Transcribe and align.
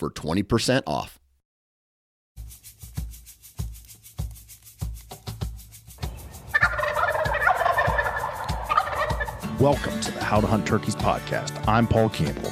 for 0.00 0.10
20% 0.10 0.82
off. 0.86 1.20
Welcome 9.60 10.00
to 10.00 10.10
the 10.10 10.24
How 10.24 10.40
to 10.40 10.46
Hunt 10.46 10.66
Turkeys 10.66 10.96
podcast. 10.96 11.52
I'm 11.68 11.86
Paul 11.86 12.08
Campbell. 12.08 12.50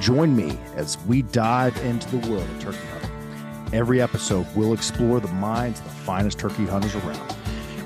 Join 0.00 0.34
me 0.34 0.58
as 0.74 0.96
we 1.06 1.20
dive 1.20 1.76
into 1.84 2.16
the 2.16 2.30
world 2.30 2.48
of 2.48 2.60
turkey 2.60 2.78
hunting. 2.78 3.74
Every 3.74 4.00
episode, 4.00 4.46
we'll 4.56 4.72
explore 4.72 5.20
the 5.20 5.28
minds 5.28 5.80
of 5.80 5.84
the 5.84 5.90
finest 5.90 6.38
turkey 6.38 6.64
hunters 6.64 6.94
around. 6.94 7.36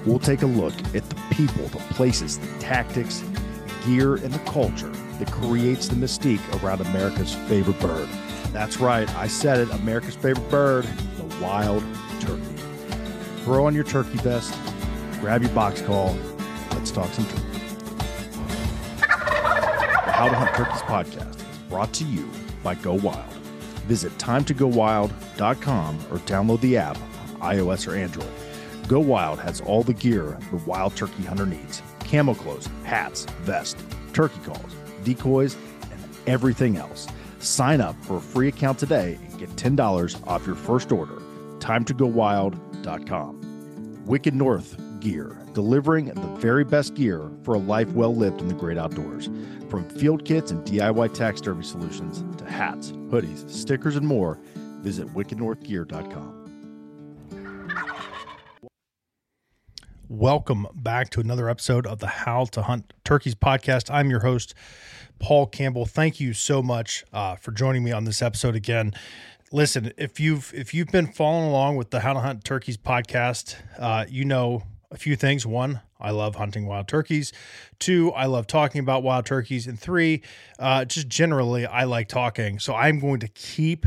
We'll 0.06 0.20
take 0.20 0.42
a 0.42 0.46
look 0.46 0.74
at 0.94 1.08
the 1.10 1.16
people, 1.32 1.66
the 1.66 1.78
places, 1.94 2.38
the 2.38 2.58
tactics, 2.60 3.24
gear, 3.84 4.14
and 4.14 4.32
the 4.32 4.38
culture 4.50 4.92
that 5.18 5.32
creates 5.32 5.88
the 5.88 5.96
mystique 5.96 6.62
around 6.62 6.80
America's 6.80 7.34
favorite 7.34 7.80
bird. 7.80 8.08
That's 8.52 8.78
right, 8.78 9.08
I 9.16 9.26
said 9.28 9.60
it 9.60 9.70
America's 9.70 10.16
favorite 10.16 10.48
bird, 10.50 10.84
the 11.16 11.36
wild 11.42 11.84
turkey. 12.20 12.42
Throw 13.44 13.66
on 13.66 13.74
your 13.74 13.84
turkey 13.84 14.18
vest, 14.18 14.54
grab 15.20 15.42
your 15.42 15.52
box 15.52 15.80
call, 15.82 16.16
let's 16.72 16.90
talk 16.90 17.12
some 17.12 17.26
turkey. 17.26 17.42
The 18.98 20.12
How 20.12 20.28
to 20.28 20.34
Hunt 20.34 20.54
Turkeys 20.56 20.82
podcast 20.82 21.36
is 21.36 21.58
brought 21.68 21.92
to 21.94 22.04
you 22.04 22.28
by 22.62 22.74
Go 22.74 22.94
Wild. 22.94 23.32
Visit 23.86 24.12
timetogowild.com 24.18 25.98
or 26.10 26.18
download 26.18 26.60
the 26.60 26.76
app 26.76 26.98
on 27.40 27.54
iOS 27.56 27.86
or 27.86 27.94
Android. 27.94 28.28
Go 28.88 28.98
Wild 28.98 29.38
has 29.38 29.60
all 29.60 29.84
the 29.84 29.94
gear 29.94 30.36
the 30.50 30.56
wild 30.58 30.96
turkey 30.96 31.22
hunter 31.22 31.46
needs 31.46 31.82
camo 32.10 32.34
clothes, 32.34 32.68
hats, 32.82 33.24
vest, 33.42 33.78
turkey 34.12 34.40
calls, 34.44 34.74
decoys, 35.04 35.56
and 35.92 36.00
everything 36.26 36.76
else. 36.76 37.06
Sign 37.40 37.80
up 37.80 37.96
for 38.04 38.18
a 38.18 38.20
free 38.20 38.48
account 38.48 38.78
today 38.78 39.18
and 39.20 39.38
get 39.38 39.48
$10 39.56 40.26
off 40.26 40.46
your 40.46 40.56
first 40.56 40.92
order. 40.92 41.20
Timetogowild.com. 41.58 44.04
Wicked 44.06 44.34
North 44.34 44.76
Gear, 45.00 45.38
delivering 45.54 46.06
the 46.06 46.36
very 46.38 46.64
best 46.64 46.94
gear 46.94 47.30
for 47.42 47.54
a 47.54 47.58
life 47.58 47.88
well 47.92 48.14
lived 48.14 48.40
in 48.40 48.48
the 48.48 48.54
great 48.54 48.76
outdoors. 48.76 49.30
From 49.68 49.88
field 49.88 50.24
kits 50.24 50.50
and 50.50 50.66
DIY 50.66 51.14
taxidermy 51.14 51.64
solutions 51.64 52.24
to 52.38 52.44
hats, 52.44 52.90
hoodies, 53.08 53.48
stickers, 53.48 53.96
and 53.96 54.06
more, 54.06 54.38
visit 54.82 55.08
wickednorthgear.com. 55.14 56.36
Welcome 60.08 60.66
back 60.74 61.10
to 61.10 61.20
another 61.20 61.48
episode 61.48 61.86
of 61.86 62.00
the 62.00 62.08
How 62.08 62.46
to 62.46 62.62
Hunt 62.62 62.92
Turkeys 63.04 63.36
podcast. 63.36 63.94
I'm 63.94 64.10
your 64.10 64.18
host, 64.18 64.54
Paul 65.20 65.46
Campbell. 65.46 65.86
Thank 65.86 66.18
you 66.18 66.32
so 66.32 66.62
much 66.62 67.04
uh, 67.12 67.36
for 67.36 67.52
joining 67.52 67.84
me 67.84 67.92
on 67.92 68.04
this 68.04 68.22
episode 68.22 68.56
again. 68.56 68.92
Listen, 69.52 69.92
if 69.96 70.18
you've 70.18 70.52
if 70.54 70.74
you've 70.74 70.88
been 70.88 71.06
following 71.06 71.48
along 71.48 71.76
with 71.76 71.90
the 71.90 72.00
How 72.00 72.14
to 72.14 72.20
Hunt 72.20 72.44
Turkeys 72.44 72.76
podcast, 72.76 73.56
uh, 73.78 74.06
you 74.08 74.24
know 74.24 74.62
a 74.90 74.96
few 74.96 75.16
things. 75.16 75.46
One, 75.46 75.80
I 76.00 76.10
love 76.10 76.36
hunting 76.36 76.66
wild 76.66 76.88
turkeys. 76.88 77.32
Two, 77.78 78.10
I 78.12 78.26
love 78.26 78.46
talking 78.46 78.80
about 78.80 79.02
wild 79.02 79.26
turkeys. 79.26 79.66
And 79.66 79.78
three, 79.78 80.22
uh, 80.58 80.84
just 80.84 81.08
generally, 81.08 81.66
I 81.66 81.84
like 81.84 82.08
talking. 82.08 82.58
So 82.58 82.74
I'm 82.74 82.98
going 82.98 83.20
to 83.20 83.28
keep 83.28 83.86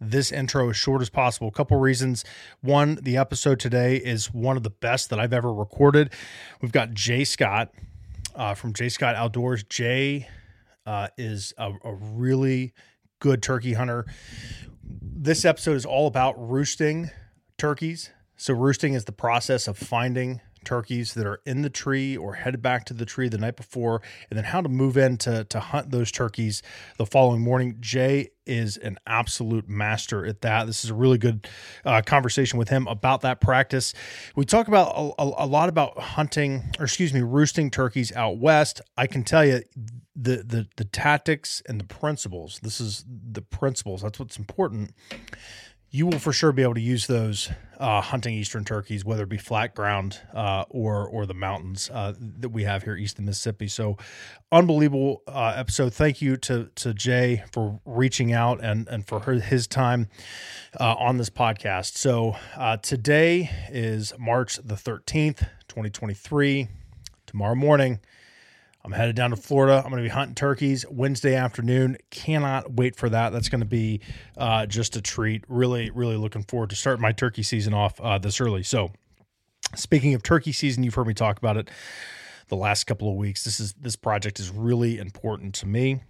this 0.00 0.32
intro 0.32 0.68
as 0.70 0.76
short 0.76 1.00
as 1.02 1.10
possible. 1.10 1.48
A 1.48 1.52
couple 1.52 1.78
reasons. 1.78 2.24
One, 2.60 2.98
the 3.00 3.16
episode 3.16 3.60
today 3.60 3.96
is 3.96 4.32
one 4.32 4.56
of 4.56 4.62
the 4.62 4.70
best 4.70 5.10
that 5.10 5.18
I've 5.20 5.32
ever 5.32 5.52
recorded. 5.52 6.12
We've 6.60 6.72
got 6.72 6.92
Jay 6.92 7.24
Scott 7.24 7.72
uh, 8.34 8.54
from 8.54 8.72
Jay 8.72 8.88
Scott 8.88 9.14
Outdoors. 9.14 9.62
Jay 9.64 10.28
uh, 10.86 11.08
is 11.18 11.52
a, 11.58 11.72
a 11.84 11.94
really 11.94 12.72
good 13.18 13.42
turkey 13.42 13.74
hunter. 13.74 14.06
This 14.82 15.44
episode 15.44 15.76
is 15.76 15.84
all 15.84 16.06
about 16.06 16.34
roosting 16.38 17.10
turkeys. 17.58 18.10
So, 18.36 18.54
roosting 18.54 18.94
is 18.94 19.06
the 19.06 19.12
process 19.12 19.66
of 19.66 19.78
finding 19.78 20.40
turkeys 20.66 21.14
that 21.14 21.26
are 21.26 21.40
in 21.46 21.62
the 21.62 21.70
tree 21.70 22.16
or 22.16 22.34
headed 22.34 22.60
back 22.60 22.84
to 22.84 22.94
the 22.94 23.06
tree 23.06 23.28
the 23.28 23.38
night 23.38 23.56
before, 23.56 24.02
and 24.28 24.36
then 24.36 24.44
how 24.44 24.60
to 24.60 24.68
move 24.68 24.98
in 24.98 25.16
to, 25.16 25.44
to 25.44 25.60
hunt 25.60 25.90
those 25.90 26.12
turkeys 26.12 26.62
the 26.98 27.06
following 27.06 27.40
morning. 27.40 27.76
Jay 27.80 28.28
is 28.44 28.76
an 28.76 28.98
absolute 29.06 29.68
master 29.68 30.26
at 30.26 30.42
that. 30.42 30.66
This 30.66 30.84
is 30.84 30.90
a 30.90 30.94
really 30.94 31.18
good 31.18 31.48
uh, 31.84 32.02
conversation 32.02 32.58
with 32.58 32.68
him 32.68 32.86
about 32.86 33.22
that 33.22 33.40
practice. 33.40 33.94
We 34.34 34.44
talk 34.44 34.68
about 34.68 34.92
a, 34.94 35.22
a, 35.22 35.44
a 35.44 35.46
lot 35.46 35.68
about 35.68 35.98
hunting, 35.98 36.64
or 36.78 36.84
excuse 36.84 37.14
me, 37.14 37.22
roosting 37.22 37.70
turkeys 37.70 38.12
out 38.12 38.38
west. 38.38 38.80
I 38.96 39.06
can 39.06 39.24
tell 39.24 39.44
you 39.44 39.62
the 40.14 40.36
the 40.42 40.66
the 40.76 40.84
tactics 40.84 41.62
and 41.68 41.80
the 41.80 41.84
principles. 41.84 42.60
This 42.62 42.80
is 42.80 43.04
the 43.08 43.42
principles. 43.42 44.02
That's 44.02 44.18
what's 44.18 44.38
important 44.38 44.94
you 45.96 46.04
will 46.04 46.18
for 46.18 46.32
sure 46.32 46.52
be 46.52 46.62
able 46.62 46.74
to 46.74 46.80
use 46.80 47.06
those 47.06 47.50
uh, 47.78 48.02
hunting 48.02 48.34
eastern 48.34 48.64
turkeys, 48.64 49.02
whether 49.02 49.22
it 49.22 49.30
be 49.30 49.38
flat 49.38 49.74
ground 49.74 50.20
uh, 50.34 50.64
or 50.68 51.08
or 51.08 51.24
the 51.24 51.34
mountains 51.34 51.90
uh, 51.90 52.12
that 52.18 52.50
we 52.50 52.64
have 52.64 52.82
here 52.82 52.96
east 52.96 53.18
of 53.18 53.24
Mississippi. 53.24 53.66
So, 53.66 53.96
unbelievable 54.52 55.22
uh, 55.26 55.54
episode. 55.56 55.94
Thank 55.94 56.20
you 56.20 56.36
to 56.38 56.70
to 56.74 56.92
Jay 56.92 57.44
for 57.50 57.80
reaching 57.86 58.32
out 58.34 58.62
and 58.62 58.86
and 58.88 59.06
for 59.06 59.20
her, 59.20 59.34
his 59.34 59.66
time 59.66 60.08
uh, 60.78 60.94
on 60.98 61.16
this 61.16 61.30
podcast. 61.30 61.96
So 61.96 62.36
uh, 62.56 62.76
today 62.76 63.50
is 63.70 64.12
March 64.18 64.56
the 64.62 64.76
thirteenth, 64.76 65.44
twenty 65.66 65.88
twenty 65.88 66.14
three. 66.14 66.68
Tomorrow 67.26 67.54
morning. 67.54 68.00
I'm 68.86 68.92
headed 68.92 69.16
down 69.16 69.30
to 69.30 69.36
Florida. 69.36 69.82
I'm 69.84 69.90
going 69.90 70.00
to 70.00 70.08
be 70.08 70.10
hunting 70.14 70.36
turkeys 70.36 70.86
Wednesday 70.88 71.34
afternoon. 71.34 71.96
Cannot 72.10 72.74
wait 72.74 72.94
for 72.94 73.08
that. 73.08 73.32
That's 73.32 73.48
going 73.48 73.62
to 73.62 73.66
be 73.66 74.00
uh, 74.36 74.66
just 74.66 74.94
a 74.94 75.02
treat. 75.02 75.42
Really, 75.48 75.90
really 75.90 76.16
looking 76.16 76.44
forward 76.44 76.70
to 76.70 76.76
starting 76.76 77.02
my 77.02 77.10
turkey 77.10 77.42
season 77.42 77.74
off 77.74 78.00
uh, 78.00 78.18
this 78.18 78.40
early. 78.40 78.62
So, 78.62 78.92
speaking 79.74 80.14
of 80.14 80.22
turkey 80.22 80.52
season, 80.52 80.84
you've 80.84 80.94
heard 80.94 81.08
me 81.08 81.14
talk 81.14 81.36
about 81.36 81.56
it 81.56 81.68
the 82.46 82.54
last 82.54 82.84
couple 82.84 83.10
of 83.10 83.16
weeks. 83.16 83.42
This 83.42 83.58
is 83.58 83.72
this 83.72 83.96
project 83.96 84.38
is 84.38 84.50
really 84.50 85.00
important 85.00 85.56
to 85.56 85.66
me. 85.66 86.02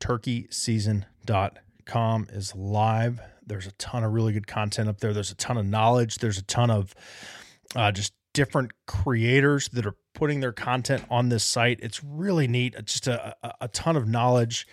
Turkeyseason.com 0.00 2.26
is 2.32 2.54
live. 2.54 3.20
There's 3.46 3.66
a 3.66 3.72
ton 3.72 4.02
of 4.02 4.14
really 4.14 4.32
good 4.32 4.46
content 4.46 4.88
up 4.88 5.00
there. 5.00 5.12
There's 5.12 5.30
a 5.30 5.36
ton 5.36 5.58
of 5.58 5.66
knowledge. 5.66 6.16
There's 6.16 6.38
a 6.38 6.44
ton 6.44 6.70
of 6.70 6.94
uh, 7.76 7.92
just 7.92 8.14
different 8.32 8.72
creators 8.86 9.68
that 9.68 9.84
are 9.84 9.96
putting 10.14 10.40
their 10.40 10.52
content 10.52 11.04
on 11.10 11.28
this 11.28 11.44
site. 11.44 11.80
It's 11.82 12.02
really 12.02 12.48
neat. 12.48 12.74
It's 12.76 12.92
just 12.92 13.08
a, 13.08 13.36
a, 13.60 13.68
ton 13.68 13.96
of 13.96 14.08
knowledge 14.08 14.66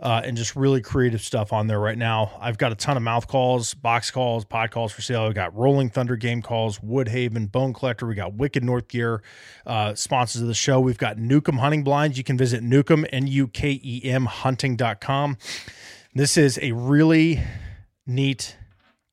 uh, 0.00 0.22
and 0.24 0.36
just 0.36 0.56
really 0.56 0.80
creative 0.80 1.20
stuff 1.20 1.52
on 1.52 1.66
there 1.66 1.78
right 1.78 1.96
now. 1.96 2.32
I've 2.40 2.58
got 2.58 2.72
a 2.72 2.74
ton 2.74 2.96
of 2.96 3.02
mouth 3.02 3.28
calls, 3.28 3.74
box 3.74 4.10
calls, 4.10 4.44
pot 4.44 4.70
calls 4.70 4.92
for 4.92 5.02
sale. 5.02 5.28
We 5.28 5.34
got 5.34 5.54
Rolling 5.54 5.88
Thunder 5.90 6.16
game 6.16 6.42
calls, 6.42 6.78
Woodhaven, 6.80 7.50
Bone 7.50 7.72
Collector. 7.72 8.06
We 8.06 8.14
got 8.14 8.34
Wicked 8.34 8.64
North 8.64 8.88
Gear, 8.88 9.22
uh, 9.66 9.94
sponsors 9.94 10.42
of 10.42 10.48
the 10.48 10.54
show. 10.54 10.80
We've 10.80 10.98
got 10.98 11.16
Nukem 11.16 11.58
Hunting 11.58 11.84
Blinds. 11.84 12.18
You 12.18 12.24
can 12.24 12.36
visit 12.36 12.62
Nukem, 12.62 13.06
N 13.12 13.26
U 13.26 13.48
K 13.48 13.80
E 13.82 14.02
M 14.04 14.26
hunting.com. 14.26 15.38
This 16.14 16.36
is 16.36 16.58
a 16.60 16.72
really 16.72 17.42
neat 18.06 18.56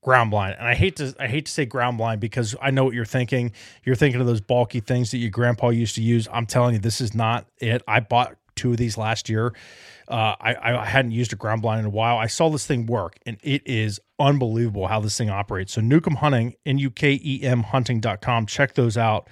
ground 0.04 0.30
blind. 0.32 0.56
And 0.60 0.68
I 0.68 0.76
hate 0.76 0.98
to 0.98 1.16
I 1.20 1.28
hate 1.28 1.48
to 1.48 1.52
say 1.52 1.66
ground 1.66 1.98
blind 1.98 2.22
because 2.22 2.56
I 2.62 2.72
know 2.72 2.84
what 2.84 2.94
you're 2.94 3.06
thinking. 3.06 3.52
You're 3.84 3.96
thinking 3.96 4.22
of 4.22 4.28
those 4.28 4.42
bulky 4.42 4.80
things 4.80 5.12
that 5.12 5.18
your 5.18 5.32
grandpa 5.32 5.70
used 5.70 5.96
to 5.96 6.02
use. 6.02 6.28
I'm 6.32 6.46
telling 6.46 6.76
you, 6.76 6.80
this 6.80 7.02
is 7.02 7.16
not 7.16 7.48
it. 7.58 7.82
I 7.88 8.02
bought 8.02 8.36
two 8.56 8.72
of 8.72 8.78
these 8.78 8.98
last 8.98 9.30
year. 9.30 9.54
Uh, 10.08 10.36
I, 10.40 10.56
I 10.82 10.86
hadn't 10.86 11.12
used 11.12 11.34
a 11.34 11.36
ground 11.36 11.62
blind 11.62 11.80
in 11.80 11.86
a 11.86 11.90
while. 11.90 12.18
I 12.18 12.28
saw 12.28 12.50
this 12.50 12.68
thing 12.68 12.86
work, 12.86 13.18
and 13.26 13.38
it 13.42 13.64
is 13.66 14.00
unbelievable 14.24 14.88
how 14.88 15.00
this 15.00 15.18
thing 15.18 15.30
operates. 15.30 15.74
So 15.74 15.82
Nukem 15.82 16.16
Hunting, 16.16 16.56
N-U-K-E-M 16.66 17.64
hunting.com. 17.64 18.46
Check 18.46 18.74
those 18.76 18.98
out. 18.98 19.28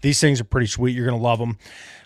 These 0.00 0.18
things 0.20 0.40
are 0.40 0.44
pretty 0.44 0.66
sweet. 0.66 0.96
You're 0.96 1.06
going 1.06 1.18
to 1.18 1.22
love 1.22 1.38
them. 1.38 1.58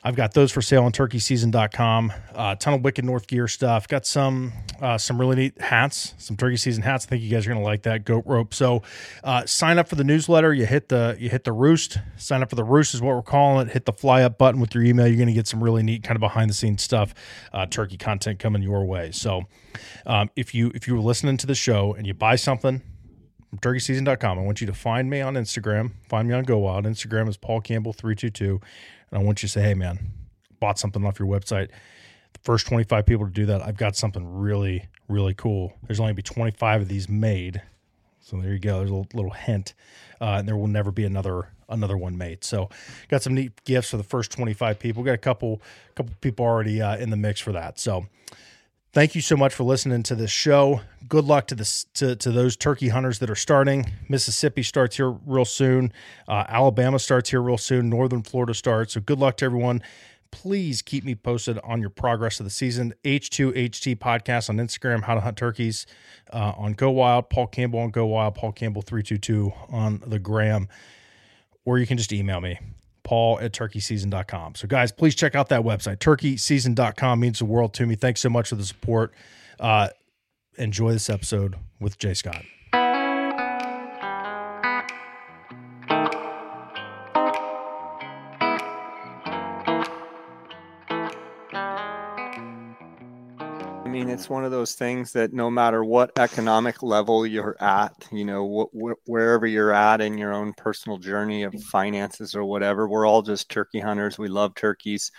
I've 0.03 0.17
got 0.17 0.35
those 0.35 0.53
for 0.53 0.61
sale 0.61 0.85
on 0.85 0.93
turkeyseason.com. 0.93 2.13
Uh, 2.35 2.57
ton 2.57 2.75
of 2.75 2.83
Wicked 2.83 3.05
North 3.05 3.27
gear 3.27 3.49
stuff. 3.49 3.89
Got 3.89 4.05
some 4.05 4.53
uh, 4.81 4.99
some 4.99 5.19
really 5.19 5.37
neat 5.37 5.61
hats, 5.61 6.15
some 6.19 6.37
turkey 6.37 6.57
season 6.57 6.83
hats. 6.83 7.07
I 7.07 7.09
think 7.09 7.23
you 7.23 7.31
guys 7.31 7.47
are 7.47 7.51
going 7.51 7.61
to 7.61 7.65
like 7.65 7.85
that 7.85 8.05
goat 8.05 8.25
rope. 8.27 8.53
So 8.53 8.83
uh, 9.23 9.47
sign 9.47 9.79
up 9.79 9.89
for 9.89 9.95
the 9.95 10.05
newsletter. 10.05 10.53
You 10.53 10.67
hit 10.67 10.91
the 10.91 11.17
you 11.19 11.31
hit 11.31 11.45
the 11.45 11.53
roost. 11.53 11.99
Sign 12.17 12.43
up 12.43 12.51
for 12.51 12.57
the 12.57 12.65
roost 12.65 12.95
is 12.95 13.01
what 13.01 13.15
we're 13.15 13.23
calling 13.23 13.67
it. 13.67 13.73
Hit 13.73 13.87
the 13.87 13.93
fly 13.93 14.23
up 14.23 14.37
button 14.37 14.61
with 14.61 14.75
your 14.75 14.85
email. 14.85 15.07
You're 15.07 15.17
going 15.17 15.29
to 15.29 15.33
get 15.33 15.47
some 15.47 15.65
really 15.65 15.83
neat 15.83 16.03
kind 16.03 16.17
of 16.17 16.21
behind 16.21 16.51
the 16.51 16.55
scenes 16.55 16.83
stuff, 16.83 17.15
uh, 17.55 17.65
turkey 17.65 17.97
content 17.97 18.39
coming 18.39 18.63
your 18.63 18.85
way. 18.85 19.11
So 19.11 19.45
um, 20.07 20.31
if 20.37 20.55
you 20.55 20.71
if 20.75 20.87
you 20.87 20.95
were 20.95 21.01
listening 21.01 21.37
to 21.39 21.47
the 21.47 21.55
show 21.55 21.95
and 21.95 22.07
you 22.07 22.15
buy 22.15 22.37
something 22.37 22.83
from 23.51 23.59
turkeyseason.com, 23.59 24.39
I 24.39 24.43
want 24.43 24.61
you 24.61 24.67
to 24.67 24.73
find 24.73 25.09
me 25.09 25.21
on 25.21 25.35
Instagram. 25.35 25.93
Find 26.09 26.29
me 26.29 26.35
on 26.35 26.45
Go 26.45 26.59
Wild. 26.59 26.85
Instagram 26.85 27.29
is 27.29 27.37
Paul 27.37 27.61
Campbell 27.61 27.93
three 27.93 28.15
two 28.15 28.31
two, 28.31 28.61
and 29.11 29.21
I 29.21 29.25
want 29.25 29.43
you 29.43 29.49
to 29.49 29.53
say, 29.53 29.63
"Hey, 29.63 29.75
man, 29.75 30.11
bought 30.61 30.79
something 30.79 31.05
off 31.05 31.19
your 31.19 31.29
website." 31.29 31.71
The 32.33 32.41
first 32.43 32.67
twenty 32.67 32.85
five 32.85 33.07
people 33.07 33.27
to 33.27 33.33
do 33.33 33.47
that, 33.47 33.63
I've 33.63 33.77
got 33.77 33.97
something 33.97 34.25
really 34.39 34.89
really 35.09 35.35
cool. 35.35 35.75
There's 35.87 36.01
only 36.01 36.13
be 36.13 36.23
twenty 36.23 36.53
five 36.53 36.83
of 36.83 36.89
these 36.89 37.09
made, 37.09 37.63
so 38.25 38.39
there 38.39 38.53
you 38.53 38.59
go. 38.59 38.79
There's 38.79 38.91
a 38.91 38.95
little, 38.95 39.31
hint, 39.31 39.75
uh, 40.21 40.37
and 40.39 40.49
there 40.49 40.57
will 40.57 40.67
never 40.67 40.91
be 40.91 41.05
another 41.05 41.49
another 41.69 41.97
one 41.97 42.17
made. 42.17 42.43
So, 42.43 42.71
got 43.09 43.23
some 43.23 43.35
neat 43.35 43.53
gifts 43.65 43.91
for 43.91 43.97
the 43.97 44.03
first 44.03 44.31
25 44.33 44.79
people. 44.79 45.03
got 45.03 45.13
a 45.13 45.19
couple 45.19 45.61
couple 45.95 46.15
people 46.21 46.45
already 46.45 46.81
uh, 46.81 46.97
in 46.97 47.11
the 47.11 47.17
mix 47.17 47.41
for 47.41 47.53
that. 47.53 47.79
So, 47.79 48.07
thank 48.95 49.15
you 49.15 49.21
so 49.21 49.37
much 49.37 49.53
for 49.53 49.65
listening 49.65 50.03
to 50.05 50.15
this 50.15 50.31
show. 50.31 50.81
Good 51.09 51.25
luck 51.25 51.49
to 51.49 51.55
this 51.55 51.85
to, 51.95 52.17
to 52.17 52.31
those 52.31 52.57
turkey 52.57 52.89
hunters 52.89 53.19
that 53.19 53.29
are 53.29 53.35
starting. 53.35 53.93
Mississippi 54.09 54.63
starts 54.63 54.97
here 54.97 55.11
real 55.11 55.45
soon. 55.45 55.93
Uh, 56.27 56.45
Alabama 56.49 56.99
starts 56.99 57.31
here 57.31 57.43
real 57.43 57.59
soon. 57.59 57.91
Northern 57.91 58.23
Florida 58.23 58.55
starts. 58.55 58.95
So, 58.95 59.01
good 59.01 59.19
luck 59.19 59.37
to 59.39 59.45
everyone. 59.45 59.83
Please 60.31 60.81
keep 60.83 61.05
me 61.05 61.15
posted 61.15 61.59
on 61.63 61.81
your 61.81 61.91
progress 61.91 62.41
of 62.41 62.45
the 62.45 62.51
season. 62.51 62.95
H2HT 63.05 63.99
podcast 63.99 64.49
on 64.49 64.57
Instagram, 64.57 65.03
How 65.03 65.15
to 65.15 65.21
Hunt 65.21 65.37
Turkeys 65.37 65.87
uh, 66.33 66.55
on 66.57 66.73
Go 66.73 66.91
Wild, 66.91 67.29
Paul 67.31 67.47
Campbell 67.47 67.81
on 67.81 67.91
Go 67.91 68.07
Wild, 68.07 68.35
Paul 68.35 68.51
Campbell 68.51 68.83
322 68.83 69.53
on 69.69 70.03
the 70.07 70.19
gram 70.19 70.69
or 71.65 71.79
you 71.79 71.87
can 71.87 71.97
just 71.97 72.13
email 72.13 72.41
me, 72.41 72.59
paul 73.05 73.39
at 73.41 73.53
turkeyseason.com. 73.53 74.57
So, 74.57 74.67
guys, 74.67 74.91
please 74.91 75.15
check 75.15 75.37
out 75.37 75.49
that 75.51 75.63
website. 75.63 75.99
Turkeyseason.com 75.99 77.21
means 77.21 77.39
the 77.39 77.45
world 77.45 77.73
to 77.75 77.87
me. 77.87 77.95
Thanks 77.95 78.21
so 78.21 78.29
much 78.29 78.49
for 78.49 78.57
the 78.57 78.65
support. 78.65 79.15
Uh, 79.61 79.89
enjoy 80.59 80.93
this 80.93 81.09
episode 81.09 81.57
with 81.81 81.99
Jay 81.99 82.15
Scott. 82.15 82.43
It's 94.15 94.31
one 94.31 94.45
of 94.45 94.51
those 94.51 94.75
things 94.75 95.13
that 95.13 95.33
no 95.33 95.51
matter 95.51 95.85
what 95.85 96.19
economic 96.19 96.83
level 96.83 97.27
you're 97.27 97.57
at, 97.61 98.09
you 98.13 98.25
know, 98.25 98.71
wh- 98.73 98.79
wh- 98.79 99.09
wherever 99.09 99.47
you're 99.47 99.73
at 99.73 100.01
in 100.01 100.17
your 100.17 100.33
own 100.33 100.53
personal 100.55 100.99
journey 100.99 101.43
of 101.43 101.55
finances 101.65 102.35
or 102.35 102.45
whatever, 102.45 102.89
we're 102.89 103.07
all 103.07 103.23
just 103.23 103.51
turkey 103.51 103.81
hunters. 103.81 104.19
We 104.19 104.29
love 104.29 104.55
turkeys. 104.55 105.13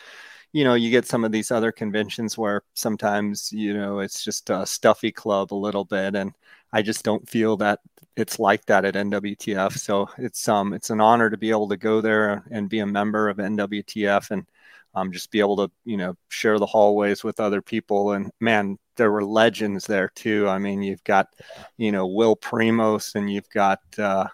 You 0.54 0.64
know, 0.64 0.74
you 0.76 0.90
get 0.90 1.06
some 1.06 1.24
of 1.26 1.32
these 1.32 1.52
other 1.52 1.72
conventions 1.72 2.38
where 2.38 2.64
sometimes, 2.74 3.52
you 3.52 3.74
know, 3.74 4.00
it's 4.00 4.24
just 4.24 4.50
a 4.50 4.66
stuffy 4.66 5.12
club 5.12 5.54
a 5.54 5.56
little 5.56 5.86
bit. 5.86 6.16
And 6.16 6.34
I 6.74 6.82
just 6.82 7.04
don't 7.04 7.28
feel 7.30 7.58
that 7.58 7.80
it's 8.16 8.40
like 8.40 8.66
that 8.66 8.86
at 8.86 8.96
NWTF. 8.96 9.74
So 9.78 10.10
it's 10.18 10.48
um 10.48 10.74
it's 10.74 10.90
an 10.90 11.02
honor 11.02 11.30
to 11.30 11.38
be 11.38 11.50
able 11.50 11.70
to 11.70 11.78
go 11.78 12.02
there 12.02 12.44
and 12.52 12.70
be 12.70 12.80
a 12.80 12.86
member 12.86 13.30
of 13.30 13.38
NWTF 13.38 14.32
and 14.32 14.46
um, 14.96 15.12
just 15.12 15.32
be 15.32 15.40
able 15.40 15.58
to 15.58 15.72
you 15.86 15.98
know 15.98 16.16
share 16.30 16.60
the 16.60 16.66
hallways 16.66 17.24
with 17.24 17.40
other 17.40 17.62
people. 17.62 18.14
And 18.14 18.32
man 18.40 18.78
there 18.98 19.12
were 19.12 19.26
legends 19.26 19.86
there 19.86 20.10
too. 20.16 20.48
I 20.48 20.58
mean 20.60 20.82
you've 20.82 21.04
got 21.04 21.28
you 21.78 21.92
know 21.92 22.08
will 22.08 22.36
primos 22.36 23.16
and 23.16 23.32
you've 23.32 23.50
got 23.50 23.80
uh, 23.98 24.28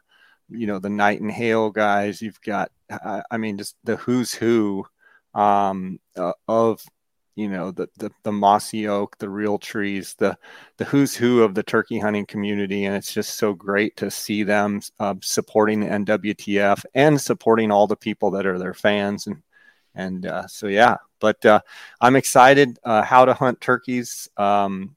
you 0.50 0.68
know 0.68 0.80
the 0.80 0.90
Knight 0.90 1.22
and 1.22 1.32
Hale 1.32 1.72
guys. 1.72 2.22
You've 2.22 2.42
got 2.42 2.72
uh, 2.90 3.22
i 3.32 3.38
mean 3.38 3.58
just 3.58 3.76
the 3.84 3.96
who's 3.98 4.34
who 4.34 4.86
um, 5.34 6.00
uh, 6.18 6.34
of 6.48 6.84
you 7.36 7.48
know 7.48 7.72
the, 7.72 7.88
the 7.98 8.12
the 8.24 8.32
mossy 8.32 8.88
oak 8.88 9.18
the 9.18 9.28
Realtrees 9.28 10.16
the 10.18 10.38
the 10.78 10.86
who's 10.86 11.16
who 11.16 11.42
of 11.44 11.56
the 11.56 11.64
turkey 11.64 12.00
hunting 12.00 12.26
community. 12.26 12.86
And 12.86 12.96
it's 12.96 13.14
just 13.14 13.36
so 13.36 13.54
great 13.54 13.96
to 13.98 14.12
see 14.12 14.44
them 14.44 14.82
uh, 15.00 15.16
supporting 15.22 15.80
the 15.82 15.88
nwtf 15.88 16.84
and 16.94 17.20
supporting 17.20 17.72
all 17.72 17.88
the 17.88 17.96
people 17.96 18.32
that 18.32 18.46
are 18.46 18.60
their 18.60 18.74
fans. 18.74 19.28
And 19.28 19.42
and 19.96 20.26
uh, 20.26 20.48
so 20.48 20.68
yeah 20.68 20.98
but 21.20 21.44
uh, 21.46 21.60
i'm 22.00 22.16
excited 22.16 22.80
uh, 22.84 23.02
how 23.02 23.26
to 23.26 23.34
hunt 23.34 23.60
turkeys 23.62 24.30
um, 24.38 24.96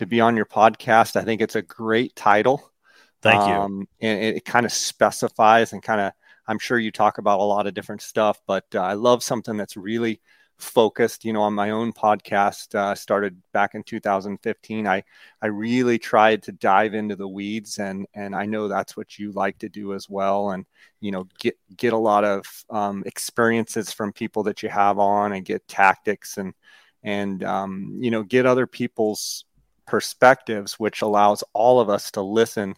to 0.00 0.06
be 0.06 0.20
on 0.20 0.34
your 0.34 0.46
podcast. 0.46 1.14
I 1.14 1.24
think 1.24 1.42
it's 1.42 1.56
a 1.56 1.62
great 1.62 2.16
title. 2.16 2.72
Thank 3.20 3.46
you. 3.46 3.54
Um, 3.54 3.88
and 4.00 4.18
it, 4.18 4.36
it 4.38 4.44
kind 4.46 4.64
of 4.64 4.72
specifies 4.72 5.72
and 5.72 5.82
kind 5.82 6.00
of 6.00 6.12
i'm 6.46 6.58
sure 6.58 6.78
you 6.78 6.90
talk 6.90 7.18
about 7.18 7.38
a 7.38 7.42
lot 7.44 7.66
of 7.66 7.74
different 7.74 8.00
stuff 8.00 8.40
but 8.46 8.64
uh, 8.74 8.80
i 8.80 8.94
love 8.94 9.22
something 9.22 9.58
that's 9.58 9.76
really 9.76 10.20
focused 10.62 11.24
you 11.24 11.32
know 11.32 11.42
on 11.42 11.54
my 11.54 11.70
own 11.70 11.92
podcast 11.92 12.74
uh, 12.74 12.94
started 12.94 13.40
back 13.52 13.74
in 13.74 13.82
2015 13.82 14.86
i 14.86 15.02
i 15.42 15.46
really 15.46 15.98
tried 15.98 16.42
to 16.42 16.52
dive 16.52 16.94
into 16.94 17.16
the 17.16 17.26
weeds 17.28 17.78
and 17.78 18.06
and 18.14 18.34
i 18.34 18.46
know 18.46 18.68
that's 18.68 18.96
what 18.96 19.18
you 19.18 19.32
like 19.32 19.58
to 19.58 19.68
do 19.68 19.94
as 19.94 20.08
well 20.08 20.50
and 20.50 20.66
you 21.00 21.10
know 21.10 21.26
get 21.38 21.56
get 21.76 21.92
a 21.92 21.98
lot 21.98 22.24
of 22.24 22.44
um, 22.70 23.02
experiences 23.06 23.92
from 23.92 24.12
people 24.12 24.42
that 24.42 24.62
you 24.62 24.68
have 24.68 24.98
on 24.98 25.32
and 25.32 25.44
get 25.44 25.66
tactics 25.68 26.38
and 26.38 26.54
and 27.02 27.42
um, 27.44 27.98
you 28.00 28.10
know 28.10 28.22
get 28.22 28.46
other 28.46 28.66
people's 28.66 29.44
perspectives 29.86 30.74
which 30.78 31.02
allows 31.02 31.42
all 31.52 31.80
of 31.80 31.88
us 31.88 32.10
to 32.10 32.22
listen 32.22 32.74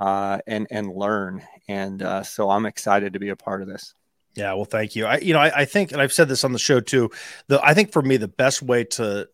uh, 0.00 0.38
and 0.46 0.66
and 0.70 0.92
learn. 0.92 1.42
And 1.68 2.02
uh, 2.02 2.22
so 2.22 2.50
i'm 2.50 2.66
excited 2.66 3.12
to 3.12 3.20
be 3.20 3.28
a 3.28 3.36
part 3.36 3.62
of 3.62 3.68
this 3.68 3.94
yeah, 4.34 4.54
well, 4.54 4.64
thank 4.64 4.94
you. 4.94 5.06
I, 5.06 5.18
you 5.18 5.32
know, 5.32 5.40
I, 5.40 5.60
I, 5.60 5.64
think, 5.64 5.92
and 5.92 6.00
I've 6.00 6.12
said 6.12 6.28
this 6.28 6.44
on 6.44 6.52
the 6.52 6.58
show 6.58 6.80
too. 6.80 7.10
The 7.48 7.60
I 7.64 7.74
think 7.74 7.92
for 7.92 8.02
me, 8.02 8.16
the 8.16 8.28
best 8.28 8.62
way 8.62 8.84
to 8.84 9.28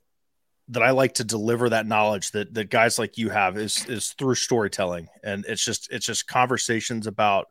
that 0.69 0.83
I 0.83 0.91
like 0.91 1.15
to 1.15 1.25
deliver 1.25 1.69
that 1.69 1.87
knowledge 1.87 2.33
that 2.33 2.55
that 2.55 2.71
guys 2.71 2.99
like 2.99 3.19
you 3.19 3.29
have 3.29 3.57
is 3.57 3.87
is 3.87 4.15
through 4.19 4.35
storytelling, 4.37 5.09
and 5.23 5.45
it's 5.47 5.65
just 5.65 5.89
it's 5.93 6.07
just 6.07 6.27
conversations 6.27 7.07
about 7.07 7.47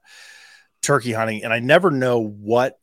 turkey 0.81 1.13
hunting, 1.13 1.43
and 1.43 1.53
I 1.53 1.59
never 1.59 1.91
know 1.91 2.19
what 2.19 2.77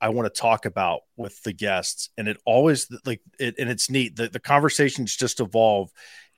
I 0.00 0.10
want 0.10 0.32
to 0.32 0.40
talk 0.40 0.66
about 0.66 1.00
with 1.16 1.42
the 1.42 1.52
guests, 1.52 2.10
and 2.18 2.28
it 2.28 2.36
always 2.44 2.88
like 3.04 3.22
it, 3.38 3.54
and 3.58 3.70
it's 3.70 3.90
neat. 3.90 4.16
The 4.16 4.28
the 4.28 4.40
conversations 4.40 5.16
just 5.16 5.40
evolve 5.40 5.90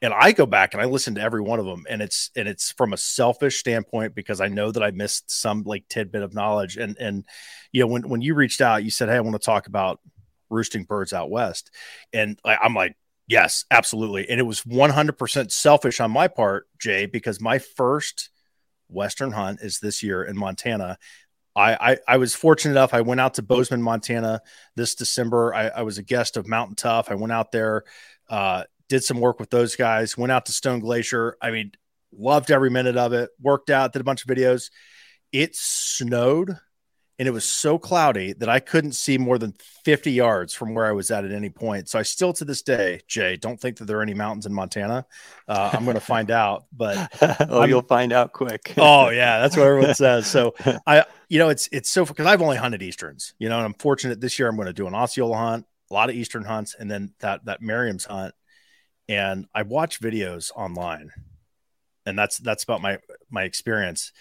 and 0.05 0.13
I 0.13 0.33
go 0.33 0.45
back 0.45 0.75
and 0.75 0.83
I 0.83 0.85
listen 0.85 1.15
to 1.15 1.23
every 1.23 1.41
one 1.41 1.59
of 1.59 1.65
them, 1.65 1.87
and 1.89 2.03
it's 2.03 2.31
and 2.37 2.47
it's 2.47 2.73
from 2.73 2.93
a 2.93 2.99
selfish 2.99 3.57
standpoint 3.59 4.15
because 4.15 4.39
I 4.39 4.49
know 4.49 4.71
that 4.71 4.83
I 4.83 4.91
missed 4.91 5.31
some 5.31 5.63
like 5.63 5.89
tidbit 5.89 6.23
of 6.23 6.35
knowledge. 6.35 6.77
And 6.77 6.99
and 6.99 7.25
you 7.73 7.81
know 7.81 7.87
when 7.87 8.07
when 8.11 8.21
you 8.21 8.35
reached 8.35 8.61
out, 8.61 8.85
you 8.85 8.91
said, 8.91 9.09
"Hey, 9.09 9.17
I 9.17 9.21
want 9.21 9.41
to 9.41 9.45
talk 9.45 9.67
about 9.67 10.01
roosting 10.51 10.85
birds 10.85 11.15
out 11.15 11.31
west," 11.31 11.71
and 12.13 12.39
I, 12.45 12.57
I'm 12.57 12.75
like, 12.75 12.97
"Yes, 13.29 13.65
absolutely." 13.71 14.29
And 14.29 14.39
it 14.39 14.45
was 14.45 14.61
100% 14.61 15.51
selfish 15.51 16.01
on 16.01 16.11
my 16.11 16.29
part, 16.29 16.67
Jay, 16.79 17.07
because 17.07 17.41
my 17.41 17.59
first 17.59 18.29
western 18.91 19.33
hunt 19.33 19.61
is 19.63 19.79
this 19.81 20.03
year 20.03 20.23
in 20.23 20.37
Montana. 20.37 20.99
I, 21.57 21.93
I, 21.93 21.97
I, 22.09 22.17
was 22.19 22.35
fortunate 22.35 22.73
enough. 22.73 22.93
I 22.93 23.01
went 23.01 23.21
out 23.21 23.35
to 23.35 23.43
Bozeman, 23.43 23.81
Montana 23.81 24.43
this 24.75 24.97
December. 24.97 25.55
I, 25.55 25.69
I 25.69 25.83
was 25.83 25.99
a 25.99 26.03
guest 26.03 26.37
of 26.37 26.49
Mountain 26.49 26.75
Tough. 26.75 27.11
I 27.13 27.15
went 27.15 27.33
out 27.33 27.53
there. 27.53 27.85
Uh, 28.29 28.65
did 28.89 29.05
some 29.05 29.21
work 29.21 29.41
with 29.41 29.51
those 29.51 29.77
guys, 29.77 30.17
went 30.17 30.33
out 30.33 30.47
to 30.47 30.53
Stone 30.53 30.81
Glacier. 30.81 31.37
I 31.41 31.51
mean, 31.51 31.73
loved 32.13 32.51
every 32.51 32.71
minute 32.71 32.97
of 32.97 33.13
it, 33.13 33.31
worked 33.41 33.71
out, 33.71 33.93
did 33.93 34.01
a 34.01 34.05
bunch 34.05 34.25
of 34.25 34.29
videos. 34.29 34.71
It 35.33 35.57
snowed 35.57 36.59
and 37.19 37.29
it 37.29 37.31
was 37.31 37.45
so 37.45 37.79
cloudy 37.79 38.33
that 38.35 38.49
I 38.49 38.59
couldn't 38.59 38.93
see 38.93 39.19
more 39.19 39.39
than 39.39 39.55
50 39.85 40.11
yards 40.11 40.53
from 40.53 40.75
where 40.75 40.85
I 40.85 40.93
was 40.93 41.11
at 41.11 41.25
at 41.25 41.31
any 41.31 41.49
point. 41.49 41.89
So 41.89 41.99
I 41.99 42.03
still 42.03 42.33
to 42.35 42.45
this 42.45 42.63
day, 42.63 43.01
Jay, 43.07 43.37
don't 43.37 43.61
think 43.61 43.77
that 43.77 43.85
there 43.85 43.99
are 43.99 44.03
any 44.03 44.15
mountains 44.15 44.47
in 44.47 44.53
Montana. 44.53 45.07
Uh, 45.47 45.71
I'm 45.73 45.85
going 45.85 45.95
to 45.95 46.01
find 46.01 46.31
out, 46.31 46.65
but 46.73 46.97
oh, 47.49 47.61
I'm, 47.61 47.69
you'll 47.69 47.83
find 47.83 48.13
out 48.13 48.33
quick. 48.33 48.75
oh 48.79 49.11
yeah, 49.11 49.41
that's 49.41 49.57
what 49.57 49.67
everyone 49.67 49.95
says. 49.95 50.27
So 50.27 50.55
I, 50.87 51.05
you 51.29 51.39
know, 51.39 51.51
it's 51.51 51.69
it's 51.71 51.89
so 51.89 52.05
because 52.05 52.27
I've 52.27 52.43
only 52.43 52.57
hunted 52.57 52.83
easterns, 52.83 53.35
you 53.39 53.49
know, 53.49 53.59
and 53.59 53.65
I'm 53.65 53.75
fortunate 53.75 54.21
this 54.21 54.39
year 54.39 54.49
I'm 54.49 54.57
going 54.57 54.67
to 54.67 54.73
do 54.73 54.89
an 54.89 54.95
Osceola 54.95 55.37
hunt, 55.37 55.67
a 55.91 55.95
lot 55.95 56.09
of 56.09 56.17
eastern 56.17 56.45
hunts, 56.45 56.75
and 56.79 56.91
then 56.91 57.15
that 57.21 57.45
that 57.45 57.63
Merriam's 57.63 58.07
hunt 58.07 58.35
and 59.09 59.47
I 59.55 59.63
watch 59.63 60.01
videos 60.01 60.51
online, 60.55 61.11
and 62.07 62.19
that's 62.19 62.39
that's 62.39 62.65
about 62.65 62.83
my 62.83 62.99
my 63.31 63.43
experience. 63.45 64.13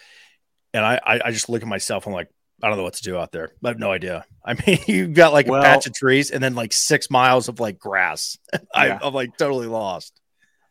And 0.72 0.84
I 0.84 1.00
I, 1.04 1.20
I 1.26 1.30
just 1.30 1.48
look 1.48 1.62
at 1.62 1.68
myself 1.68 2.06
and 2.06 2.14
like 2.14 2.28
I 2.62 2.68
don't 2.68 2.76
know 2.76 2.84
what 2.84 2.94
to 2.94 3.02
do 3.02 3.16
out 3.16 3.32
there. 3.32 3.52
I 3.64 3.68
have 3.68 3.78
no 3.78 3.92
idea. 3.92 4.24
I 4.44 4.54
mean, 4.66 4.78
you've 4.86 5.14
got 5.14 5.32
like 5.32 5.46
well, 5.46 5.60
a 5.60 5.64
patch 5.64 5.86
of 5.86 5.94
trees 5.94 6.30
and 6.30 6.42
then 6.42 6.54
like 6.54 6.72
six 6.72 7.10
miles 7.10 7.48
of 7.48 7.60
like 7.60 7.78
grass. 7.78 8.38
I, 8.74 8.88
yeah. 8.88 8.98
I'm 9.02 9.14
like 9.14 9.36
totally 9.36 9.66
lost. 9.66 10.20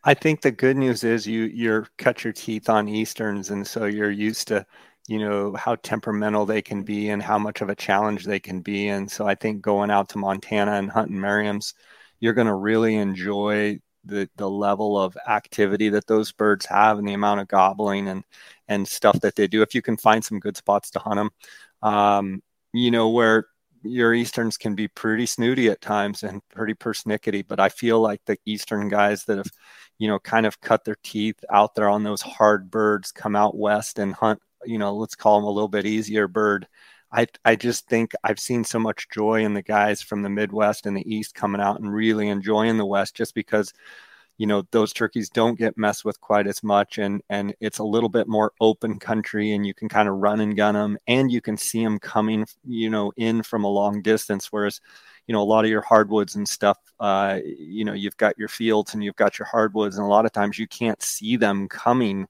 I 0.04 0.14
think 0.14 0.42
the 0.42 0.52
good 0.52 0.76
news 0.76 1.04
is 1.04 1.26
you 1.26 1.44
you're 1.44 1.88
cut 1.98 2.24
your 2.24 2.34
teeth 2.34 2.70
on 2.70 2.90
easterns, 2.90 3.50
and 3.52 3.66
so 3.66 3.86
you're 3.86 4.12
used 4.12 4.50
to 4.50 4.66
you 5.08 5.20
know 5.20 5.54
how 5.54 5.76
temperamental 5.76 6.46
they 6.46 6.62
can 6.62 6.84
be 6.84 7.10
and 7.10 7.22
how 7.22 7.38
much 7.38 7.62
of 7.62 7.70
a 7.70 7.76
challenge 7.76 8.26
they 8.26 8.40
can 8.40 8.62
be. 8.62 8.88
And 8.88 9.10
so 9.10 9.28
I 9.28 9.36
think 9.36 9.62
going 9.62 9.92
out 9.92 10.10
to 10.10 10.18
Montana 10.18 10.74
and 10.74 10.90
hunting 10.90 11.20
Merriam's, 11.20 11.74
you're 12.20 12.34
going 12.34 12.48
to 12.48 12.54
really 12.54 12.96
enjoy 12.96 13.80
the 14.06 14.30
the 14.36 14.50
level 14.50 15.00
of 15.00 15.18
activity 15.28 15.90
that 15.90 16.08
those 16.08 16.32
birds 16.32 16.66
have 16.66 17.00
and 17.00 17.08
the 17.08 17.14
amount 17.14 17.40
of 17.40 17.48
gobbling 17.48 18.08
and 18.08 18.24
and 18.68 18.88
stuff 18.88 19.20
that 19.22 19.36
they 19.36 19.48
do 19.48 19.62
if 19.62 19.74
you 19.76 19.82
can 19.82 19.98
find 19.98 20.24
some 20.24 20.40
good 20.40 20.58
spots 20.58 20.90
to 20.92 21.00
hunt 21.00 21.18
them 21.18 21.30
um, 21.82 22.42
you 22.74 22.92
know 22.92 23.10
where 23.10 23.48
your 23.84 24.14
easterns 24.14 24.58
can 24.58 24.76
be 24.76 24.88
pretty 24.88 25.26
snooty 25.26 25.70
at 25.70 25.82
times 25.82 26.24
and 26.24 26.42
pretty 26.50 26.74
persnickety, 26.74 27.46
but 27.46 27.60
I 27.60 27.70
feel 27.70 28.00
like 28.00 28.22
the 28.26 28.38
eastern 28.46 28.88
guys 28.88 29.26
that 29.26 29.38
have, 29.38 29.52
you 30.00 30.08
know, 30.08 30.20
kind 30.20 30.46
of 30.46 30.60
cut 30.62 30.86
their 30.86 30.98
teeth 31.04 31.44
out 31.52 31.76
there 31.76 31.90
on 31.90 32.04
those 32.04 32.22
hard 32.22 32.72
birds 32.72 33.12
come 33.12 33.36
out 33.36 33.58
west 33.58 34.00
and 34.00 34.14
hunt, 34.14 34.40
you 34.66 34.78
know, 34.78 34.96
let's 34.96 35.16
call 35.16 35.38
them 35.38 35.46
a 35.48 35.52
little 35.52 35.68
bit 35.68 35.86
easier 35.86 36.28
bird. 36.28 36.68
I 37.14 37.28
I 37.46 37.56
just 37.56 37.88
think 37.88 38.14
I've 38.24 38.40
seen 38.40 38.64
so 38.64 38.80
much 38.80 39.08
joy 39.10 39.46
in 39.46 39.54
the 39.54 39.62
guys 39.62 40.02
from 40.02 40.24
the 40.24 40.30
Midwest 40.30 40.86
and 40.86 40.98
the 40.98 41.16
East 41.16 41.36
coming 41.36 41.62
out 41.62 41.80
and 41.80 41.94
really 41.94 42.28
enjoying 42.30 42.78
the 42.78 42.86
West 42.86 43.16
just 43.16 43.36
because 43.36 43.74
you 44.38 44.48
know 44.48 44.64
those 44.72 44.94
turkeys 44.94 45.30
don't 45.30 45.58
get 45.60 45.78
messed 45.78 46.04
with 46.06 46.20
quite 46.20 46.48
as 46.48 46.64
much 46.64 46.98
and 46.98 47.22
and 47.30 47.54
it's 47.62 47.78
a 47.80 47.84
little 47.84 48.10
bit 48.10 48.28
more 48.28 48.52
open 48.60 49.00
country 49.00 49.52
and 49.52 49.66
you 49.66 49.74
can 49.76 49.88
kind 49.90 50.10
of 50.10 50.16
run 50.16 50.40
and 50.42 50.58
gun 50.58 50.74
them 50.74 50.98
and 51.08 51.32
you 51.32 51.40
can 51.42 51.56
see 51.56 51.84
them 51.84 52.00
coming 52.00 52.46
you 52.66 52.90
know 52.90 53.12
in 53.18 53.44
from 53.44 53.64
a 53.64 53.70
long 53.70 54.02
distance. 54.02 54.48
Whereas 54.52 54.82
you 55.28 55.34
know 55.34 55.42
a 55.42 55.46
lot 55.46 55.66
of 55.66 55.72
your 55.72 55.82
hardwoods 55.82 56.36
and 56.36 56.48
stuff 56.50 56.78
uh, 57.00 57.40
you 57.46 57.86
know 57.86 57.94
you've 57.94 58.18
got 58.18 58.38
your 58.40 58.50
fields 58.50 58.94
and 58.94 59.04
you've 59.04 59.16
got 59.16 59.38
your 59.40 59.46
hardwoods 59.46 59.98
and 59.98 60.06
a 60.06 60.10
lot 60.10 60.26
of 60.26 60.32
times 60.32 60.58
you 60.60 60.68
can't 60.68 61.02
see 61.02 61.38
them 61.38 61.68
coming 61.70 62.28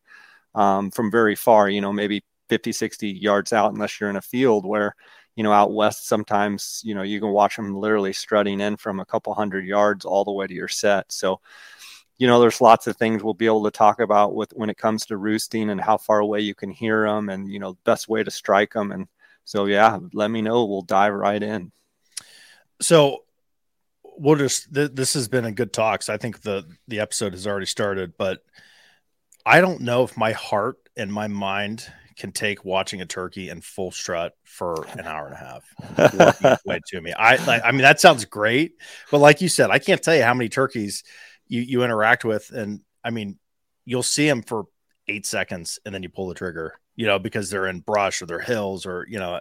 um, 0.56 0.92
from 0.92 1.10
very 1.10 1.36
far 1.36 1.70
you 1.70 1.82
know 1.82 1.94
maybe 1.94 2.24
50 2.54 2.72
60 2.72 3.10
yards 3.10 3.52
out 3.52 3.74
unless 3.74 4.00
you're 4.00 4.10
in 4.12 4.16
a 4.16 4.22
field 4.22 4.64
where 4.64 4.96
you 5.36 5.44
know 5.44 5.52
out 5.52 5.74
west 5.74 6.08
sometimes 6.08 6.82
you 6.84 6.94
know 6.94 7.02
you 7.02 7.20
can 7.20 7.30
watch 7.30 7.56
them 7.56 7.76
literally 7.76 8.14
strutting 8.14 8.62
in 8.62 8.78
from 8.78 9.00
a 9.00 9.06
couple 9.06 9.34
hundred 9.34 9.66
yards 9.66 10.06
all 10.06 10.24
the 10.24 10.32
way 10.32 10.46
to 10.46 10.54
your 10.54 10.68
set 10.68 11.12
so 11.12 11.42
you 12.18 12.28
know, 12.28 12.40
there's 12.40 12.62
lots 12.62 12.88
of 12.88 12.96
things 12.98 13.24
we'll 13.24 13.34
be 13.34 13.48
able 13.48 13.64
to 13.64 13.72
talk 13.72 14.00
about 14.00 14.36
with 14.36 14.52
when 14.54 14.70
it 14.70 14.78
comes 14.78 15.08
to 15.08 15.18
roosting 15.18 15.70
and 15.70 15.82
how 15.82 15.98
far 15.98 16.20
away 16.20 16.42
you 16.42 16.56
can 16.56 16.70
hear 16.70 17.06
them 17.06 17.30
and, 17.30 17.52
you 17.52 17.60
know, 17.60 17.78
best 17.84 18.08
way 18.08 18.24
to 18.24 18.32
strike 18.32 18.74
them. 18.74 18.92
And 18.92 19.08
so, 19.46 19.66
yeah, 19.66 19.98
let 20.14 20.30
me 20.30 20.42
know. 20.42 20.66
We'll 20.66 20.84
dive 20.84 21.14
right 21.14 21.42
in. 21.42 21.72
So 22.82 23.24
we'll 24.04 24.38
just, 24.38 24.74
th- 24.74 24.92
this 24.94 25.16
has 25.16 25.28
been 25.28 25.46
a 25.46 25.52
good 25.52 25.74
talk. 25.74 26.04
So 26.04 26.14
I 26.14 26.18
think 26.18 26.42
the, 26.42 26.66
the 26.88 27.00
episode 27.00 27.34
has 27.34 27.48
already 27.48 27.66
started, 27.66 28.14
but 28.18 28.44
I 29.46 29.60
don't 29.60 29.82
know 29.82 30.04
if 30.04 30.16
my 30.16 30.34
heart 30.34 30.78
and 30.96 31.12
my 31.12 31.28
mind 31.28 31.92
can 32.18 32.32
take 32.32 32.64
watching 32.66 33.02
a 33.02 33.06
turkey 33.06 33.50
in 33.50 33.62
full 33.62 33.92
strut 33.92 34.34
for 34.44 34.86
an 34.94 35.02
hour 35.02 35.28
and 35.28 35.36
a 35.36 35.38
half. 35.38 36.60
way 36.66 36.80
to 36.88 37.02
me, 37.02 37.14
I, 37.14 37.36
I 37.62 37.72
mean, 37.72 37.82
that 37.82 38.00
sounds 38.00 38.26
great, 38.26 38.74
but 39.12 39.20
like 39.20 39.42
you 39.42 39.50
said, 39.50 39.70
I 39.70 39.80
can't 39.80 40.02
tell 40.02 40.16
you 40.16 40.24
how 40.24 40.34
many 40.34 40.50
turkeys 40.50 41.04
you 41.48 41.62
you 41.62 41.84
interact 41.84 42.26
with, 42.26 42.50
and 42.52 42.82
I 43.04 43.10
mean, 43.10 43.38
you'll 43.86 44.04
see 44.04 44.28
them 44.28 44.42
for 44.42 44.66
eight 45.08 45.26
seconds, 45.26 45.80
and 45.86 45.94
then 45.94 46.04
you 46.04 46.10
pull 46.10 46.28
the 46.28 46.36
trigger, 46.36 46.80
you 46.96 47.06
know, 47.06 47.20
because 47.20 47.50
they're 47.50 47.68
in 47.68 47.82
brush 47.82 48.22
or 48.22 48.26
they're 48.26 48.40
hills 48.40 48.86
or 48.86 49.06
you 49.10 49.20
know. 49.20 49.40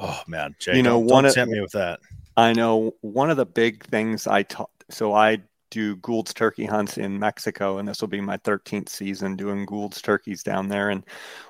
Oh 0.00 0.22
man, 0.28 0.54
Jay, 0.60 0.76
you 0.76 0.82
know, 0.84 1.00
don't, 1.00 1.06
one 1.06 1.32
tempt 1.32 1.52
me 1.52 1.60
with 1.60 1.72
that. 1.72 1.98
I 2.36 2.52
know 2.52 2.94
one 3.00 3.30
of 3.30 3.36
the 3.36 3.46
big 3.46 3.84
things 3.84 4.28
I 4.28 4.44
taught. 4.44 4.70
So 4.90 5.12
I 5.12 5.38
do 5.70 5.96
Gould's 5.96 6.34
turkey 6.34 6.64
hunts 6.64 6.98
in 6.98 7.18
Mexico, 7.18 7.78
and 7.78 7.88
this 7.88 8.00
will 8.00 8.08
be 8.08 8.20
my 8.20 8.36
13th 8.38 8.88
season 8.88 9.36
doing 9.36 9.66
Gould's 9.66 10.00
turkeys 10.00 10.42
down 10.42 10.68
there. 10.68 10.90
And 10.90 11.04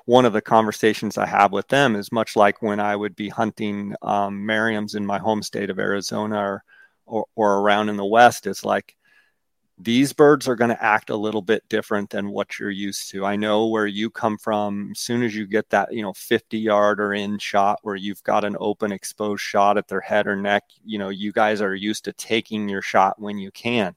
one 0.05 0.25
of 0.25 0.33
the 0.33 0.41
conversations 0.41 1.17
I 1.17 1.25
have 1.25 1.51
with 1.51 1.67
them 1.67 1.95
is 1.95 2.11
much 2.11 2.35
like 2.35 2.61
when 2.61 2.79
I 2.79 2.95
would 2.95 3.15
be 3.15 3.29
hunting 3.29 3.95
um, 4.01 4.45
Merriam's 4.45 4.95
in 4.95 5.05
my 5.05 5.17
home 5.17 5.41
state 5.41 5.69
of 5.69 5.79
Arizona 5.79 6.39
or, 6.39 6.63
or, 7.05 7.25
or 7.35 7.59
around 7.59 7.89
in 7.89 7.97
the 7.97 8.05
West. 8.05 8.47
Is 8.47 8.65
like 8.65 8.95
these 9.81 10.11
birds 10.11 10.47
are 10.47 10.57
going 10.57 10.71
to 10.71 10.83
act 10.83 11.09
a 11.09 11.15
little 11.15 11.41
bit 11.41 11.63
different 11.69 12.09
than 12.09 12.31
what 12.31 12.59
you're 12.59 12.69
used 12.69 13.09
to. 13.11 13.25
I 13.25 13.37
know 13.37 13.67
where 13.67 13.87
you 13.87 14.09
come 14.09 14.37
from. 14.37 14.91
As 14.91 14.99
soon 14.99 15.23
as 15.23 15.33
you 15.33 15.47
get 15.47 15.69
that, 15.69 15.93
you 15.93 16.01
know, 16.01 16.11
50 16.13 16.59
yard 16.59 16.99
or 16.99 17.13
in 17.13 17.39
shot 17.39 17.79
where 17.83 17.95
you've 17.95 18.21
got 18.23 18.43
an 18.43 18.57
open 18.59 18.91
exposed 18.91 19.41
shot 19.41 19.77
at 19.77 19.87
their 19.87 20.01
head 20.01 20.27
or 20.27 20.35
neck, 20.35 20.65
you 20.83 20.99
know, 20.99 21.07
you 21.07 21.31
guys 21.31 21.61
are 21.61 21.73
used 21.73 22.03
to 22.05 22.13
taking 22.13 22.67
your 22.67 22.81
shot 22.81 23.21
when 23.21 23.37
you 23.37 23.51
can. 23.51 23.95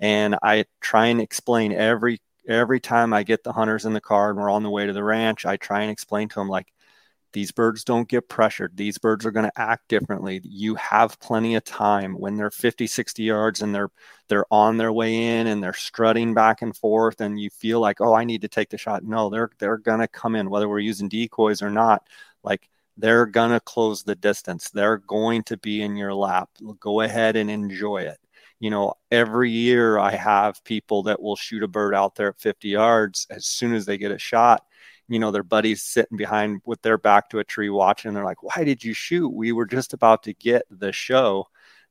And 0.00 0.36
I 0.42 0.64
try 0.80 1.06
and 1.06 1.20
explain 1.20 1.72
every 1.72 2.20
every 2.48 2.80
time 2.80 3.12
I 3.14 3.22
get 3.22 3.44
the 3.44 3.52
hunters 3.52 3.86
in 3.86 3.94
the 3.94 4.00
car 4.00 4.30
and 4.30 4.38
we're 4.38 4.50
on 4.50 4.64
the 4.64 4.70
way 4.70 4.86
to 4.86 4.92
the 4.92 5.04
ranch, 5.04 5.46
I 5.46 5.56
try 5.56 5.82
and 5.82 5.90
explain 5.90 6.28
to 6.30 6.34
them 6.36 6.48
like 6.48 6.73
these 7.34 7.50
birds 7.52 7.82
don't 7.84 8.08
get 8.08 8.28
pressured. 8.28 8.76
These 8.76 8.96
birds 8.96 9.26
are 9.26 9.32
going 9.32 9.50
to 9.50 9.60
act 9.60 9.88
differently. 9.88 10.40
You 10.44 10.76
have 10.76 11.18
plenty 11.18 11.56
of 11.56 11.64
time 11.64 12.14
when 12.14 12.36
they're 12.36 12.50
50, 12.50 12.86
60 12.86 13.22
yards 13.24 13.60
and 13.60 13.74
they're 13.74 13.90
they're 14.28 14.46
on 14.50 14.78
their 14.78 14.92
way 14.92 15.38
in 15.38 15.48
and 15.48 15.62
they're 15.62 15.74
strutting 15.74 16.32
back 16.32 16.62
and 16.62 16.74
forth 16.74 17.20
and 17.20 17.38
you 17.38 17.50
feel 17.50 17.80
like, 17.80 18.00
"Oh, 18.00 18.14
I 18.14 18.24
need 18.24 18.40
to 18.42 18.48
take 18.48 18.70
the 18.70 18.78
shot." 18.78 19.04
No, 19.04 19.28
they're 19.28 19.50
they're 19.58 19.78
going 19.78 20.00
to 20.00 20.08
come 20.08 20.36
in 20.36 20.48
whether 20.48 20.68
we're 20.68 20.78
using 20.78 21.08
decoys 21.08 21.60
or 21.60 21.70
not. 21.70 22.06
Like 22.44 22.68
they're 22.96 23.26
going 23.26 23.50
to 23.50 23.60
close 23.60 24.04
the 24.04 24.14
distance. 24.14 24.70
They're 24.70 24.98
going 24.98 25.42
to 25.44 25.56
be 25.58 25.82
in 25.82 25.96
your 25.96 26.14
lap. 26.14 26.50
Go 26.80 27.00
ahead 27.00 27.36
and 27.36 27.50
enjoy 27.50 28.02
it. 28.02 28.18
You 28.60 28.70
know, 28.70 28.94
every 29.10 29.50
year 29.50 29.98
I 29.98 30.12
have 30.12 30.62
people 30.64 31.02
that 31.04 31.20
will 31.20 31.36
shoot 31.36 31.64
a 31.64 31.68
bird 31.68 31.94
out 31.94 32.14
there 32.14 32.28
at 32.28 32.40
50 32.40 32.68
yards 32.68 33.26
as 33.30 33.44
soon 33.46 33.74
as 33.74 33.86
they 33.86 33.98
get 33.98 34.12
a 34.12 34.18
shot 34.18 34.64
you 35.08 35.18
know, 35.18 35.30
their 35.30 35.42
buddies 35.42 35.82
sitting 35.82 36.16
behind 36.16 36.62
with 36.64 36.80
their 36.82 36.98
back 36.98 37.28
to 37.30 37.38
a 37.38 37.44
tree 37.44 37.68
watching. 37.68 38.14
They're 38.14 38.24
like, 38.24 38.42
why 38.42 38.64
did 38.64 38.82
you 38.82 38.94
shoot? 38.94 39.28
We 39.28 39.52
were 39.52 39.66
just 39.66 39.92
about 39.92 40.22
to 40.24 40.34
get 40.34 40.64
the 40.70 40.92
show 40.92 41.46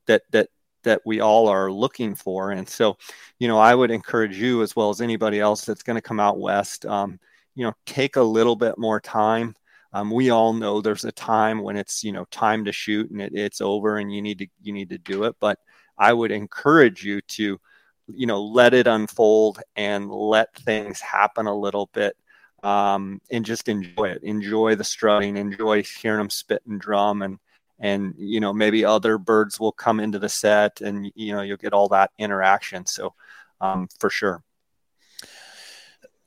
that, 0.08 0.24
that, 0.32 0.50
that 0.84 1.01
we 1.05 1.20
all 1.20 1.48
are 1.48 1.72
looking 1.72 2.15
for. 2.15 2.51
And 2.51 2.67
so, 2.67 2.98
you 3.39 3.48
know, 3.48 3.58
I 3.60 3.75
would 3.75 3.91
encourage 3.91 4.38
you 4.38 4.63
as 4.63 4.75
well 4.75 4.89
as 4.89 5.01
anybody 5.01 5.39
else 5.39 5.63
that's 5.63 5.84
going 5.84 5.96
to 5.96 6.01
come 6.01 6.20
out 6.20 6.39
west, 6.39 6.86
um, 6.86 7.20
you 7.55 7.63
know, 7.63 7.74
take 7.86 8.15
a 8.15 8.22
little 8.22 8.55
bit 8.55 8.77
more 8.77 9.00
time. 9.00 9.55
Um, 9.93 10.10
we 10.10 10.32
all 10.32 10.53
know 10.53 10.82
there's 10.82 11.05
a 11.05 11.12
time 11.12 11.62
when 11.62 11.77
it's, 11.77 12.03
you 12.03 12.12
know, 12.12 12.25
time 12.32 12.65
to 12.65 12.72
shoot 12.72 13.12
and 13.12 13.22
it, 13.22 13.34
it's 13.36 13.62
over 13.62 13.98
and 13.98 14.13
you 14.13 14.24
need 14.24 14.39
to, 14.39 14.48
you 14.62 14.74
need 14.74 14.89
to 14.89 14.98
do 14.98 15.25
it. 15.25 15.36
But 15.39 15.60
I 15.98 16.12
would 16.12 16.32
encourage 16.32 17.03
you 17.03 17.22
to, 17.22 17.60
you 18.08 18.25
know, 18.25 18.43
let 18.43 18.74
it 18.74 18.88
unfold 18.88 19.62
and 19.75 20.10
let 20.10 20.53
things 20.55 21.00
happen 21.00 21.46
a 21.46 21.55
little 21.55 21.91
bit 21.93 22.17
um, 22.63 23.22
and 23.29 23.46
just 23.46 23.67
enjoy 23.67 24.05
it. 24.05 24.24
Enjoy 24.24 24.75
the 24.75 24.84
strutting. 24.84 25.38
Enjoy 25.38 25.84
hearing 25.84 26.20
them 26.20 26.29
spit 26.29 26.63
and 26.67 26.79
drum, 26.79 27.22
and 27.22 27.38
and 27.79 28.15
you 28.17 28.39
know 28.39 28.53
maybe 28.53 28.86
other 28.86 29.17
birds 29.17 29.60
will 29.60 29.72
come 29.72 30.00
into 30.00 30.17
the 30.17 30.29
set, 30.29 30.82
and 30.82 31.12
you 31.15 31.34
know 31.34 31.41
you'll 31.41 31.58
get 31.58 31.74
all 31.74 31.89
that 31.89 32.12
interaction. 32.17 32.86
So 32.86 33.13
um, 33.62 33.88
for 34.00 34.10
sure. 34.10 34.41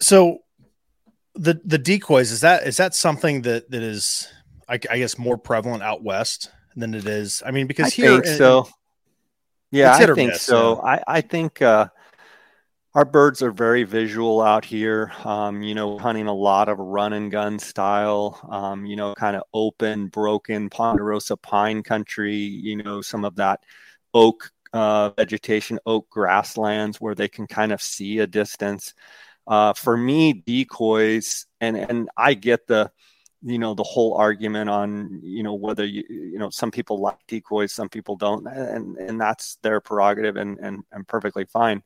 So 0.01 0.41
the 1.35 1.61
the 1.65 1.79
decoys 1.79 2.31
is 2.31 2.43
that 2.43 2.67
is 2.67 2.77
that 2.77 2.95
something 2.95 3.43
that 3.43 3.71
that 3.71 3.83
is 3.83 4.29
I, 4.69 4.75
I 4.91 4.99
guess 4.99 5.19
more 5.19 5.39
prevalent 5.39 5.83
out 5.83 6.03
west 6.03 6.51
than 6.77 6.95
it 6.95 7.07
is. 7.07 7.43
I 7.45 7.51
mean, 7.51 7.67
because 7.67 7.87
I 7.87 7.91
here, 7.91 8.23
think 8.23 8.27
so. 8.27 8.69
Yeah, 9.71 9.95
I 9.95 10.07
think 10.07 10.33
miss, 10.33 10.43
so. 10.43 10.81
I 10.83 11.03
I 11.07 11.21
think. 11.23 11.63
Uh, 11.63 11.89
our 12.97 13.05
birds 13.05 13.43
are 13.43 13.51
very 13.53 13.83
visual 13.85 14.41
out 14.41 14.65
here. 14.65 15.13
Um, 15.23 15.63
you 15.63 15.75
know, 15.75 15.99
hunting 15.99 16.29
a 16.29 16.35
lot 16.35 16.71
of 16.71 16.79
run 16.79 17.13
and 17.13 17.31
gun 17.31 17.59
style, 17.59 18.41
um, 18.51 18.87
you 18.87 18.97
know, 18.97 19.15
kind 19.15 19.37
of 19.37 19.43
open, 19.53 20.07
broken 20.07 20.71
ponderosa 20.71 21.37
pine 21.37 21.83
country, 21.83 22.35
you 22.35 22.75
know, 22.75 23.03
some 23.03 23.27
of 23.27 23.37
that 23.37 23.61
oak 24.15 24.51
uh, 24.73 25.11
vegetation, 25.11 25.79
oak 25.85 26.09
grasslands 26.09 26.99
where 26.99 27.15
they 27.15 27.29
can 27.29 27.47
kind 27.47 27.71
of 27.71 27.83
see 27.83 28.21
a 28.21 28.27
distance. 28.27 28.95
Uh, 29.47 29.75
for 29.75 29.95
me, 29.99 30.33
decoys, 30.33 31.45
and, 31.61 31.77
and 31.77 32.09
I 32.17 32.33
get 32.33 32.67
the, 32.67 32.91
you 33.43 33.59
know 33.59 33.75
the 33.75 33.83
whole 33.83 34.15
argument 34.15 34.71
on 34.71 35.21
you 35.23 35.43
know 35.43 35.53
whether 35.53 35.85
you 35.85 36.03
you 36.09 36.39
know 36.39 36.49
some 36.49 36.71
people 36.71 36.99
like 36.99 37.19
decoys 37.29 37.71
some 37.71 37.89
people 37.89 38.17
don't 38.17 38.47
and 38.47 38.97
and 38.97 39.21
that's 39.21 39.57
their 39.63 39.79
prerogative 39.79 40.37
and 40.37 40.59
and, 40.59 40.83
and 40.91 41.07
perfectly 41.07 41.45
fine 41.45 41.83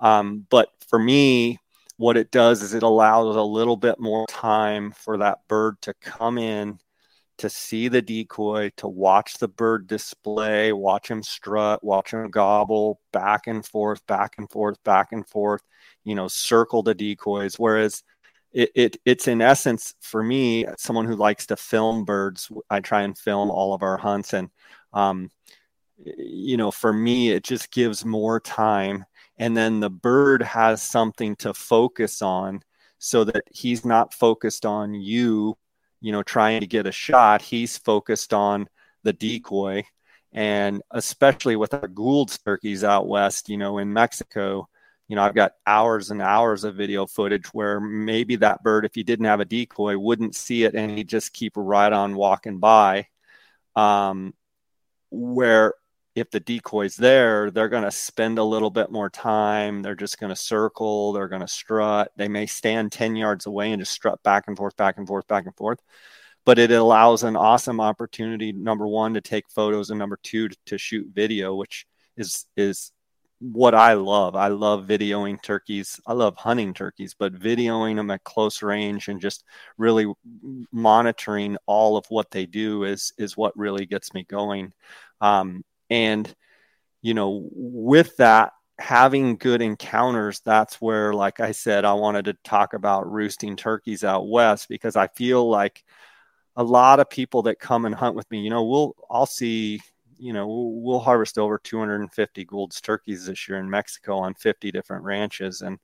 um, 0.00 0.46
but 0.50 0.70
for 0.88 0.98
me, 0.98 1.58
what 1.96 2.16
it 2.16 2.30
does 2.30 2.62
is 2.62 2.74
it 2.74 2.82
allows 2.82 3.36
a 3.36 3.42
little 3.42 3.76
bit 3.76 3.98
more 3.98 4.26
time 4.28 4.92
for 4.92 5.18
that 5.18 5.40
bird 5.48 5.80
to 5.82 5.94
come 5.94 6.38
in 6.38 6.78
to 7.38 7.48
see 7.48 7.88
the 7.88 8.02
decoy, 8.02 8.70
to 8.76 8.88
watch 8.88 9.34
the 9.38 9.48
bird 9.48 9.86
display, 9.86 10.72
watch 10.72 11.08
him 11.08 11.22
strut, 11.22 11.82
watch 11.84 12.12
him 12.12 12.28
gobble 12.30 13.00
back 13.12 13.46
and 13.46 13.64
forth, 13.64 14.04
back 14.06 14.34
and 14.38 14.50
forth, 14.50 14.82
back 14.84 15.12
and 15.12 15.26
forth, 15.26 15.62
you 16.04 16.14
know, 16.14 16.28
circle 16.28 16.82
the 16.82 16.94
decoys. 16.94 17.56
Whereas 17.56 18.02
it, 18.52 18.70
it 18.74 18.96
it's 19.04 19.28
in 19.28 19.40
essence 19.40 19.94
for 20.00 20.22
me, 20.22 20.66
someone 20.76 21.06
who 21.06 21.14
likes 21.14 21.46
to 21.46 21.56
film 21.56 22.04
birds, 22.04 22.50
I 22.70 22.80
try 22.80 23.02
and 23.02 23.16
film 23.16 23.50
all 23.50 23.72
of 23.72 23.82
our 23.82 23.96
hunts. 23.96 24.32
And, 24.32 24.50
um, 24.92 25.30
you 25.96 26.56
know, 26.56 26.70
for 26.70 26.92
me, 26.92 27.30
it 27.30 27.44
just 27.44 27.70
gives 27.70 28.04
more 28.04 28.40
time 28.40 29.04
and 29.38 29.56
then 29.56 29.80
the 29.80 29.90
bird 29.90 30.42
has 30.42 30.82
something 30.82 31.36
to 31.36 31.54
focus 31.54 32.22
on 32.22 32.62
so 32.98 33.24
that 33.24 33.44
he's 33.50 33.84
not 33.84 34.12
focused 34.12 34.66
on 34.66 34.94
you 34.94 35.56
you 36.00 36.12
know 36.12 36.22
trying 36.22 36.60
to 36.60 36.66
get 36.66 36.86
a 36.86 36.92
shot. 36.92 37.42
He's 37.42 37.78
focused 37.78 38.34
on 38.34 38.68
the 39.04 39.12
decoy. 39.12 39.84
And 40.32 40.82
especially 40.90 41.56
with 41.56 41.72
our 41.72 41.88
Gould's 41.88 42.38
turkeys 42.38 42.84
out 42.84 43.08
west 43.08 43.48
you 43.48 43.56
know 43.56 43.78
in 43.78 43.92
Mexico 43.92 44.68
you 45.08 45.16
know 45.16 45.22
I've 45.22 45.34
got 45.34 45.52
hours 45.66 46.10
and 46.10 46.20
hours 46.20 46.64
of 46.64 46.74
video 46.74 47.06
footage 47.06 47.46
where 47.54 47.80
maybe 47.80 48.36
that 48.36 48.62
bird 48.62 48.84
if 48.84 48.94
he 48.94 49.02
didn't 49.02 49.24
have 49.24 49.40
a 49.40 49.44
decoy 49.46 49.96
wouldn't 49.96 50.34
see 50.34 50.64
it 50.64 50.74
and 50.74 50.90
he'd 50.90 51.08
just 51.08 51.32
keep 51.32 51.52
right 51.56 51.92
on 51.92 52.14
walking 52.14 52.58
by. 52.58 53.06
Um, 53.76 54.34
where 55.10 55.74
if 56.20 56.30
the 56.30 56.40
decoy's 56.40 56.96
there, 56.96 57.50
they're 57.50 57.68
going 57.68 57.84
to 57.84 57.90
spend 57.90 58.38
a 58.38 58.44
little 58.44 58.70
bit 58.70 58.90
more 58.90 59.10
time. 59.10 59.82
They're 59.82 59.94
just 59.94 60.18
going 60.18 60.30
to 60.30 60.36
circle. 60.36 61.12
They're 61.12 61.28
going 61.28 61.42
to 61.42 61.48
strut. 61.48 62.12
They 62.16 62.28
may 62.28 62.46
stand 62.46 62.92
10 62.92 63.16
yards 63.16 63.46
away 63.46 63.72
and 63.72 63.80
just 63.80 63.92
strut 63.92 64.22
back 64.22 64.44
and 64.46 64.56
forth, 64.56 64.76
back 64.76 64.98
and 64.98 65.06
forth, 65.06 65.26
back 65.26 65.46
and 65.46 65.56
forth. 65.56 65.80
But 66.44 66.58
it 66.58 66.70
allows 66.70 67.24
an 67.24 67.36
awesome 67.36 67.80
opportunity, 67.80 68.52
number 68.52 68.86
one, 68.86 69.14
to 69.14 69.20
take 69.20 69.50
photos, 69.50 69.90
and 69.90 69.98
number 69.98 70.18
two, 70.22 70.48
to, 70.48 70.56
to 70.66 70.78
shoot 70.78 71.08
video, 71.12 71.54
which 71.54 71.86
is 72.16 72.46
is 72.56 72.92
what 73.40 73.74
I 73.74 73.94
love. 73.94 74.34
I 74.34 74.48
love 74.48 74.86
videoing 74.86 75.40
turkeys. 75.42 76.00
I 76.06 76.12
love 76.12 76.36
hunting 76.36 76.74
turkeys, 76.74 77.14
but 77.16 77.34
videoing 77.34 77.96
them 77.96 78.10
at 78.10 78.24
close 78.24 78.62
range 78.62 79.08
and 79.08 79.20
just 79.20 79.44
really 79.76 80.12
monitoring 80.72 81.56
all 81.66 81.96
of 81.96 82.06
what 82.08 82.30
they 82.30 82.46
do 82.46 82.84
is 82.84 83.12
is 83.18 83.36
what 83.36 83.56
really 83.56 83.86
gets 83.86 84.12
me 84.14 84.24
going. 84.24 84.72
Um, 85.20 85.64
and 85.90 86.34
you 87.02 87.14
know, 87.14 87.48
with 87.52 88.16
that, 88.16 88.52
having 88.78 89.36
good 89.36 89.62
encounters, 89.62 90.40
that's 90.44 90.80
where, 90.80 91.12
like 91.12 91.40
I 91.40 91.52
said, 91.52 91.84
I 91.84 91.94
wanted 91.94 92.26
to 92.26 92.34
talk 92.44 92.74
about 92.74 93.10
roosting 93.10 93.56
turkeys 93.56 94.04
out 94.04 94.28
west 94.28 94.68
because 94.68 94.96
I 94.96 95.08
feel 95.08 95.48
like 95.48 95.84
a 96.56 96.64
lot 96.64 96.98
of 97.00 97.08
people 97.08 97.42
that 97.42 97.60
come 97.60 97.84
and 97.84 97.94
hunt 97.94 98.16
with 98.16 98.30
me, 98.30 98.40
you 98.40 98.50
know, 98.50 98.64
we'll 98.64 98.94
I'll 99.10 99.26
see 99.26 99.80
you 100.18 100.32
know, 100.32 100.46
we'll, 100.48 100.98
harvest 100.98 101.38
over 101.38 101.58
250 101.58 102.44
Gould's 102.44 102.80
turkeys 102.80 103.26
this 103.26 103.48
year 103.48 103.58
in 103.58 103.70
Mexico 103.70 104.18
on 104.18 104.34
50 104.34 104.72
different 104.72 105.04
ranches. 105.04 105.62
And 105.62 105.78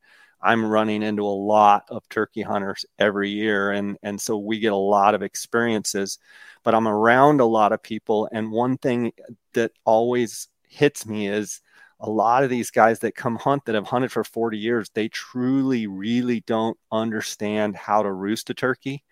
I'm 0.44 0.64
running 0.64 1.02
into 1.02 1.22
a 1.22 1.28
lot 1.28 1.84
of 1.88 2.08
turkey 2.08 2.42
hunters 2.42 2.84
every 2.98 3.30
year. 3.30 3.70
And, 3.70 3.96
and 4.02 4.20
so 4.20 4.36
we 4.36 4.58
get 4.58 4.72
a 4.72 4.76
lot 4.76 5.14
of 5.14 5.22
experiences, 5.22 6.18
but 6.62 6.74
I'm 6.74 6.86
around 6.86 7.40
a 7.40 7.46
lot 7.46 7.72
of 7.72 7.82
people. 7.82 8.28
And 8.30 8.52
one 8.52 8.76
thing 8.78 9.12
that 9.54 9.72
always 9.84 10.48
hits 10.68 11.06
me 11.06 11.28
is 11.28 11.60
a 12.00 12.10
lot 12.10 12.44
of 12.44 12.50
these 12.50 12.70
guys 12.70 12.98
that 13.00 13.14
come 13.14 13.36
hunt 13.36 13.64
that 13.64 13.74
have 13.74 13.86
hunted 13.86 14.12
for 14.12 14.24
40 14.24 14.58
years, 14.58 14.90
they 14.92 15.08
truly, 15.08 15.86
really 15.86 16.40
don't 16.40 16.76
understand 16.92 17.76
how 17.76 18.02
to 18.02 18.12
roost 18.12 18.50
a 18.50 18.54
turkey. 18.54 19.02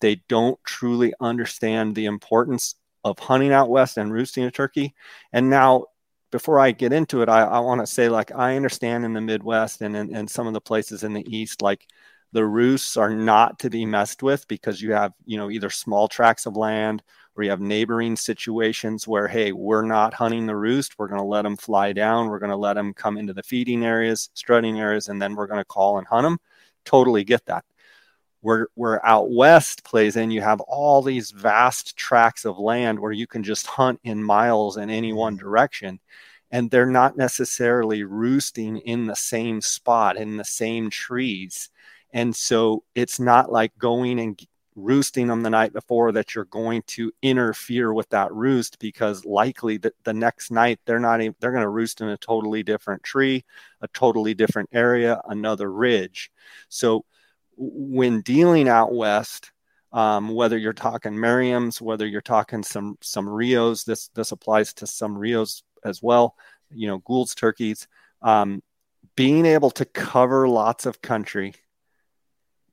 They 0.00 0.16
don't 0.28 0.62
truly 0.64 1.14
understand 1.20 1.94
the 1.94 2.04
importance 2.04 2.74
of 3.04 3.18
hunting 3.18 3.52
out 3.52 3.70
west 3.70 3.96
and 3.96 4.12
roosting 4.12 4.44
a 4.44 4.50
turkey. 4.50 4.94
And 5.32 5.48
now, 5.48 5.86
before 6.30 6.60
I 6.60 6.72
get 6.72 6.92
into 6.92 7.22
it, 7.22 7.28
I, 7.28 7.42
I 7.42 7.58
want 7.60 7.80
to 7.80 7.86
say, 7.86 8.08
like, 8.08 8.32
I 8.34 8.56
understand 8.56 9.04
in 9.04 9.12
the 9.12 9.20
Midwest 9.20 9.82
and 9.82 9.96
in, 9.96 10.14
in 10.14 10.28
some 10.28 10.46
of 10.46 10.54
the 10.54 10.60
places 10.60 11.04
in 11.04 11.12
the 11.12 11.24
East, 11.34 11.62
like, 11.62 11.86
the 12.32 12.44
roosts 12.44 12.96
are 12.96 13.14
not 13.14 13.58
to 13.60 13.70
be 13.70 13.86
messed 13.86 14.22
with 14.22 14.46
because 14.48 14.82
you 14.82 14.92
have, 14.92 15.12
you 15.24 15.38
know, 15.38 15.50
either 15.50 15.70
small 15.70 16.08
tracts 16.08 16.44
of 16.46 16.56
land 16.56 17.02
or 17.36 17.44
you 17.44 17.50
have 17.50 17.60
neighboring 17.60 18.16
situations 18.16 19.06
where, 19.06 19.28
hey, 19.28 19.52
we're 19.52 19.82
not 19.82 20.12
hunting 20.12 20.46
the 20.46 20.56
roost. 20.56 20.98
We're 20.98 21.08
going 21.08 21.20
to 21.20 21.26
let 21.26 21.42
them 21.42 21.56
fly 21.56 21.92
down. 21.92 22.28
We're 22.28 22.38
going 22.40 22.50
to 22.50 22.56
let 22.56 22.74
them 22.74 22.92
come 22.92 23.16
into 23.16 23.32
the 23.32 23.42
feeding 23.42 23.84
areas, 23.84 24.30
strutting 24.34 24.80
areas, 24.80 25.08
and 25.08 25.20
then 25.22 25.34
we're 25.34 25.46
going 25.46 25.60
to 25.60 25.64
call 25.64 25.98
and 25.98 26.06
hunt 26.06 26.24
them. 26.24 26.38
Totally 26.84 27.24
get 27.24 27.44
that 27.46 27.64
where 28.46 28.68
where 28.74 29.04
out 29.04 29.28
west 29.28 29.82
plays 29.82 30.14
in 30.14 30.30
you 30.30 30.40
have 30.40 30.60
all 30.60 31.02
these 31.02 31.32
vast 31.32 31.96
tracts 31.96 32.44
of 32.44 32.60
land 32.60 32.96
where 32.96 33.10
you 33.10 33.26
can 33.26 33.42
just 33.42 33.66
hunt 33.66 33.98
in 34.04 34.22
miles 34.22 34.76
in 34.76 34.88
any 34.88 35.12
one 35.12 35.34
mm-hmm. 35.34 35.44
direction. 35.44 35.98
And 36.52 36.70
they're 36.70 36.86
not 36.86 37.16
necessarily 37.16 38.04
roosting 38.04 38.78
in 38.78 39.06
the 39.06 39.16
same 39.16 39.60
spot 39.60 40.16
in 40.16 40.36
the 40.36 40.44
same 40.44 40.90
trees. 40.90 41.70
And 42.12 42.34
so 42.36 42.84
it's 42.94 43.18
not 43.18 43.50
like 43.50 43.76
going 43.78 44.20
and 44.20 44.40
roosting 44.76 45.26
them 45.26 45.42
the 45.42 45.50
night 45.50 45.72
before 45.72 46.12
that 46.12 46.36
you're 46.36 46.44
going 46.44 46.82
to 46.86 47.10
interfere 47.22 47.92
with 47.92 48.08
that 48.10 48.32
roost 48.32 48.78
because 48.78 49.24
likely 49.24 49.76
that 49.78 49.94
the 50.04 50.14
next 50.14 50.52
night 50.52 50.78
they're 50.84 51.00
not 51.00 51.20
even, 51.20 51.34
they're 51.40 51.50
going 51.50 51.62
to 51.64 51.68
roost 51.68 52.00
in 52.00 52.10
a 52.10 52.16
totally 52.18 52.62
different 52.62 53.02
tree 53.02 53.44
a 53.80 53.88
totally 53.88 54.34
different 54.34 54.68
area 54.72 55.20
another 55.28 55.72
ridge. 55.72 56.30
So 56.68 57.04
when 57.56 58.20
dealing 58.20 58.68
out 58.68 58.94
west, 58.94 59.50
um, 59.92 60.28
whether 60.28 60.58
you're 60.58 60.72
talking 60.72 61.18
Merriam's, 61.18 61.80
whether 61.80 62.06
you're 62.06 62.20
talking 62.20 62.62
some 62.62 62.98
some 63.00 63.28
Rios, 63.28 63.84
this 63.84 64.08
this 64.08 64.32
applies 64.32 64.74
to 64.74 64.86
some 64.86 65.16
Rios 65.16 65.62
as 65.84 66.02
well. 66.02 66.36
You 66.70 66.88
know, 66.88 66.98
Gould's 66.98 67.34
turkeys, 67.34 67.88
um, 68.22 68.62
being 69.16 69.46
able 69.46 69.70
to 69.72 69.84
cover 69.84 70.48
lots 70.48 70.86
of 70.86 71.00
country, 71.00 71.54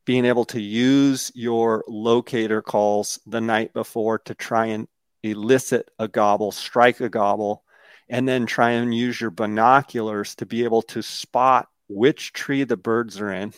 being 0.05 0.25
able 0.25 0.45
to 0.45 0.59
use 0.59 1.31
your 1.33 1.83
locator 1.87 2.61
calls 2.61 3.19
the 3.25 3.41
night 3.41 3.73
before 3.73 4.19
to 4.19 4.35
try 4.35 4.67
and 4.67 4.87
elicit 5.23 5.89
a 5.99 6.07
gobble, 6.07 6.51
strike 6.51 6.99
a 6.99 7.07
gobble, 7.07 7.63
and 8.09 8.27
then 8.27 8.45
try 8.45 8.71
and 8.71 8.93
use 8.93 9.21
your 9.21 9.31
binoculars 9.31 10.35
to 10.35 10.45
be 10.45 10.65
able 10.65 10.81
to 10.81 11.01
spot 11.01 11.69
which 11.87 12.33
tree 12.33 12.63
the 12.65 12.75
birds 12.75 13.21
are 13.21 13.31
in 13.31 13.53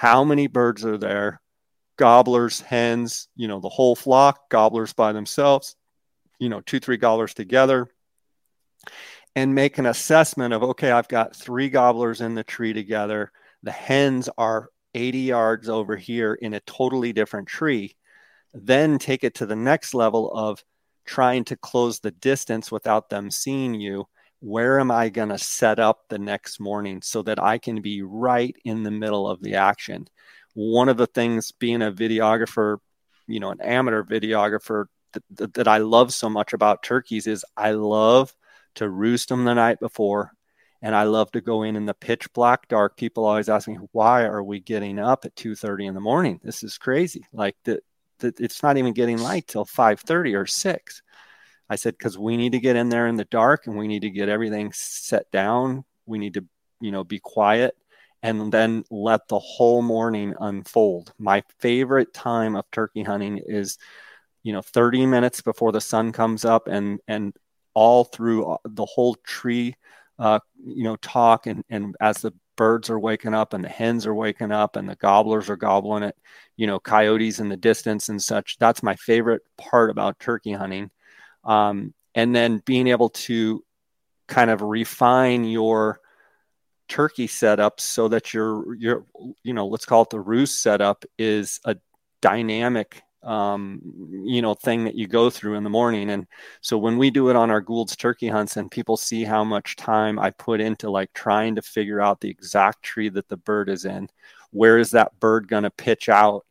how 0.00 0.24
many 0.24 0.46
birds 0.46 0.82
are 0.82 0.96
there 0.96 1.42
gobblers 1.98 2.62
hens 2.62 3.28
you 3.36 3.46
know 3.46 3.60
the 3.60 3.68
whole 3.68 3.94
flock 3.94 4.48
gobblers 4.48 4.94
by 4.94 5.12
themselves 5.12 5.76
you 6.38 6.48
know 6.48 6.62
two 6.62 6.80
three 6.80 6.96
gobblers 6.96 7.34
together 7.34 7.86
and 9.36 9.54
make 9.54 9.76
an 9.76 9.84
assessment 9.84 10.54
of 10.54 10.62
okay 10.62 10.90
i've 10.90 11.08
got 11.08 11.36
three 11.36 11.68
gobblers 11.68 12.20
in 12.20 12.34
the 12.34 12.44
tree 12.44 12.72
together. 12.72 13.30
The 13.62 13.70
hens 13.70 14.28
are 14.38 14.70
80 14.94 15.18
yards 15.18 15.68
over 15.68 15.96
here 15.96 16.34
in 16.34 16.54
a 16.54 16.60
totally 16.60 17.12
different 17.12 17.46
tree. 17.46 17.96
Then 18.54 18.98
take 18.98 19.22
it 19.22 19.34
to 19.36 19.46
the 19.46 19.56
next 19.56 19.94
level 19.94 20.32
of 20.32 20.64
trying 21.04 21.44
to 21.44 21.56
close 21.56 22.00
the 22.00 22.10
distance 22.10 22.72
without 22.72 23.10
them 23.10 23.30
seeing 23.30 23.74
you 23.74 24.06
where 24.40 24.80
am 24.80 24.90
I 24.90 25.10
going 25.10 25.28
to 25.28 25.38
set 25.38 25.78
up 25.78 26.08
the 26.08 26.18
next 26.18 26.60
morning 26.60 27.02
so 27.02 27.22
that 27.22 27.42
I 27.42 27.58
can 27.58 27.82
be 27.82 28.02
right 28.02 28.56
in 28.64 28.82
the 28.82 28.90
middle 28.90 29.28
of 29.28 29.42
the 29.42 29.54
action? 29.54 30.08
One 30.54 30.88
of 30.88 30.96
the 30.96 31.06
things 31.06 31.52
being 31.52 31.82
a 31.82 31.92
videographer, 31.92 32.78
you 33.26 33.38
know, 33.38 33.50
an 33.50 33.60
amateur 33.60 34.02
videographer 34.02 34.86
that, 35.12 35.22
that, 35.36 35.54
that 35.54 35.68
I 35.68 35.78
love 35.78 36.12
so 36.12 36.28
much 36.28 36.52
about 36.52 36.82
turkeys 36.82 37.26
is 37.26 37.44
I 37.56 37.72
love 37.72 38.34
to 38.76 38.88
roost 38.88 39.28
them 39.28 39.44
the 39.44 39.54
night 39.54 39.78
before 39.78 40.32
and 40.82 40.94
I 40.94 41.02
love 41.02 41.30
to 41.32 41.40
go 41.40 41.62
in 41.62 41.76
in 41.76 41.86
the 41.86 41.94
pitch 41.94 42.32
black 42.32 42.68
dark. 42.68 42.96
People 42.96 43.26
always 43.26 43.48
ask 43.48 43.68
me, 43.68 43.78
why 43.92 44.24
are 44.24 44.42
we 44.42 44.60
getting 44.60 44.98
up 44.98 45.24
at 45.24 45.36
2.30 45.36 45.88
in 45.88 45.94
the 45.94 46.00
morning? 46.00 46.40
This 46.42 46.62
is 46.62 46.78
crazy. 46.78 47.26
Like 47.32 47.56
the, 47.64 47.80
the, 48.20 48.32
it's 48.38 48.62
not 48.62 48.78
even 48.78 48.94
getting 48.94 49.18
light 49.18 49.46
till 49.46 49.66
5.30 49.66 50.38
or 50.38 50.46
6 50.46 51.02
I 51.70 51.76
said, 51.76 51.96
because 51.96 52.18
we 52.18 52.36
need 52.36 52.52
to 52.52 52.58
get 52.58 52.74
in 52.74 52.88
there 52.88 53.06
in 53.06 53.14
the 53.14 53.24
dark 53.26 53.68
and 53.68 53.78
we 53.78 53.86
need 53.86 54.02
to 54.02 54.10
get 54.10 54.28
everything 54.28 54.72
set 54.72 55.30
down. 55.30 55.84
We 56.04 56.18
need 56.18 56.34
to, 56.34 56.44
you 56.80 56.90
know, 56.90 57.04
be 57.04 57.20
quiet 57.20 57.76
and 58.24 58.52
then 58.52 58.82
let 58.90 59.28
the 59.28 59.38
whole 59.38 59.80
morning 59.80 60.34
unfold. 60.40 61.14
My 61.16 61.44
favorite 61.60 62.12
time 62.12 62.56
of 62.56 62.68
turkey 62.72 63.04
hunting 63.04 63.40
is, 63.46 63.78
you 64.42 64.52
know, 64.52 64.62
30 64.62 65.06
minutes 65.06 65.42
before 65.42 65.70
the 65.70 65.80
sun 65.80 66.10
comes 66.10 66.44
up 66.44 66.66
and, 66.66 66.98
and 67.06 67.34
all 67.72 68.02
through 68.02 68.46
uh, 68.46 68.56
the 68.64 68.84
whole 68.84 69.14
tree, 69.24 69.76
uh, 70.18 70.40
you 70.58 70.82
know, 70.82 70.96
talk 70.96 71.46
and, 71.46 71.62
and 71.70 71.94
as 72.00 72.18
the 72.18 72.32
birds 72.56 72.90
are 72.90 72.98
waking 72.98 73.32
up 73.32 73.54
and 73.54 73.62
the 73.62 73.68
hens 73.68 74.08
are 74.08 74.14
waking 74.14 74.50
up 74.50 74.74
and 74.74 74.88
the 74.88 74.96
gobblers 74.96 75.48
are 75.48 75.56
gobbling 75.56 76.02
it, 76.02 76.16
you 76.56 76.66
know, 76.66 76.80
coyotes 76.80 77.38
in 77.38 77.48
the 77.48 77.56
distance 77.56 78.08
and 78.08 78.20
such. 78.20 78.58
That's 78.58 78.82
my 78.82 78.96
favorite 78.96 79.42
part 79.56 79.88
about 79.88 80.18
turkey 80.18 80.52
hunting 80.52 80.90
um, 81.44 81.94
and 82.14 82.34
then 82.34 82.62
being 82.64 82.88
able 82.88 83.10
to 83.10 83.64
kind 84.26 84.50
of 84.50 84.62
refine 84.62 85.44
your 85.44 86.00
turkey 86.88 87.26
setup 87.26 87.80
so 87.80 88.08
that 88.08 88.34
your 88.34 88.74
your 88.74 89.06
you 89.44 89.52
know 89.54 89.66
let's 89.66 89.86
call 89.86 90.02
it 90.02 90.10
the 90.10 90.18
roost 90.18 90.60
setup 90.60 91.04
is 91.18 91.60
a 91.64 91.76
dynamic 92.20 93.02
um, 93.22 93.80
you 94.24 94.42
know 94.42 94.54
thing 94.54 94.84
that 94.84 94.94
you 94.94 95.06
go 95.06 95.30
through 95.30 95.54
in 95.54 95.64
the 95.64 95.70
morning. 95.70 96.10
And 96.10 96.26
so 96.62 96.78
when 96.78 96.96
we 96.96 97.10
do 97.10 97.28
it 97.28 97.36
on 97.36 97.50
our 97.50 97.60
Gould's 97.60 97.96
turkey 97.96 98.28
hunts 98.28 98.56
and 98.56 98.70
people 98.70 98.96
see 98.96 99.24
how 99.24 99.44
much 99.44 99.76
time 99.76 100.18
I 100.18 100.30
put 100.30 100.60
into 100.60 100.90
like 100.90 101.12
trying 101.12 101.54
to 101.56 101.62
figure 101.62 102.00
out 102.00 102.20
the 102.20 102.30
exact 102.30 102.82
tree 102.82 103.10
that 103.10 103.28
the 103.28 103.36
bird 103.36 103.68
is 103.68 103.84
in 103.84 104.08
where 104.52 104.78
is 104.78 104.90
that 104.92 105.18
bird 105.20 105.48
going 105.48 105.62
to 105.62 105.70
pitch 105.70 106.08
out? 106.08 106.44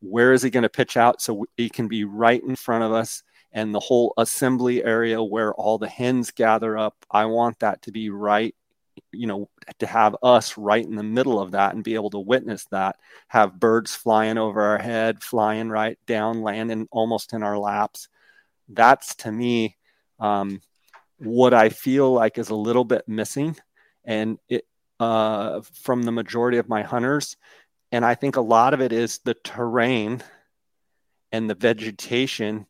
Where 0.00 0.32
is 0.32 0.42
he 0.42 0.50
going 0.50 0.62
to 0.62 0.68
pitch 0.68 0.96
out? 0.96 1.22
So 1.22 1.46
he 1.56 1.68
can 1.68 1.88
be 1.88 2.04
right 2.04 2.42
in 2.42 2.56
front 2.56 2.84
of 2.84 2.92
us 2.92 3.22
and 3.56 3.74
the 3.74 3.80
whole 3.80 4.12
assembly 4.18 4.84
area 4.84 5.20
where 5.20 5.54
all 5.54 5.78
the 5.78 5.88
hens 5.88 6.30
gather 6.30 6.76
up 6.78 6.94
i 7.10 7.24
want 7.24 7.58
that 7.58 7.82
to 7.82 7.90
be 7.90 8.10
right 8.10 8.54
you 9.12 9.26
know 9.26 9.48
to 9.78 9.86
have 9.86 10.14
us 10.22 10.56
right 10.56 10.84
in 10.84 10.94
the 10.94 11.02
middle 11.02 11.40
of 11.40 11.52
that 11.52 11.74
and 11.74 11.82
be 11.82 11.94
able 11.94 12.10
to 12.10 12.18
witness 12.18 12.66
that 12.70 12.96
have 13.28 13.58
birds 13.58 13.94
flying 13.94 14.38
over 14.38 14.62
our 14.62 14.78
head 14.78 15.22
flying 15.22 15.68
right 15.68 15.98
down 16.06 16.42
landing 16.42 16.86
almost 16.90 17.32
in 17.32 17.42
our 17.42 17.58
laps. 17.58 18.08
That's 18.68 19.14
to 19.16 19.32
me 19.32 19.76
um, 20.18 20.60
what 21.18 21.54
i 21.54 21.68
feel 21.68 22.12
like 22.12 22.38
is 22.38 22.50
a 22.50 22.54
little 22.54 22.84
bit 22.84 23.08
missing 23.08 23.56
and 24.04 24.38
it 24.48 24.66
uh, 24.98 25.60
from 25.82 26.02
the 26.02 26.12
majority 26.12 26.56
of 26.56 26.68
my 26.68 26.82
hunters 26.82 27.36
and 27.92 28.04
i 28.04 28.14
think 28.14 28.36
a 28.36 28.40
lot 28.40 28.74
of 28.74 28.80
it 28.80 28.92
is 28.92 29.18
the 29.18 29.34
terrain 29.34 30.22
and 31.32 31.50
the 31.50 31.54
vegetation 31.54 32.66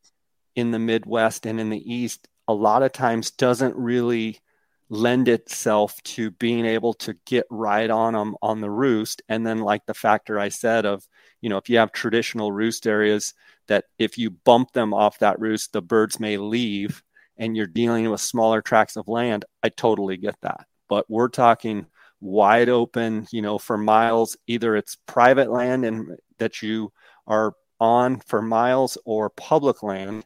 in 0.57 0.73
the 0.73 0.79
Midwest 0.79 1.47
and 1.47 1.61
in 1.61 1.71
the 1.71 1.95
East 1.95 2.29
a 2.49 2.55
lot 2.55 2.83
of 2.83 2.93
times 2.93 3.31
doesn't 3.31 3.77
really 3.77 4.41
lend 4.89 5.29
itself 5.29 6.01
to 6.05 6.31
being 6.31 6.65
able 6.65 6.95
to 6.95 7.17
get 7.27 7.45
right 7.51 7.91
on 7.91 8.13
them 8.13 8.37
on 8.41 8.61
the 8.61 8.71
roost. 8.71 9.21
And 9.29 9.47
then 9.47 9.59
like 9.59 9.85
the 9.87 9.95
factor 9.95 10.39
i 10.39 10.49
said 10.49 10.87
of 10.87 11.07
you 11.41 11.49
know 11.49 11.57
if 11.57 11.69
you 11.69 11.79
have 11.79 11.93
traditional 11.93 12.53
roost 12.53 12.87
areas 12.87 13.35
that 13.69 13.85
if 13.99 14.17
you 14.17 14.31
bump 14.31 14.73
them 14.73 14.95
off 14.95 15.19
that 15.19 15.41
roost 15.41 15.73
the 15.73 15.83
birds 15.83 16.21
may 16.21 16.37
leave 16.39 17.03
and 17.37 17.57
you're 17.57 17.67
dealing 17.67 18.09
with 18.09 18.21
smaller 18.21 18.63
tracts 18.63 18.97
of 18.97 19.09
land. 19.09 19.45
I 19.63 19.69
totally 19.69 20.17
get 20.17 20.37
that. 20.43 20.67
But 20.89 21.05
we're 21.11 21.29
talking 21.29 21.87
wide 22.21 22.69
open 22.71 23.27
you 23.31 23.43
know 23.43 23.59
for 23.59 23.77
miles 23.77 24.39
either 24.47 24.75
it's 24.75 24.97
private 25.07 25.51
land 25.51 25.85
and 25.85 26.17
that 26.39 26.63
you 26.63 26.91
are 27.27 27.53
on 27.79 28.19
for 28.21 28.41
miles 28.41 28.97
or 29.05 29.29
public 29.29 29.83
land 29.83 30.25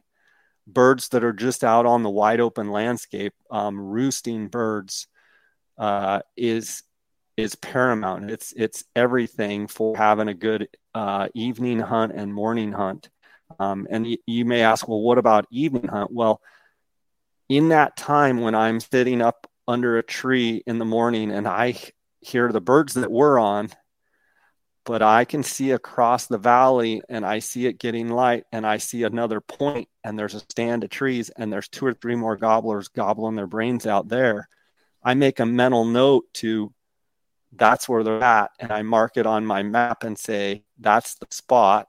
birds 0.73 1.09
that 1.09 1.23
are 1.23 1.33
just 1.33 1.63
out 1.63 1.85
on 1.85 2.03
the 2.03 2.09
wide 2.09 2.39
open 2.39 2.71
landscape, 2.71 3.33
um, 3.49 3.79
roosting 3.79 4.47
birds, 4.47 5.07
uh, 5.77 6.21
is 6.35 6.83
is 7.37 7.55
paramount. 7.55 8.29
It's 8.29 8.53
it's 8.55 8.83
everything 8.95 9.67
for 9.67 9.95
having 9.97 10.27
a 10.27 10.33
good 10.33 10.67
uh, 10.93 11.29
evening 11.33 11.79
hunt 11.79 12.13
and 12.13 12.33
morning 12.33 12.71
hunt. 12.71 13.09
Um, 13.59 13.87
and 13.89 14.05
y- 14.05 14.17
you 14.25 14.45
may 14.45 14.61
ask, 14.61 14.87
well, 14.87 15.01
what 15.01 15.17
about 15.17 15.47
evening 15.51 15.87
hunt? 15.87 16.11
Well, 16.11 16.41
in 17.49 17.69
that 17.69 17.97
time 17.97 18.41
when 18.41 18.55
I'm 18.55 18.79
sitting 18.79 19.21
up 19.21 19.47
under 19.67 19.97
a 19.97 20.03
tree 20.03 20.63
in 20.65 20.79
the 20.79 20.85
morning 20.85 21.31
and 21.31 21.47
I 21.47 21.77
hear 22.21 22.51
the 22.51 22.61
birds 22.61 22.93
that 22.93 23.11
we're 23.11 23.39
on 23.39 23.69
but 24.91 25.01
I 25.01 25.23
can 25.23 25.41
see 25.41 25.71
across 25.71 26.27
the 26.27 26.37
valley 26.37 27.01
and 27.07 27.25
I 27.25 27.39
see 27.39 27.65
it 27.65 27.79
getting 27.79 28.09
light 28.09 28.43
and 28.51 28.67
I 28.67 28.75
see 28.75 29.03
another 29.03 29.39
point 29.39 29.87
and 30.03 30.19
there's 30.19 30.33
a 30.33 30.41
stand 30.41 30.83
of 30.83 30.89
trees 30.89 31.29
and 31.29 31.51
there's 31.51 31.69
two 31.69 31.85
or 31.85 31.93
three 31.93 32.17
more 32.17 32.35
gobblers 32.35 32.89
gobbling 32.89 33.35
their 33.35 33.47
brains 33.47 33.87
out 33.87 34.09
there. 34.09 34.49
I 35.01 35.13
make 35.13 35.39
a 35.39 35.45
mental 35.45 35.85
note 35.85 36.25
to 36.33 36.73
that's 37.53 37.87
where 37.87 38.03
they're 38.03 38.21
at 38.21 38.51
and 38.59 38.69
I 38.69 38.81
mark 38.81 39.15
it 39.15 39.25
on 39.25 39.45
my 39.45 39.63
map 39.63 40.03
and 40.03 40.19
say 40.19 40.65
that's 40.77 41.15
the 41.15 41.27
spot 41.29 41.87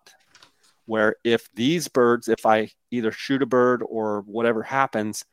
where 0.87 1.17
if 1.25 1.49
these 1.55 1.89
birds 1.89 2.29
if 2.29 2.47
I 2.47 2.71
either 2.93 3.11
shoot 3.11 3.43
a 3.43 3.47
bird 3.47 3.83
or 3.85 4.21
whatever 4.29 4.63
happens 4.63 5.25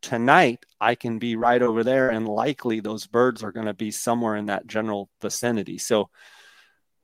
tonight 0.00 0.64
I 0.80 0.94
can 0.94 1.18
be 1.18 1.34
right 1.34 1.60
over 1.60 1.82
there 1.82 2.10
and 2.10 2.28
likely 2.28 2.78
those 2.78 3.08
birds 3.08 3.42
are 3.42 3.50
going 3.50 3.66
to 3.66 3.74
be 3.74 3.90
somewhere 3.90 4.36
in 4.36 4.46
that 4.46 4.68
general 4.68 5.10
vicinity. 5.20 5.78
So 5.78 6.08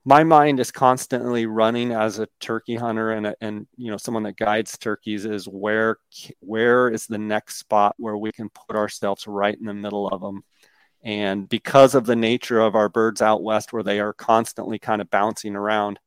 my 0.04 0.24
mind 0.24 0.60
is 0.60 0.70
constantly 0.70 1.46
running 1.46 1.92
as 1.92 2.18
a 2.18 2.28
turkey 2.40 2.76
hunter 2.76 3.10
and 3.12 3.34
and 3.40 3.66
you 3.76 3.90
know 3.90 3.96
someone 3.96 4.22
that 4.22 4.36
guides 4.36 4.78
turkeys 4.78 5.24
is 5.24 5.46
where 5.46 5.98
where 6.40 6.88
is 6.88 7.06
the 7.06 7.18
next 7.18 7.56
spot 7.56 7.94
where 7.98 8.16
we 8.16 8.32
can 8.32 8.48
put 8.48 8.76
ourselves 8.76 9.26
right 9.26 9.58
in 9.58 9.66
the 9.66 9.74
middle 9.74 10.08
of 10.08 10.20
them 10.20 10.42
and 11.02 11.48
because 11.48 11.94
of 11.94 12.06
the 12.06 12.16
nature 12.16 12.60
of 12.60 12.74
our 12.74 12.88
birds 12.88 13.20
out 13.20 13.42
west 13.42 13.72
where 13.72 13.82
they 13.82 14.00
are 14.00 14.12
constantly 14.12 14.78
kind 14.78 15.02
of 15.02 15.10
bouncing 15.10 15.54
around 15.54 15.98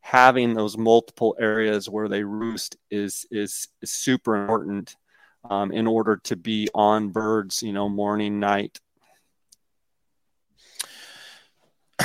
having 0.00 0.54
those 0.54 0.76
multiple 0.76 1.34
areas 1.40 1.88
where 1.88 2.08
they 2.08 2.22
roost 2.22 2.76
is 2.90 3.26
is, 3.30 3.68
is 3.82 3.90
super 3.90 4.36
important 4.36 4.96
um, 5.50 5.72
in 5.72 5.86
order 5.86 6.16
to 6.16 6.36
be 6.36 6.68
on 6.72 7.08
birds 7.08 7.62
you 7.64 7.72
know 7.72 7.88
morning 7.88 8.38
night 8.38 8.78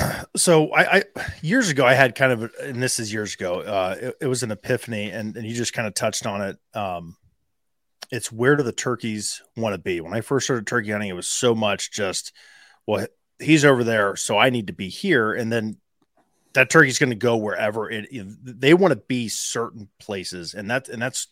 so 0.36 0.72
I, 0.74 0.98
I, 0.98 1.04
years 1.42 1.70
ago 1.70 1.86
I 1.86 1.94
had 1.94 2.16
kind 2.16 2.32
of 2.32 2.52
and 2.62 2.82
this 2.82 3.00
is 3.00 3.12
years 3.12 3.36
ago 3.36 3.62
uh, 3.62 3.96
it, 4.00 4.16
it, 4.22 4.28
was 4.28 4.44
an 4.44 4.52
epiphany 4.52 5.12
and, 5.12 5.36
and 5.36 5.46
you 5.46 5.54
just 5.54 5.74
kind 5.74 5.88
of 5.88 5.94
touched 5.94 6.26
on 6.26 6.42
it 6.42 6.58
um, 6.74 7.16
it's 8.12 8.32
where 8.32 8.56
do 8.56 8.64
the 8.64 8.72
turkeys 8.72 9.42
want 9.56 9.74
to 9.74 9.78
be? 9.78 10.02
When 10.02 10.14
I 10.14 10.22
first 10.22 10.46
started 10.46 10.68
turkey 10.68 10.92
hunting 10.92 11.10
it 11.10 11.16
was 11.16 11.28
so 11.28 11.56
much 11.56 11.92
just 11.92 12.34
well 12.86 13.06
he's 13.40 13.66
over 13.66 13.84
there 13.84 14.16
so 14.16 14.38
I 14.38 14.50
need 14.50 14.68
to 14.68 14.74
be 14.74 14.90
here 14.90 15.34
and 15.34 15.52
then 15.52 15.78
that 16.54 16.70
turkey's 16.70 17.00
going 17.00 17.12
to 17.12 17.16
go 17.16 17.38
wherever 17.38 17.90
it 17.90 18.08
they 18.44 18.74
want 18.74 18.92
to 18.92 19.00
be 19.08 19.30
certain 19.30 19.90
places 20.00 20.54
and 20.54 20.70
that 20.72 20.90
and 20.90 21.02
that's 21.02 21.28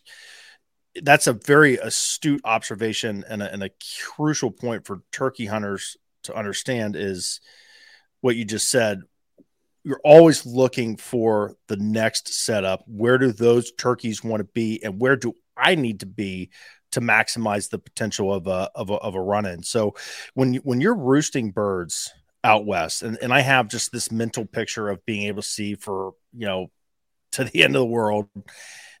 that's 1.02 1.26
a 1.26 1.32
very 1.32 1.76
astute 1.76 2.40
observation 2.44 3.24
and 3.28 3.42
a, 3.42 3.52
and 3.52 3.62
a 3.62 3.70
crucial 4.04 4.50
point 4.50 4.86
for 4.86 5.02
turkey 5.12 5.46
hunters 5.46 5.96
to 6.24 6.34
understand 6.34 6.96
is 6.96 7.40
what 8.20 8.36
you 8.36 8.44
just 8.44 8.70
said, 8.70 9.02
you're 9.84 10.00
always 10.04 10.44
looking 10.44 10.96
for 10.96 11.56
the 11.68 11.76
next 11.76 12.32
setup. 12.34 12.84
Where 12.86 13.18
do 13.18 13.32
those 13.32 13.72
turkeys 13.72 14.22
want 14.22 14.40
to 14.40 14.48
be, 14.52 14.82
and 14.82 15.00
where 15.00 15.16
do 15.16 15.34
I 15.56 15.74
need 15.74 16.00
to 16.00 16.06
be 16.06 16.50
to 16.92 17.00
maximize 17.00 17.70
the 17.70 17.78
potential 17.78 18.32
of 18.32 18.46
a 18.46 18.70
of 18.74 18.90
a, 18.90 18.94
of 18.94 19.14
a 19.14 19.20
run 19.20 19.46
in? 19.46 19.62
So 19.62 19.94
when 20.34 20.54
when 20.56 20.80
you're 20.80 20.96
roosting 20.96 21.52
birds 21.52 22.12
out 22.44 22.66
west, 22.66 23.02
and, 23.02 23.18
and 23.22 23.32
I 23.32 23.40
have 23.40 23.68
just 23.68 23.92
this 23.92 24.10
mental 24.10 24.44
picture 24.44 24.88
of 24.88 25.04
being 25.06 25.24
able 25.24 25.42
to 25.42 25.48
see 25.48 25.74
for 25.74 26.12
you 26.36 26.46
know 26.46 26.70
to 27.32 27.44
the 27.44 27.62
end 27.62 27.76
of 27.76 27.80
the 27.80 27.86
world. 27.86 28.28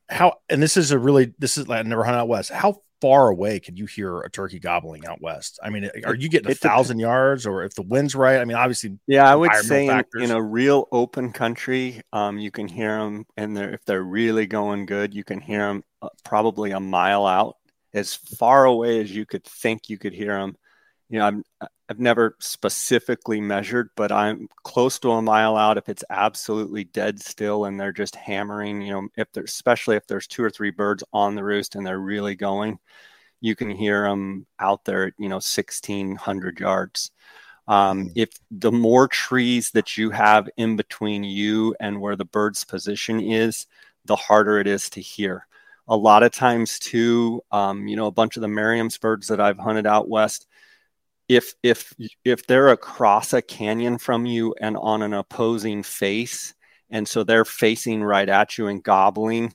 How 0.08 0.38
and 0.48 0.62
this 0.62 0.76
is 0.76 0.90
a 0.90 0.98
really 0.98 1.34
this 1.38 1.58
is 1.58 1.68
I 1.68 1.82
never 1.82 2.04
hunted 2.04 2.20
out 2.20 2.28
west. 2.28 2.50
How 2.50 2.82
far 3.00 3.28
away 3.28 3.60
can 3.60 3.76
you 3.76 3.86
hear 3.86 4.20
a 4.20 4.30
turkey 4.30 4.58
gobbling 4.58 5.06
out 5.06 5.20
west? 5.20 5.58
I 5.62 5.70
mean, 5.70 5.90
are 6.04 6.14
you 6.14 6.28
getting 6.28 6.50
a 6.50 6.54
thousand 6.54 6.98
yards, 6.98 7.46
or 7.46 7.64
if 7.64 7.74
the 7.74 7.82
wind's 7.82 8.14
right? 8.14 8.40
I 8.40 8.44
mean, 8.44 8.56
obviously, 8.56 8.98
yeah, 9.06 9.30
I 9.30 9.34
would 9.34 9.54
say 9.54 9.86
in, 9.86 10.04
in, 10.20 10.30
a 10.30 10.42
real 10.42 10.88
open 10.92 11.32
country, 11.32 12.00
um, 12.12 12.38
you 12.38 12.50
can 12.50 12.68
hear 12.68 12.98
them, 12.98 13.26
and 13.36 13.56
they're, 13.56 13.74
if 13.74 13.84
they're 13.84 14.02
really 14.02 14.46
going 14.46 14.86
good, 14.86 15.14
you 15.14 15.24
can 15.24 15.40
hear 15.40 15.66
them 15.66 15.84
uh, 16.02 16.08
probably 16.24 16.72
a 16.72 16.80
mile 16.80 17.26
out, 17.26 17.56
as 17.94 18.14
far 18.14 18.64
away 18.64 19.00
as 19.00 19.14
you 19.14 19.26
could 19.26 19.44
think 19.44 19.88
you 19.88 19.98
could 19.98 20.12
hear 20.12 20.38
them. 20.38 20.56
You 21.10 21.18
know, 21.18 21.26
I'm 21.26 21.44
I've 21.88 21.98
never 21.98 22.36
specifically 22.38 23.40
measured, 23.40 23.90
but 23.96 24.12
I'm 24.12 24.48
close 24.62 24.98
to 25.00 25.12
a 25.12 25.22
mile 25.22 25.56
out 25.56 25.78
if 25.78 25.88
it's 25.88 26.04
absolutely 26.10 26.84
dead 26.84 27.18
still 27.20 27.64
and 27.64 27.80
they're 27.80 27.92
just 27.92 28.14
hammering. 28.14 28.82
You 28.82 28.92
know, 28.92 29.08
if 29.16 29.32
there's 29.32 29.50
especially 29.52 29.96
if 29.96 30.06
there's 30.06 30.26
two 30.26 30.44
or 30.44 30.50
three 30.50 30.70
birds 30.70 31.02
on 31.12 31.34
the 31.34 31.44
roost 31.44 31.76
and 31.76 31.86
they're 31.86 31.98
really 31.98 32.34
going, 32.34 32.78
you 33.40 33.56
can 33.56 33.70
hear 33.70 34.02
them 34.08 34.46
out 34.58 34.84
there 34.84 35.06
at 35.06 35.14
you 35.18 35.28
know 35.28 35.36
1600 35.36 36.60
yards. 36.60 37.10
Um, 37.68 38.04
mm-hmm. 38.04 38.12
if 38.16 38.30
the 38.50 38.72
more 38.72 39.08
trees 39.08 39.70
that 39.72 39.96
you 39.96 40.10
have 40.10 40.48
in 40.56 40.76
between 40.76 41.22
you 41.24 41.74
and 41.80 42.00
where 42.00 42.16
the 42.16 42.24
bird's 42.24 42.64
position 42.64 43.20
is, 43.20 43.66
the 44.06 44.16
harder 44.16 44.58
it 44.58 44.66
is 44.66 44.90
to 44.90 45.00
hear. 45.00 45.46
A 45.86 45.96
lot 45.96 46.22
of 46.22 46.32
times, 46.32 46.78
too, 46.78 47.42
um, 47.50 47.86
you 47.86 47.96
know, 47.96 48.06
a 48.06 48.12
bunch 48.12 48.36
of 48.36 48.42
the 48.42 48.48
Merriam's 48.48 48.98
birds 48.98 49.28
that 49.28 49.40
I've 49.40 49.58
hunted 49.58 49.86
out 49.86 50.08
west 50.08 50.46
if 51.28 51.54
if 51.62 51.94
if 52.24 52.46
they're 52.46 52.68
across 52.68 53.32
a 53.32 53.42
canyon 53.42 53.98
from 53.98 54.26
you 54.26 54.54
and 54.60 54.76
on 54.76 55.02
an 55.02 55.12
opposing 55.14 55.82
face 55.82 56.54
and 56.90 57.06
so 57.06 57.22
they're 57.24 57.44
facing 57.44 58.02
right 58.02 58.28
at 58.28 58.56
you 58.58 58.68
and 58.68 58.82
gobbling 58.82 59.52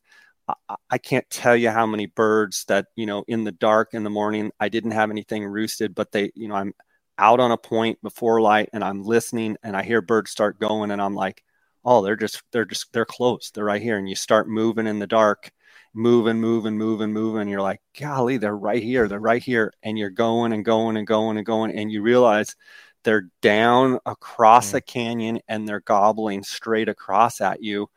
I, 0.47 0.75
I 0.91 0.97
can't 0.97 1.29
tell 1.29 1.55
you 1.55 1.69
how 1.69 1.85
many 1.85 2.05
birds 2.07 2.65
that 2.67 2.87
you 2.95 3.05
know 3.05 3.23
in 3.27 3.43
the 3.43 3.51
dark 3.51 3.93
in 3.93 4.03
the 4.03 4.09
morning 4.09 4.51
i 4.59 4.69
didn't 4.69 4.91
have 4.91 5.11
anything 5.11 5.45
roosted 5.45 5.95
but 5.95 6.11
they 6.11 6.31
you 6.35 6.47
know 6.47 6.55
i'm 6.55 6.73
out 7.17 7.39
on 7.39 7.51
a 7.51 7.57
point 7.57 8.01
before 8.01 8.41
light 8.41 8.69
and 8.73 8.83
i'm 8.83 9.03
listening 9.03 9.57
and 9.63 9.75
i 9.75 9.83
hear 9.83 10.01
birds 10.01 10.31
start 10.31 10.59
going 10.59 10.91
and 10.91 11.01
i'm 11.01 11.15
like 11.15 11.43
oh 11.85 12.01
they're 12.01 12.15
just 12.15 12.41
they're 12.51 12.65
just 12.65 12.91
they're 12.93 13.05
close. 13.05 13.51
They're 13.51 13.65
right 13.65 13.81
here. 13.81 13.97
And 13.97 14.09
you 14.09 14.15
start 14.15 14.47
moving 14.47 14.87
in 14.87 14.99
the 14.99 15.07
dark 15.07 15.51
moving, 15.93 16.39
moving, 16.39 16.77
moving, 16.77 17.13
moving. 17.13 17.47
You're 17.47 17.61
like, 17.61 17.81
golly, 17.99 18.37
they're 18.37 18.57
right 18.57 18.81
here. 18.81 19.07
They're 19.07 19.19
right 19.19 19.43
here. 19.43 19.73
And 19.83 19.97
you're 19.97 20.09
going 20.09 20.53
and 20.53 20.65
going 20.65 20.97
and 20.97 21.07
going 21.07 21.37
and 21.37 21.45
going. 21.45 21.77
And 21.77 21.91
you 21.91 22.01
realize 22.01 22.55
they're 23.03 23.29
down 23.41 23.99
across 24.05 24.71
mm. 24.71 24.75
a 24.75 24.81
canyon 24.81 25.39
and 25.47 25.67
they're 25.67 25.81
gobbling 25.81 26.43
straight 26.43 26.89
across 26.89 27.41
at 27.41 27.61
you. 27.61 27.87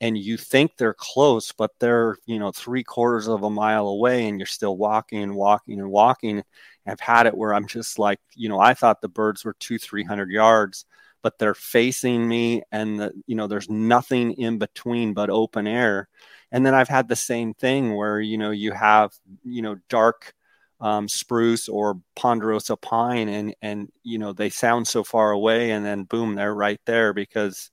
And 0.00 0.18
you 0.18 0.36
think 0.36 0.76
they're 0.76 0.94
close, 0.94 1.52
but 1.52 1.70
they're, 1.78 2.16
you 2.26 2.40
know, 2.40 2.50
three 2.50 2.82
quarters 2.82 3.28
of 3.28 3.44
a 3.44 3.50
mile 3.50 3.86
away 3.86 4.26
and 4.26 4.38
you're 4.38 4.46
still 4.46 4.76
walking 4.76 5.22
and 5.22 5.34
walking 5.34 5.78
and 5.78 5.90
walking. 5.90 6.42
I've 6.86 6.98
had 6.98 7.26
it 7.26 7.36
where 7.36 7.54
I'm 7.54 7.68
just 7.68 8.00
like, 8.00 8.18
you 8.34 8.48
know, 8.48 8.58
I 8.58 8.74
thought 8.74 9.00
the 9.00 9.08
birds 9.08 9.44
were 9.44 9.54
two, 9.60 9.78
300 9.78 10.28
yards, 10.30 10.86
but 11.22 11.38
they're 11.38 11.54
facing 11.54 12.26
me 12.26 12.62
and, 12.72 12.98
the, 12.98 13.12
you 13.28 13.36
know, 13.36 13.46
there's 13.46 13.70
nothing 13.70 14.32
in 14.32 14.58
between 14.58 15.14
but 15.14 15.30
open 15.30 15.68
air 15.68 16.08
and 16.52 16.64
then 16.66 16.74
I've 16.74 16.88
had 16.88 17.08
the 17.08 17.16
same 17.16 17.54
thing 17.54 17.96
where 17.96 18.20
you 18.20 18.38
know 18.38 18.52
you 18.52 18.72
have 18.72 19.12
you 19.44 19.62
know 19.62 19.76
dark 19.88 20.34
um, 20.80 21.08
spruce 21.08 21.68
or 21.68 22.00
ponderosa 22.16 22.76
pine, 22.76 23.28
and 23.28 23.54
and 23.62 23.88
you 24.04 24.18
know 24.18 24.32
they 24.32 24.50
sound 24.50 24.88
so 24.88 25.04
far 25.04 25.32
away, 25.32 25.72
and 25.72 25.84
then 25.86 26.04
boom, 26.04 26.34
they're 26.36 26.54
right 26.54 26.80
there 26.86 27.12
because 27.14 27.70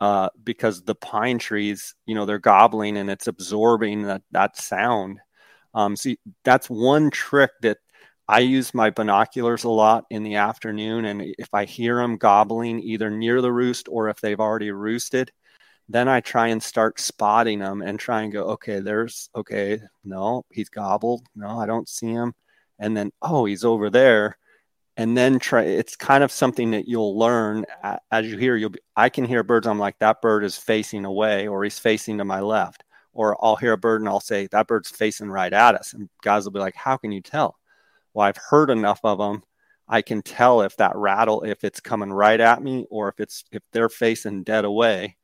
uh, 0.00 0.28
because 0.44 0.82
the 0.82 0.94
pine 0.94 1.38
trees, 1.38 1.94
you 2.06 2.14
know, 2.14 2.26
they're 2.26 2.38
gobbling 2.38 2.96
and 2.98 3.10
it's 3.10 3.26
absorbing 3.28 4.02
that 4.02 4.22
that 4.32 4.56
sound. 4.56 5.20
Um, 5.74 5.96
so 5.96 6.12
that's 6.44 6.70
one 6.70 7.10
trick 7.10 7.50
that 7.62 7.78
I 8.28 8.40
use 8.40 8.74
my 8.74 8.90
binoculars 8.90 9.64
a 9.64 9.68
lot 9.70 10.04
in 10.10 10.22
the 10.24 10.36
afternoon, 10.36 11.04
and 11.06 11.22
if 11.38 11.48
I 11.54 11.64
hear 11.64 11.96
them 11.96 12.16
gobbling 12.16 12.80
either 12.80 13.10
near 13.10 13.40
the 13.40 13.52
roost 13.52 13.88
or 13.90 14.08
if 14.08 14.20
they've 14.20 14.40
already 14.40 14.70
roosted, 14.72 15.30
then 15.88 16.08
I 16.08 16.20
try 16.20 16.48
and 16.48 16.62
start 16.62 17.00
spotting 17.00 17.60
them 17.60 17.82
and 17.82 17.98
try 17.98 18.22
and 18.22 18.32
go, 18.32 18.44
okay, 18.50 18.80
there's 18.80 19.30
okay, 19.34 19.80
no, 20.04 20.44
he's 20.50 20.68
gobbled. 20.68 21.26
No, 21.34 21.60
I 21.60 21.66
don't 21.66 21.88
see 21.88 22.08
him. 22.10 22.34
And 22.78 22.96
then, 22.96 23.12
oh, 23.22 23.44
he's 23.44 23.64
over 23.64 23.90
there. 23.90 24.38
And 24.96 25.16
then 25.16 25.38
try 25.38 25.62
it's 25.62 25.96
kind 25.96 26.24
of 26.24 26.32
something 26.32 26.70
that 26.72 26.88
you'll 26.88 27.18
learn 27.18 27.66
as 28.10 28.26
you 28.26 28.38
hear. 28.38 28.56
You'll 28.56 28.70
be, 28.70 28.80
I 28.96 29.08
can 29.10 29.24
hear 29.24 29.42
birds. 29.42 29.66
I'm 29.66 29.78
like, 29.78 29.98
that 30.00 30.22
bird 30.22 30.44
is 30.44 30.56
facing 30.56 31.04
away 31.04 31.48
or 31.48 31.64
he's 31.64 31.78
facing 31.78 32.18
to 32.18 32.24
my 32.24 32.40
left. 32.40 32.82
Or 33.12 33.36
I'll 33.44 33.56
hear 33.56 33.72
a 33.72 33.78
bird 33.78 34.00
and 34.00 34.08
I'll 34.08 34.20
say, 34.20 34.46
that 34.48 34.66
bird's 34.66 34.90
facing 34.90 35.30
right 35.30 35.52
at 35.52 35.74
us. 35.74 35.92
And 35.92 36.08
guys 36.22 36.44
will 36.44 36.52
be 36.52 36.60
like, 36.60 36.76
how 36.76 36.96
can 36.96 37.12
you 37.12 37.22
tell? 37.22 37.56
Well, 38.14 38.26
I've 38.26 38.36
heard 38.36 38.70
enough 38.70 39.00
of 39.04 39.18
them 39.18 39.42
I 39.88 40.02
can 40.02 40.22
tell 40.22 40.62
if 40.62 40.76
that 40.78 40.96
rattle, 40.96 41.42
if 41.42 41.62
it's 41.62 41.80
coming 41.80 42.12
right 42.12 42.40
at 42.40 42.62
me 42.62 42.86
or 42.90 43.08
if 43.08 43.20
it's 43.20 43.44
if 43.52 43.62
they're 43.72 43.88
facing 43.88 44.42
dead 44.42 44.64
away. 44.64 45.16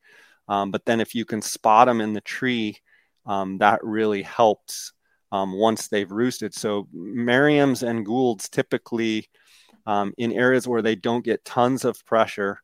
Um, 0.52 0.70
but 0.70 0.84
then 0.84 1.00
if 1.00 1.14
you 1.14 1.24
can 1.24 1.40
spot 1.40 1.86
them 1.86 2.02
in 2.02 2.12
the 2.12 2.20
tree, 2.20 2.76
um, 3.24 3.56
that 3.58 3.82
really 3.82 4.20
helps 4.20 4.92
um, 5.32 5.54
once 5.54 5.88
they've 5.88 6.10
roosted. 6.12 6.52
So 6.52 6.88
Merriam's 6.92 7.82
and 7.82 8.04
Goulds 8.04 8.50
typically 8.50 9.30
um, 9.86 10.12
in 10.18 10.30
areas 10.32 10.68
where 10.68 10.82
they 10.82 10.94
don't 10.94 11.24
get 11.24 11.46
tons 11.46 11.86
of 11.86 12.04
pressure, 12.04 12.60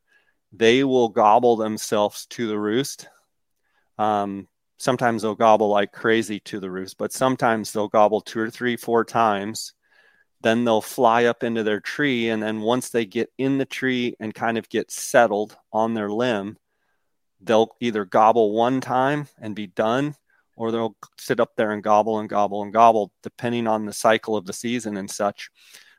they 0.53 0.83
will 0.83 1.09
gobble 1.09 1.55
themselves 1.55 2.27
to 2.27 2.47
the 2.47 2.59
roost. 2.59 3.09
Um, 3.97 4.47
sometimes 4.77 5.23
they'll 5.23 5.33
gobble 5.33 5.69
like 5.69 5.91
crazy 5.91 6.39
to 6.41 6.59
the 6.59 6.69
roost, 6.69 6.99
but 6.99 7.11
sometimes 7.11 7.73
they'll 7.73 7.87
gobble 7.87 8.21
two 8.21 8.39
or 8.39 8.51
three, 8.51 8.77
four 8.77 9.03
times 9.03 9.73
then 10.41 10.63
they'll 10.63 10.79
fly 10.79 11.25
up 11.25 11.43
into 11.43 11.63
their 11.63 11.81
tree 11.81 12.29
and 12.29 12.41
then 12.41 12.61
once 12.61 12.91
they 12.91 13.05
get 13.05 13.29
in 13.37 13.57
the 13.57 13.65
tree 13.65 14.15
and 14.21 14.33
kind 14.33 14.57
of 14.57 14.69
get 14.69 14.89
settled 14.89 15.57
on 15.73 15.93
their 15.93 16.09
limb 16.09 16.55
they'll 17.41 17.69
either 17.79 18.05
gobble 18.05 18.53
one 18.53 18.81
time 18.81 19.27
and 19.39 19.55
be 19.55 19.67
done 19.67 20.15
or 20.55 20.71
they'll 20.71 20.95
sit 21.17 21.39
up 21.39 21.55
there 21.55 21.71
and 21.71 21.83
gobble 21.83 22.19
and 22.19 22.29
gobble 22.29 22.63
and 22.63 22.73
gobble 22.73 23.11
depending 23.23 23.67
on 23.67 23.85
the 23.85 23.93
cycle 23.93 24.35
of 24.35 24.45
the 24.45 24.53
season 24.53 24.97
and 24.97 25.09
such. 25.09 25.49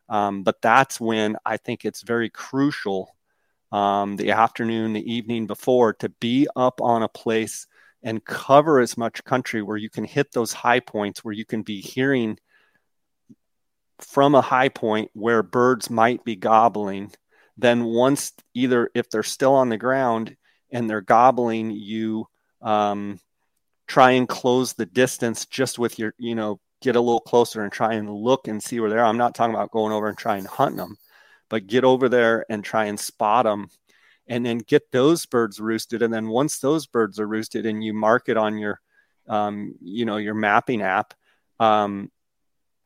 Um, 0.09 0.43
but 0.43 0.61
that's 0.61 1.01
when 1.01 1.37
i 1.47 1.57
think 1.57 1.85
it's 1.85 2.03
very 2.03 2.31
crucial 2.31 3.15
um, 3.71 4.17
the 4.17 4.33
afternoon 4.33 4.93
the 4.93 5.13
evening 5.13 5.47
before 5.47 5.93
to 5.95 6.09
be 6.09 6.49
up 6.57 6.81
on 6.81 7.05
a 7.05 7.09
place 7.09 7.69
and 8.03 8.25
cover 8.25 8.81
as 8.81 8.97
much 8.97 9.25
country 9.25 9.63
where 9.63 9.77
you 9.77 9.91
can 9.91 10.05
hit 10.05 10.33
those 10.33 10.53
high 10.53 10.81
points 10.81 11.25
where 11.25 11.35
you 11.35 11.45
can 11.45 11.63
be 11.63 11.81
hearing 11.81 12.39
from 14.01 14.35
a 14.35 14.41
high 14.41 14.69
point 14.69 15.11
where 15.13 15.43
birds 15.43 15.91
might 15.91 16.25
be 16.25 16.37
gobbling, 16.37 17.13
then 17.57 17.85
once 17.85 18.33
either 18.55 18.91
if 18.95 19.11
they're 19.11 19.23
still 19.23 19.55
on 19.55 19.69
the 19.69 19.77
ground 19.77 20.37
and 20.73 20.89
they're 20.89 21.01
gobbling, 21.01 21.71
you 21.71 22.27
um, 22.63 23.19
try 23.87 24.13
and 24.13 24.29
close 24.29 24.73
the 24.73 24.87
distance 24.87 25.47
just 25.47 25.79
with 25.79 25.99
your, 25.99 26.15
you 26.19 26.35
know, 26.35 26.61
get 26.81 26.97
a 26.97 27.01
little 27.01 27.21
closer 27.21 27.63
and 27.63 27.73
try 27.73 27.95
and 27.95 28.11
look 28.11 28.49
and 28.49 28.63
see 28.63 28.81
where 28.81 28.91
they 28.91 28.97
are. 28.97 29.05
I'm 29.05 29.19
not 29.19 29.35
talking 29.35 29.55
about 29.55 29.71
going 29.71 29.93
over 29.93 30.09
and 30.09 30.17
trying 30.17 30.45
to 30.45 30.49
hunt 30.49 30.77
them, 30.77 30.97
but 31.49 31.67
get 31.67 31.85
over 31.85 32.09
there 32.09 32.47
and 32.49 32.65
try 32.65 32.87
and 32.87 32.99
spot 32.99 33.45
them 33.45 33.69
and 34.27 34.47
then 34.47 34.59
get 34.59 34.91
those 34.93 35.27
birds 35.27 35.61
roosted. 35.61 36.03
And 36.03 36.15
then 36.15 36.29
once 36.29 36.59
those 36.59 36.87
birds 36.87 37.19
are 37.19 37.27
roosted 37.27 37.67
and 37.67 37.83
you 37.83 37.93
mark 37.93 38.29
it 38.29 38.37
on 38.37 38.59
your, 38.59 38.81
um, 39.29 39.75
you 39.83 40.05
know, 40.05 40.17
your 40.17 40.35
mapping 40.35 40.83
app, 40.83 41.15
um, 41.59 42.11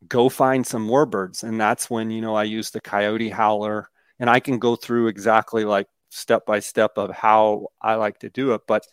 go 0.08 0.28
find 0.28 0.66
some 0.66 0.82
more 0.82 1.06
birds. 1.06 1.44
And 1.44 1.60
that's 1.60 1.88
when, 1.88 2.10
you 2.10 2.20
know, 2.20 2.34
I 2.34 2.44
use 2.44 2.70
the 2.70 2.80
coyote 2.80 3.28
howler 3.28 3.88
and 4.18 4.28
I 4.28 4.40
can 4.40 4.58
go 4.58 4.74
through 4.74 5.08
exactly 5.08 5.64
like 5.64 5.86
step 6.14 6.46
by 6.46 6.60
step 6.60 6.92
of 6.96 7.10
how 7.10 7.68
I 7.82 7.96
like 7.96 8.20
to 8.20 8.30
do 8.30 8.54
it. 8.54 8.62
But 8.66 8.86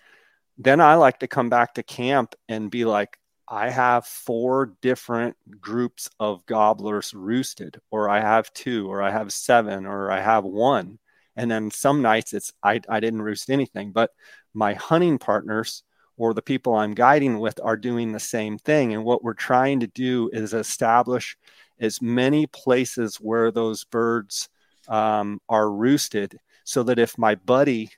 then 0.58 0.82
I 0.82 0.96
like 0.96 1.20
to 1.20 1.28
come 1.28 1.50
back 1.50 1.76
to 1.76 1.84
camp 1.84 2.36
and 2.50 2.72
be 2.72 2.86
like, 2.86 3.18
I 3.48 3.70
have 3.70 4.06
four 4.06 4.74
different 4.82 5.36
groups 5.60 6.10
of 6.20 6.46
gobblers 6.46 7.14
roosted, 7.14 7.80
or 7.92 8.10
I 8.10 8.22
have 8.22 8.54
two, 8.54 8.90
or 8.90 9.02
I 9.02 9.12
have 9.12 9.34
seven, 9.34 9.86
or 9.86 10.10
I 10.10 10.22
have 10.22 10.46
one. 10.46 11.00
And 11.36 11.52
then 11.52 11.70
some 11.72 12.02
nights 12.02 12.34
it's 12.34 12.52
I, 12.64 12.82
I 12.90 13.00
didn't 13.00 13.22
roost 13.22 13.50
anything, 13.50 13.92
but 13.92 14.12
my 14.54 14.74
hunting 14.74 15.18
partners 15.18 15.84
or 16.18 16.34
the 16.34 16.42
people 16.42 16.76
I'm 16.76 16.94
guiding 16.94 17.40
with 17.40 17.60
are 17.64 17.78
doing 17.78 18.12
the 18.12 18.20
same 18.20 18.58
thing. 18.58 18.94
And 18.94 19.04
what 19.04 19.24
we're 19.24 19.34
trying 19.34 19.80
to 19.82 19.88
do 19.88 20.30
is 20.34 20.54
establish 20.54 21.38
as 21.80 22.02
many 22.02 22.48
places 22.48 23.18
where 23.18 23.52
those 23.52 23.84
birds 23.84 24.50
um, 24.88 25.42
are 25.50 25.72
roosted 25.72 26.38
so 26.64 26.84
that 26.84 27.00
if 27.00 27.18
my 27.18 27.36
buddy 27.36 27.90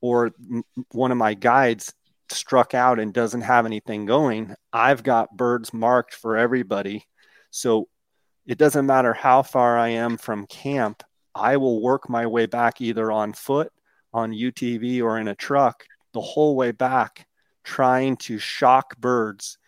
or 0.00 0.32
one 0.92 1.10
of 1.10 1.18
my 1.18 1.34
guides 1.34 1.94
struck 2.30 2.74
out 2.74 2.98
and 2.98 3.12
doesn't 3.12 3.42
have 3.42 3.66
anything 3.66 4.06
going, 4.06 4.54
I've 4.72 5.02
got 5.02 5.36
birds 5.36 5.72
marked 5.72 6.14
for 6.14 6.36
everybody. 6.36 7.06
So 7.50 7.88
it 8.46 8.58
doesn't 8.58 8.86
matter 8.86 9.12
how 9.12 9.42
far 9.42 9.78
I 9.78 9.88
am 9.88 10.16
from 10.16 10.46
camp, 10.46 11.02
I 11.34 11.56
will 11.56 11.82
work 11.82 12.08
my 12.08 12.26
way 12.26 12.46
back 12.46 12.80
either 12.80 13.10
on 13.10 13.32
foot, 13.32 13.72
on 14.12 14.32
UTV, 14.32 15.02
or 15.02 15.18
in 15.18 15.28
a 15.28 15.34
truck 15.34 15.84
the 16.14 16.20
whole 16.20 16.56
way 16.56 16.72
back 16.72 17.26
trying 17.64 18.16
to 18.16 18.38
shock 18.38 18.96
birds 18.98 19.58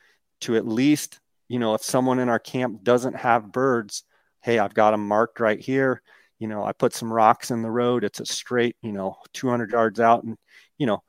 to 0.40 0.56
at 0.56 0.66
least, 0.66 1.20
you 1.48 1.58
know, 1.58 1.74
if 1.74 1.82
someone 1.82 2.18
in 2.18 2.28
our 2.28 2.38
camp 2.38 2.82
doesn't 2.84 3.16
have 3.16 3.52
birds, 3.52 4.04
hey, 4.42 4.58
I've 4.58 4.74
got 4.74 4.92
them 4.92 5.06
marked 5.06 5.40
right 5.40 5.60
here. 5.60 6.02
You 6.38 6.48
know, 6.48 6.64
I 6.64 6.72
put 6.72 6.94
some 6.94 7.12
rocks 7.12 7.50
in 7.50 7.62
the 7.62 7.70
road. 7.70 8.04
It's 8.04 8.20
a 8.20 8.26
straight, 8.26 8.76
you 8.82 8.92
know, 8.92 9.16
200 9.32 9.70
yards 9.70 10.00
out. 10.00 10.24
And, 10.24 10.36
you 10.78 10.86
know, 10.86 11.02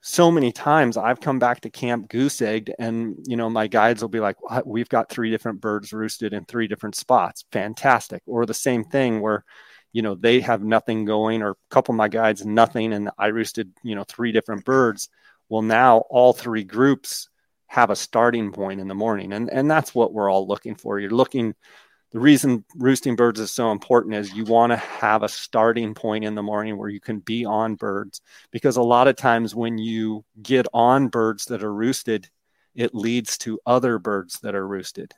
so 0.00 0.30
many 0.30 0.52
times 0.52 0.96
I've 0.96 1.20
come 1.20 1.38
back 1.38 1.60
to 1.62 1.70
camp 1.70 2.08
goose 2.08 2.40
egged, 2.40 2.72
and, 2.78 3.16
you 3.26 3.36
know, 3.36 3.50
my 3.50 3.66
guides 3.66 4.00
will 4.00 4.08
be 4.08 4.20
like, 4.20 4.36
we've 4.64 4.88
got 4.88 5.10
three 5.10 5.30
different 5.30 5.60
birds 5.60 5.92
roosted 5.92 6.32
in 6.32 6.44
three 6.44 6.68
different 6.68 6.94
spots. 6.94 7.44
Fantastic. 7.52 8.22
Or 8.26 8.46
the 8.46 8.54
same 8.54 8.84
thing 8.84 9.20
where, 9.20 9.44
you 9.92 10.02
know, 10.02 10.14
they 10.14 10.40
have 10.40 10.62
nothing 10.62 11.04
going, 11.04 11.42
or 11.42 11.50
a 11.50 11.56
couple 11.70 11.92
of 11.92 11.96
my 11.96 12.08
guides, 12.08 12.46
nothing. 12.46 12.92
And 12.92 13.10
I 13.18 13.26
roosted, 13.26 13.72
you 13.82 13.94
know, 13.96 14.04
three 14.04 14.32
different 14.32 14.64
birds 14.64 15.08
well, 15.48 15.62
now 15.62 15.98
all 16.10 16.32
three 16.32 16.64
groups 16.64 17.28
have 17.66 17.90
a 17.90 17.96
starting 17.96 18.52
point 18.52 18.80
in 18.80 18.88
the 18.88 18.94
morning. 18.94 19.32
And, 19.32 19.50
and 19.50 19.70
that's 19.70 19.94
what 19.94 20.12
we're 20.12 20.30
all 20.30 20.46
looking 20.46 20.74
for. 20.74 20.98
You're 20.98 21.10
looking, 21.10 21.54
the 22.12 22.20
reason 22.20 22.64
roosting 22.74 23.16
birds 23.16 23.38
is 23.38 23.50
so 23.50 23.70
important 23.70 24.14
is 24.14 24.32
you 24.32 24.44
want 24.44 24.72
to 24.72 24.76
have 24.76 25.22
a 25.22 25.28
starting 25.28 25.94
point 25.94 26.24
in 26.24 26.34
the 26.34 26.42
morning 26.42 26.78
where 26.78 26.88
you 26.88 27.00
can 27.00 27.18
be 27.18 27.44
on 27.44 27.74
birds. 27.74 28.22
Because 28.50 28.76
a 28.76 28.82
lot 28.82 29.08
of 29.08 29.16
times 29.16 29.54
when 29.54 29.76
you 29.76 30.24
get 30.40 30.66
on 30.72 31.08
birds 31.08 31.46
that 31.46 31.62
are 31.62 31.72
roosted, 31.72 32.28
it 32.74 32.94
leads 32.94 33.36
to 33.38 33.60
other 33.66 33.98
birds 33.98 34.40
that 34.40 34.54
are 34.54 34.66
roosted. 34.66 35.12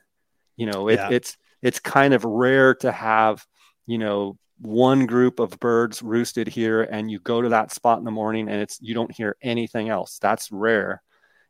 You 0.56 0.66
know, 0.66 0.88
it, 0.88 0.98
yeah. 0.98 1.10
it's 1.10 1.36
it's 1.62 1.78
kind 1.78 2.12
of 2.12 2.24
rare 2.24 2.74
to 2.76 2.90
have, 2.90 3.46
you 3.86 3.98
know, 3.98 4.36
one 4.60 5.06
group 5.06 5.40
of 5.40 5.58
birds 5.60 6.02
roosted 6.02 6.48
here 6.48 6.82
and 6.82 7.10
you 7.10 7.18
go 7.20 7.40
to 7.40 7.50
that 7.50 7.72
spot 7.72 7.98
in 7.98 8.04
the 8.04 8.10
morning 8.10 8.48
and 8.48 8.60
it's 8.60 8.78
you 8.82 8.94
don't 8.94 9.10
hear 9.10 9.34
anything 9.40 9.88
else 9.88 10.18
that's 10.18 10.52
rare 10.52 11.02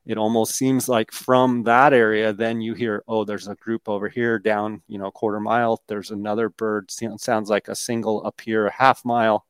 it 0.05 0.17
almost 0.17 0.55
seems 0.55 0.89
like 0.89 1.11
from 1.11 1.63
that 1.63 1.93
area 1.93 2.33
then 2.33 2.61
you 2.61 2.73
hear 2.73 3.03
oh 3.07 3.23
there's 3.23 3.47
a 3.47 3.55
group 3.55 3.87
over 3.87 4.09
here 4.09 4.39
down 4.39 4.81
you 4.87 4.97
know 4.97 5.07
a 5.07 5.11
quarter 5.11 5.39
mile 5.39 5.81
there's 5.87 6.11
another 6.11 6.49
bird 6.49 6.89
sounds 6.89 7.49
like 7.49 7.67
a 7.67 7.75
single 7.75 8.25
up 8.25 8.41
here 8.41 8.67
a 8.67 8.71
half 8.71 9.03
mile 9.05 9.45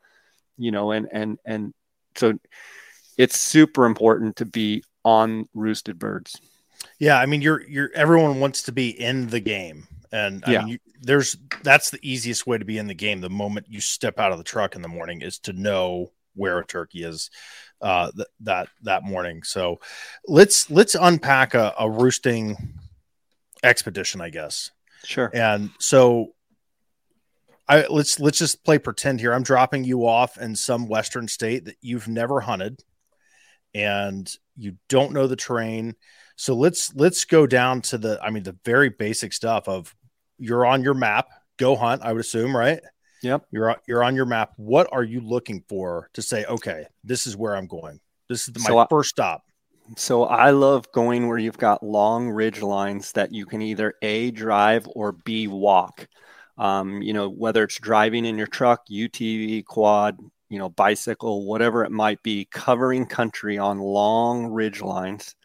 you 0.57 0.71
know 0.71 0.91
and 0.91 1.07
and 1.11 1.37
and 1.45 1.73
so 2.15 2.37
it's 3.17 3.39
super 3.39 3.85
important 3.85 4.35
to 4.35 4.45
be 4.45 4.83
on 5.03 5.47
roosted 5.53 5.97
birds 5.97 6.39
yeah 6.99 7.19
i 7.19 7.25
mean 7.25 7.41
you're 7.41 7.61
you're 7.67 7.89
everyone 7.95 8.39
wants 8.39 8.63
to 8.63 8.71
be 8.71 8.89
in 8.89 9.27
the 9.27 9.39
game 9.39 9.87
and 10.11 10.43
I 10.45 10.51
yeah. 10.51 10.59
mean, 10.59 10.67
you, 10.67 10.79
there's 11.01 11.37
that's 11.63 11.89
the 11.89 11.99
easiest 12.01 12.45
way 12.45 12.57
to 12.57 12.65
be 12.65 12.77
in 12.77 12.87
the 12.87 12.93
game. 12.93 13.21
The 13.21 13.29
moment 13.29 13.67
you 13.69 13.79
step 13.79 14.19
out 14.19 14.31
of 14.31 14.37
the 14.37 14.43
truck 14.43 14.75
in 14.75 14.81
the 14.81 14.87
morning 14.87 15.21
is 15.21 15.39
to 15.39 15.53
know 15.53 16.11
where 16.35 16.59
a 16.59 16.65
turkey 16.65 17.03
is 17.03 17.29
uh, 17.81 18.11
th- 18.11 18.27
that 18.41 18.69
that 18.83 19.03
morning. 19.03 19.43
So 19.43 19.79
let's 20.27 20.69
let's 20.69 20.95
unpack 20.95 21.53
a, 21.53 21.73
a 21.79 21.89
roosting 21.89 22.79
expedition, 23.63 24.21
I 24.21 24.29
guess. 24.29 24.71
Sure. 25.03 25.31
And 25.33 25.71
so 25.79 26.33
I 27.67 27.87
let's 27.87 28.19
let's 28.19 28.37
just 28.37 28.63
play 28.63 28.77
pretend 28.77 29.19
here. 29.19 29.33
I'm 29.33 29.43
dropping 29.43 29.83
you 29.83 30.05
off 30.05 30.37
in 30.37 30.55
some 30.55 30.87
western 30.87 31.27
state 31.27 31.65
that 31.65 31.77
you've 31.81 32.07
never 32.07 32.39
hunted 32.39 32.83
and 33.73 34.31
you 34.57 34.75
don't 34.89 35.13
know 35.13 35.27
the 35.27 35.35
terrain. 35.35 35.95
So 36.35 36.55
let's 36.55 36.93
let's 36.95 37.25
go 37.25 37.47
down 37.47 37.81
to 37.83 37.97
the 37.97 38.19
I 38.21 38.29
mean 38.29 38.43
the 38.43 38.57
very 38.65 38.89
basic 38.89 39.33
stuff 39.33 39.67
of 39.67 39.95
you're 40.37 40.65
on 40.65 40.83
your 40.83 40.93
map. 40.93 41.29
Go 41.57 41.75
hunt, 41.75 42.01
I 42.03 42.11
would 42.11 42.21
assume, 42.21 42.55
right? 42.55 42.81
Yep. 43.21 43.45
You're 43.51 43.77
you're 43.87 44.03
on 44.03 44.15
your 44.15 44.25
map. 44.25 44.53
What 44.57 44.87
are 44.91 45.03
you 45.03 45.21
looking 45.21 45.63
for 45.67 46.09
to 46.13 46.21
say, 46.21 46.45
okay, 46.45 46.85
this 47.03 47.27
is 47.27 47.37
where 47.37 47.55
I'm 47.55 47.67
going? 47.67 47.99
This 48.29 48.47
is 48.47 48.55
my 48.55 48.69
so 48.69 48.85
first 48.89 49.09
stop. 49.09 49.43
So 49.97 50.23
I 50.23 50.51
love 50.51 50.91
going 50.93 51.27
where 51.27 51.37
you've 51.37 51.57
got 51.57 51.83
long 51.83 52.29
ridge 52.29 52.61
lines 52.61 53.11
that 53.13 53.33
you 53.33 53.45
can 53.45 53.61
either 53.61 53.93
A 54.01 54.31
drive 54.31 54.87
or 54.95 55.11
B 55.11 55.47
walk. 55.47 56.07
Um, 56.57 57.01
you 57.01 57.13
know, 57.13 57.29
whether 57.29 57.63
it's 57.63 57.79
driving 57.79 58.25
in 58.25 58.37
your 58.37 58.47
truck, 58.47 58.87
UTV, 58.89 59.65
quad, 59.65 60.17
you 60.49 60.59
know, 60.59 60.69
bicycle, 60.69 61.45
whatever 61.45 61.83
it 61.83 61.91
might 61.91 62.21
be, 62.23 62.47
covering 62.51 63.05
country 63.05 63.57
on 63.57 63.79
long 63.79 64.47
ridge 64.47 64.81
lines 64.81 65.35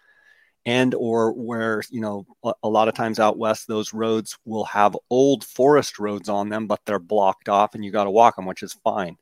and 0.67 0.95
or 0.97 1.33
where 1.33 1.81
you 1.91 2.01
know 2.01 2.27
a 2.63 2.69
lot 2.69 2.89
of 2.89 2.95
times 2.95 3.21
out 3.21 3.39
west 3.39 3.69
those 3.69 3.95
roads 3.95 4.37
will 4.45 4.65
have 4.65 4.99
old 5.09 5.45
forest 5.45 5.99
roads 5.99 6.29
on 6.29 6.49
them 6.49 6.67
but 6.67 6.81
they're 6.85 6.99
blocked 6.99 7.49
off 7.49 7.75
and 7.75 7.85
you 7.85 7.93
got 7.93 8.05
to 8.05 8.11
walk 8.11 8.37
them 8.37 8.45
which 8.45 8.63
is 8.63 8.77
fine. 8.85 9.17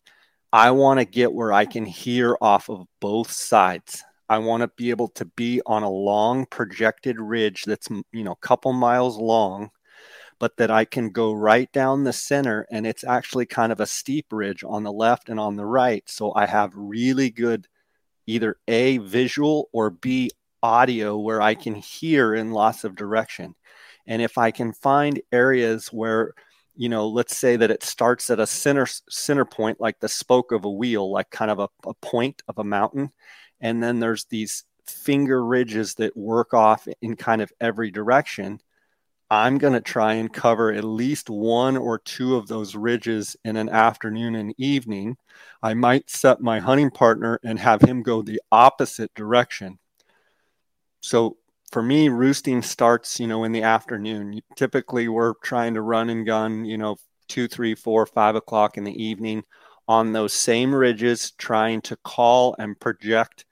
I 0.52 0.70
want 0.70 1.00
to 1.00 1.04
get 1.04 1.32
where 1.32 1.52
i 1.52 1.66
can 1.66 1.84
hear 1.84 2.36
off 2.40 2.68
of 2.70 2.86
both 3.00 3.30
sides. 3.30 4.02
I 4.28 4.38
want 4.38 4.62
to 4.62 4.68
be 4.68 4.88
able 4.90 5.08
to 5.08 5.26
be 5.26 5.60
on 5.66 5.82
a 5.82 5.90
long 5.90 6.46
projected 6.46 7.20
ridge 7.20 7.64
that's 7.64 7.88
you 7.90 8.24
know 8.24 8.32
a 8.32 8.46
couple 8.46 8.72
miles 8.72 9.18
long 9.18 9.70
but 10.38 10.56
that 10.56 10.70
i 10.70 10.84
can 10.84 11.10
go 11.10 11.32
right 11.34 11.70
down 11.72 12.04
the 12.04 12.12
center 12.12 12.66
and 12.70 12.86
it's 12.86 13.04
actually 13.04 13.46
kind 13.46 13.70
of 13.70 13.80
a 13.80 13.86
steep 13.86 14.26
ridge 14.32 14.64
on 14.66 14.82
the 14.82 14.92
left 14.92 15.28
and 15.28 15.38
on 15.38 15.56
the 15.56 15.66
right. 15.66 16.04
So 16.06 16.32
i 16.34 16.46
have 16.46 16.72
really 16.74 17.28
good 17.28 17.68
either 18.26 18.56
a 18.66 18.96
visual 18.98 19.68
or 19.72 19.90
b 19.90 20.30
audio 20.64 21.18
where 21.18 21.42
I 21.42 21.54
can 21.54 21.74
hear 21.74 22.34
in 22.34 22.50
lots 22.50 22.84
of 22.84 22.96
direction. 22.96 23.54
And 24.06 24.22
if 24.22 24.38
I 24.38 24.50
can 24.50 24.72
find 24.72 25.20
areas 25.30 25.88
where, 25.88 26.32
you 26.74 26.88
know, 26.88 27.06
let's 27.06 27.36
say 27.36 27.56
that 27.56 27.70
it 27.70 27.82
starts 27.82 28.30
at 28.30 28.40
a 28.40 28.46
center 28.46 28.86
center 29.10 29.44
point, 29.44 29.78
like 29.78 30.00
the 30.00 30.08
spoke 30.08 30.52
of 30.52 30.64
a 30.64 30.70
wheel, 30.70 31.12
like 31.12 31.28
kind 31.30 31.50
of 31.50 31.58
a, 31.58 31.68
a 31.86 31.92
point 31.94 32.42
of 32.48 32.58
a 32.58 32.64
mountain, 32.64 33.12
and 33.60 33.82
then 33.82 34.00
there's 34.00 34.24
these 34.24 34.64
finger 34.86 35.44
ridges 35.44 35.94
that 35.96 36.16
work 36.16 36.54
off 36.54 36.88
in 37.02 37.14
kind 37.14 37.42
of 37.42 37.52
every 37.60 37.90
direction. 37.90 38.58
I'm 39.30 39.58
going 39.58 39.72
to 39.74 39.80
try 39.82 40.14
and 40.14 40.32
cover 40.32 40.72
at 40.72 40.84
least 40.84 41.28
one 41.28 41.76
or 41.76 41.98
two 41.98 42.36
of 42.36 42.46
those 42.46 42.74
ridges 42.74 43.36
in 43.44 43.56
an 43.56 43.68
afternoon 43.68 44.34
and 44.34 44.54
evening. 44.58 45.16
I 45.62 45.74
might 45.74 46.10
set 46.10 46.40
my 46.40 46.60
hunting 46.60 46.90
partner 46.90 47.38
and 47.42 47.58
have 47.58 47.82
him 47.82 48.02
go 48.02 48.22
the 48.22 48.40
opposite 48.50 49.12
direction 49.14 49.78
so 51.04 51.36
for 51.70 51.82
me, 51.82 52.08
roosting 52.08 52.62
starts, 52.62 53.20
you 53.20 53.26
know, 53.26 53.44
in 53.44 53.52
the 53.52 53.62
afternoon. 53.62 54.40
Typically, 54.56 55.06
we're 55.06 55.34
trying 55.44 55.74
to 55.74 55.82
run 55.82 56.08
and 56.08 56.24
gun, 56.24 56.64
you 56.64 56.78
know, 56.78 56.96
two, 57.28 57.46
three, 57.46 57.74
four, 57.74 58.06
five 58.06 58.36
o'clock 58.36 58.78
in 58.78 58.84
the 58.84 59.02
evening 59.04 59.44
on 59.86 60.14
those 60.14 60.32
same 60.32 60.74
ridges, 60.74 61.32
trying 61.32 61.82
to 61.82 61.96
call 61.96 62.56
and 62.58 62.80
project, 62.80 63.44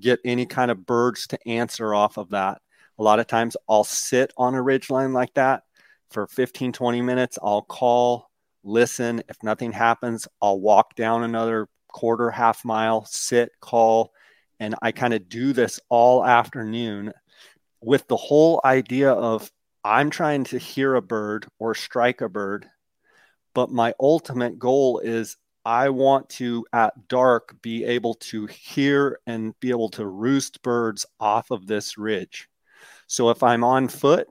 get 0.00 0.20
any 0.24 0.46
kind 0.46 0.70
of 0.70 0.86
birds 0.86 1.26
to 1.26 1.48
answer 1.48 1.96
off 1.96 2.16
of 2.16 2.30
that. 2.30 2.62
A 2.96 3.02
lot 3.02 3.18
of 3.18 3.26
times 3.26 3.56
I'll 3.68 3.82
sit 3.82 4.32
on 4.36 4.54
a 4.54 4.62
ridge 4.62 4.88
line 4.88 5.12
like 5.12 5.34
that 5.34 5.64
for 6.10 6.28
15, 6.28 6.72
20 6.72 7.02
minutes. 7.02 7.40
I'll 7.42 7.62
call, 7.62 8.30
listen. 8.62 9.20
If 9.28 9.42
nothing 9.42 9.72
happens, 9.72 10.28
I'll 10.40 10.60
walk 10.60 10.94
down 10.94 11.24
another 11.24 11.66
quarter, 11.88 12.30
half 12.30 12.64
mile, 12.64 13.04
sit, 13.04 13.50
call, 13.60 14.12
and 14.60 14.74
I 14.82 14.92
kind 14.92 15.14
of 15.14 15.28
do 15.28 15.52
this 15.52 15.80
all 15.88 16.24
afternoon 16.24 17.12
with 17.80 18.06
the 18.06 18.16
whole 18.16 18.60
idea 18.64 19.10
of 19.10 19.50
I'm 19.82 20.10
trying 20.10 20.44
to 20.44 20.58
hear 20.58 20.94
a 20.94 21.02
bird 21.02 21.48
or 21.58 21.74
strike 21.74 22.20
a 22.20 22.28
bird, 22.28 22.66
but 23.54 23.70
my 23.70 23.94
ultimate 23.98 24.58
goal 24.58 24.98
is 24.98 25.38
I 25.64 25.88
want 25.88 26.28
to 26.30 26.66
at 26.72 27.08
dark 27.08 27.60
be 27.62 27.84
able 27.84 28.14
to 28.14 28.46
hear 28.46 29.18
and 29.26 29.58
be 29.60 29.70
able 29.70 29.88
to 29.90 30.06
roost 30.06 30.62
birds 30.62 31.06
off 31.18 31.50
of 31.50 31.66
this 31.66 31.96
ridge. 31.98 32.48
So 33.06 33.30
if 33.30 33.42
I'm 33.42 33.64
on 33.64 33.88
foot, 33.88 34.28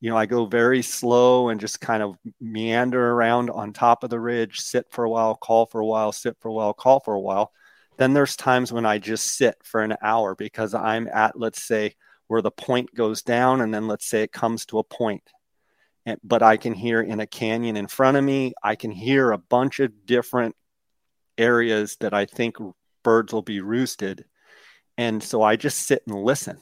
you 0.00 0.10
know, 0.10 0.16
I 0.16 0.26
go 0.26 0.46
very 0.46 0.82
slow 0.82 1.48
and 1.48 1.60
just 1.60 1.80
kind 1.80 2.02
of 2.02 2.16
meander 2.40 3.12
around 3.12 3.50
on 3.50 3.72
top 3.72 4.04
of 4.04 4.10
the 4.10 4.20
ridge, 4.20 4.60
sit 4.60 4.86
for 4.90 5.04
a 5.04 5.10
while, 5.10 5.34
call 5.34 5.66
for 5.66 5.80
a 5.80 5.86
while, 5.86 6.12
sit 6.12 6.36
for 6.40 6.48
a 6.48 6.52
while, 6.52 6.72
call 6.72 7.00
for 7.00 7.14
a 7.14 7.20
while. 7.20 7.52
Then 7.98 8.14
there's 8.14 8.36
times 8.36 8.72
when 8.72 8.86
I 8.86 8.98
just 8.98 9.36
sit 9.36 9.56
for 9.64 9.82
an 9.82 9.96
hour 10.00 10.36
because 10.36 10.72
I'm 10.72 11.08
at, 11.08 11.38
let's 11.38 11.62
say, 11.62 11.96
where 12.28 12.42
the 12.42 12.50
point 12.50 12.94
goes 12.94 13.22
down, 13.22 13.60
and 13.60 13.74
then 13.74 13.88
let's 13.88 14.06
say 14.06 14.22
it 14.22 14.32
comes 14.32 14.66
to 14.66 14.78
a 14.78 14.84
point. 14.84 15.22
And, 16.06 16.18
but 16.22 16.42
I 16.42 16.56
can 16.56 16.74
hear 16.74 17.00
in 17.00 17.20
a 17.20 17.26
canyon 17.26 17.76
in 17.76 17.88
front 17.88 18.16
of 18.16 18.22
me, 18.22 18.52
I 18.62 18.76
can 18.76 18.92
hear 18.92 19.32
a 19.32 19.38
bunch 19.38 19.80
of 19.80 20.06
different 20.06 20.54
areas 21.36 21.96
that 22.00 22.14
I 22.14 22.26
think 22.26 22.56
birds 23.02 23.32
will 23.32 23.42
be 23.42 23.60
roosted. 23.60 24.24
And 24.96 25.22
so 25.22 25.42
I 25.42 25.56
just 25.56 25.80
sit 25.80 26.02
and 26.06 26.22
listen. 26.22 26.60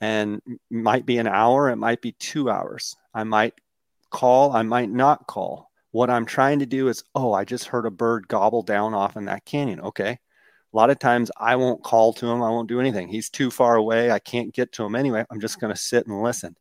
And 0.00 0.42
might 0.70 1.06
be 1.06 1.18
an 1.18 1.28
hour, 1.28 1.70
it 1.70 1.76
might 1.76 2.02
be 2.02 2.12
two 2.12 2.50
hours. 2.50 2.96
I 3.14 3.24
might 3.24 3.54
call, 4.10 4.52
I 4.52 4.62
might 4.62 4.90
not 4.90 5.26
call. 5.28 5.70
What 5.92 6.10
I'm 6.10 6.26
trying 6.26 6.58
to 6.58 6.66
do 6.66 6.88
is, 6.88 7.04
oh, 7.14 7.32
I 7.32 7.44
just 7.44 7.66
heard 7.66 7.86
a 7.86 7.90
bird 7.90 8.26
gobble 8.26 8.62
down 8.62 8.92
off 8.92 9.16
in 9.16 9.26
that 9.26 9.44
canyon. 9.44 9.80
Okay 9.80 10.18
a 10.74 10.76
lot 10.76 10.90
of 10.90 10.98
times 10.98 11.30
I 11.36 11.54
won't 11.54 11.84
call 11.84 12.12
to 12.14 12.26
him. 12.26 12.42
I 12.42 12.50
won't 12.50 12.68
do 12.68 12.80
anything. 12.80 13.06
He's 13.06 13.30
too 13.30 13.50
far 13.50 13.76
away. 13.76 14.10
I 14.10 14.18
can't 14.18 14.52
get 14.52 14.72
to 14.72 14.84
him 14.84 14.96
anyway. 14.96 15.24
I'm 15.30 15.40
just 15.40 15.60
going 15.60 15.72
to 15.72 15.80
sit 15.80 16.08
and 16.08 16.20
listen. 16.20 16.56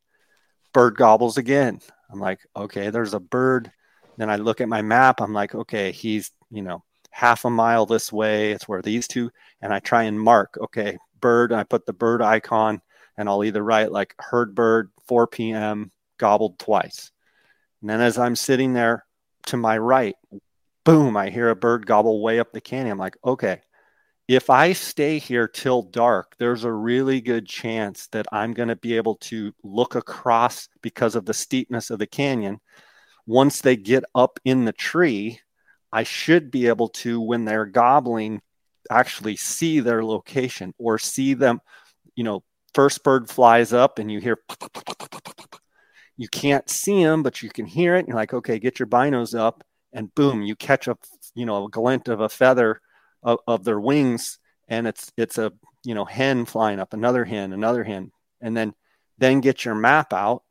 Bird 0.71 0.95
gobbles 0.95 1.37
again. 1.37 1.79
I'm 2.11 2.19
like, 2.19 2.39
okay, 2.55 2.91
there's 2.91 3.15
a 3.15 3.19
bird. 3.19 3.71
Then 4.17 4.29
I 4.29 4.35
look 4.35 4.61
at 4.61 4.69
my 4.69 4.83
map. 4.83 5.19
I'm 5.19 5.33
like, 5.33 5.55
okay, 5.55 5.91
he's, 5.91 6.31
you 6.51 6.61
know, 6.61 6.83
half 7.09 7.45
a 7.45 7.49
mile 7.49 7.87
this 7.87 8.13
way. 8.13 8.51
It's 8.51 8.67
where 8.67 8.83
these 8.83 9.07
two, 9.07 9.31
and 9.61 9.73
I 9.73 9.79
try 9.79 10.03
and 10.03 10.19
mark, 10.19 10.57
okay, 10.61 10.97
bird. 11.19 11.51
And 11.51 11.59
I 11.59 11.63
put 11.63 11.87
the 11.87 11.93
bird 11.93 12.21
icon 12.21 12.81
and 13.17 13.27
I'll 13.27 13.43
either 13.43 13.63
write 13.63 13.91
like 13.91 14.13
heard 14.19 14.53
bird 14.53 14.91
4 15.07 15.25
p.m. 15.25 15.91
gobbled 16.17 16.59
twice. 16.59 17.11
And 17.81 17.89
then 17.89 17.99
as 17.99 18.19
I'm 18.19 18.35
sitting 18.35 18.73
there 18.73 19.05
to 19.47 19.57
my 19.57 19.77
right, 19.77 20.15
boom, 20.83 21.17
I 21.17 21.31
hear 21.31 21.49
a 21.49 21.55
bird 21.55 21.87
gobble 21.87 22.21
way 22.21 22.39
up 22.39 22.51
the 22.51 22.61
canyon. 22.61 22.91
I'm 22.91 22.99
like, 22.99 23.17
okay, 23.25 23.61
if 24.27 24.49
I 24.49 24.73
stay 24.73 25.19
here 25.19 25.47
till 25.47 25.81
dark, 25.81 26.35
there's 26.37 26.63
a 26.63 26.71
really 26.71 27.19
good 27.19 27.45
chance 27.45 28.07
that 28.07 28.25
I'm 28.31 28.53
going 28.53 28.69
to 28.69 28.75
be 28.75 28.95
able 28.95 29.15
to 29.15 29.53
look 29.63 29.95
across 29.95 30.69
because 30.81 31.15
of 31.15 31.25
the 31.25 31.33
steepness 31.33 31.89
of 31.89 31.99
the 31.99 32.07
canyon. 32.07 32.59
Once 33.25 33.61
they 33.61 33.75
get 33.75 34.03
up 34.15 34.39
in 34.45 34.65
the 34.65 34.73
tree, 34.73 35.39
I 35.91 36.03
should 36.03 36.51
be 36.51 36.67
able 36.67 36.89
to, 36.89 37.19
when 37.19 37.45
they're 37.45 37.65
gobbling, 37.65 38.41
actually 38.89 39.35
see 39.35 39.79
their 39.79 40.03
location 40.03 40.73
or 40.77 40.97
see 40.97 41.33
them. 41.33 41.59
You 42.15 42.23
know, 42.23 42.43
first 42.73 43.03
bird 43.03 43.29
flies 43.29 43.73
up 43.73 43.99
and 43.99 44.11
you 44.11 44.19
hear, 44.19 44.39
you 46.15 46.27
can't 46.29 46.69
see 46.69 47.03
them, 47.03 47.23
but 47.23 47.41
you 47.41 47.49
can 47.49 47.65
hear 47.65 47.95
it. 47.95 47.99
And 47.99 48.07
you're 48.07 48.17
like, 48.17 48.33
okay, 48.33 48.57
get 48.57 48.79
your 48.79 48.87
binos 48.87 49.37
up, 49.37 49.63
and 49.91 50.13
boom, 50.15 50.41
you 50.41 50.55
catch 50.55 50.87
a, 50.87 50.97
you 51.35 51.45
know, 51.45 51.65
a 51.65 51.69
glint 51.69 52.07
of 52.07 52.21
a 52.21 52.29
feather 52.29 52.79
of, 53.23 53.39
of 53.47 53.63
their 53.63 53.79
wings 53.79 54.39
and 54.67 54.87
it's 54.87 55.11
it's 55.17 55.37
a 55.37 55.51
you 55.83 55.95
know 55.95 56.05
hen 56.05 56.45
flying 56.45 56.79
up 56.79 56.93
another 56.93 57.25
hen 57.25 57.53
another 57.53 57.83
hen. 57.83 58.11
And 58.41 58.55
then 58.55 58.73
then 59.17 59.41
get 59.41 59.63
your 59.63 59.75
map 59.75 60.13
out 60.13 60.43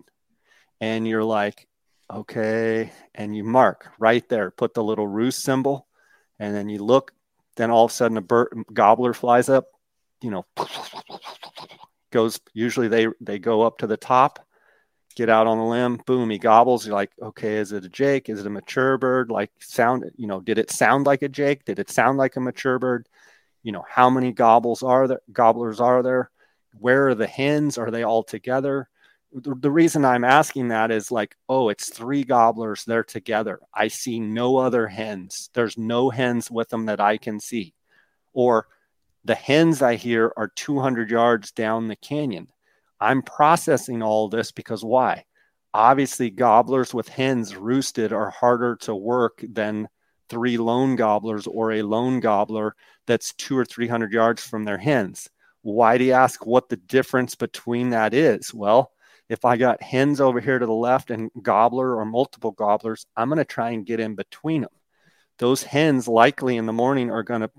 and 0.81 1.07
you're 1.07 1.25
like 1.25 1.69
okay 2.11 2.93
and 3.15 3.35
you 3.35 3.45
mark 3.45 3.91
right 3.99 4.27
there 4.29 4.51
put 4.51 4.75
the 4.75 4.85
little 4.85 5.07
roost 5.07 5.43
symbol 5.43 5.87
and 6.39 6.55
then 6.55 6.69
you 6.69 6.83
look 6.83 7.13
then 7.57 7.71
all 7.71 7.87
of 7.87 7.91
a 7.91 7.95
sudden 7.95 8.17
a 8.17 8.23
bird 8.23 8.65
gobbler 8.73 9.15
flies 9.15 9.49
up 9.49 9.67
you 10.21 10.31
know 10.31 10.45
goes 12.11 12.41
usually 12.53 12.89
they 12.89 13.07
they 13.21 13.39
go 13.39 13.63
up 13.63 13.79
to 13.79 13.87
the 13.87 13.97
top 13.97 14.47
get 15.13 15.29
out 15.29 15.47
on 15.47 15.59
the 15.59 15.65
limb 15.65 16.01
boom 16.07 16.31
he 16.31 16.39
gobbles 16.39 16.87
you're 16.87 16.95
like 16.95 17.13
okay 17.21 17.57
is 17.57 17.73
it 17.73 17.85
a 17.85 17.89
jake? 17.89 18.29
Is 18.29 18.41
it 18.41 18.47
a 18.47 18.51
mature 18.51 18.99
bird? 18.99 19.31
Like 19.31 19.51
sound 19.61 20.05
you 20.17 20.27
know 20.27 20.41
did 20.41 20.59
it 20.59 20.71
sound 20.71 21.07
like 21.07 21.23
a 21.23 21.29
jake? 21.29 21.65
Did 21.65 21.79
it 21.79 21.91
sound 21.91 22.19
like 22.19 22.37
a 22.37 22.41
mature 22.41 22.79
bird? 22.79 23.09
You 23.63 23.73
know 23.73 23.85
how 23.89 24.11
many 24.11 24.33
gobbles 24.33 24.83
are 24.83 25.09
there 25.09 25.23
gobblers 25.33 25.81
are 25.81 26.03
there? 26.03 26.31
Where 26.79 27.09
are 27.09 27.15
the 27.15 27.27
hens? 27.27 27.79
Are 27.79 27.91
they 27.91 28.03
all 28.03 28.23
together? 28.23 28.89
The, 29.35 29.55
the 29.55 29.71
reason 29.71 30.05
i'm 30.05 30.25
asking 30.25 30.69
that 30.69 30.91
is 30.91 31.11
like 31.11 31.37
oh 31.49 31.71
it's 31.71 31.89
three 31.89 32.25
gobblers 32.25 32.85
they're 32.85 33.05
together. 33.05 33.61
I 33.75 33.89
see 33.89 34.21
no 34.21 34.57
other 34.59 34.87
hens. 34.87 35.51
There's 35.55 35.79
no 35.79 36.11
hens 36.11 36.51
with 36.51 36.69
them 36.69 36.87
that 36.87 37.01
i 37.01 37.17
can 37.17 37.41
see. 37.41 37.75
Or 38.33 38.67
the 39.25 39.35
hens 39.35 39.83
i 39.83 39.95
hear 39.95 40.33
are 40.37 40.53
200 40.55 41.11
yards 41.11 41.53
down 41.53 41.89
the 41.89 41.97
canyon 41.97 42.49
I'm 43.03 43.23
processing 43.23 44.03
all 44.03 44.29
this 44.29 44.53
because 44.53 44.85
why? 44.85 45.25
Obviously, 45.75 46.31
gobblers 46.31 46.95
with 46.95 47.09
hens 47.09 47.57
roosted 47.57 48.13
are 48.13 48.31
harder 48.31 48.77
to 48.83 48.95
work 48.95 49.43
than 49.43 49.89
three 50.29 50.57
lone 50.57 50.97
gobblers 50.97 51.47
or 51.47 51.73
a 51.73 51.83
lone 51.83 52.21
gobbler 52.21 52.77
that's 53.07 53.33
two 53.35 53.59
or 53.59 53.65
300 53.65 54.13
yards 54.13 54.47
from 54.47 54.65
their 54.65 54.79
hens. 54.79 55.29
Why 55.63 55.99
do 55.99 56.05
you 56.05 56.13
ask 56.13 56.47
what 56.47 56.69
the 56.69 56.77
difference 56.77 57.35
between 57.35 57.91
that 57.91 58.15
is? 58.15 58.55
Well, 58.55 58.93
if 59.29 59.45
I 59.45 59.57
got 59.57 59.83
hens 59.83 60.21
over 60.21 60.41
here 60.41 60.59
to 60.59 60.67
the 60.67 60.73
left 60.73 61.11
and 61.11 61.31
gobbler 61.43 61.97
or 61.97 62.05
multiple 62.05 62.53
gobblers, 62.53 63.07
I'm 63.17 63.29
going 63.29 63.39
to 63.39 63.45
try 63.45 63.71
and 63.71 63.87
get 63.87 64.01
in 64.01 64.15
between 64.15 64.63
them. 64.63 64.71
Those 65.39 65.63
hens 65.63 66.07
likely 66.07 66.57
in 66.57 66.67
the 66.67 66.73
morning 66.73 67.11
are 67.11 67.23
going 67.23 67.41
to 67.41 67.51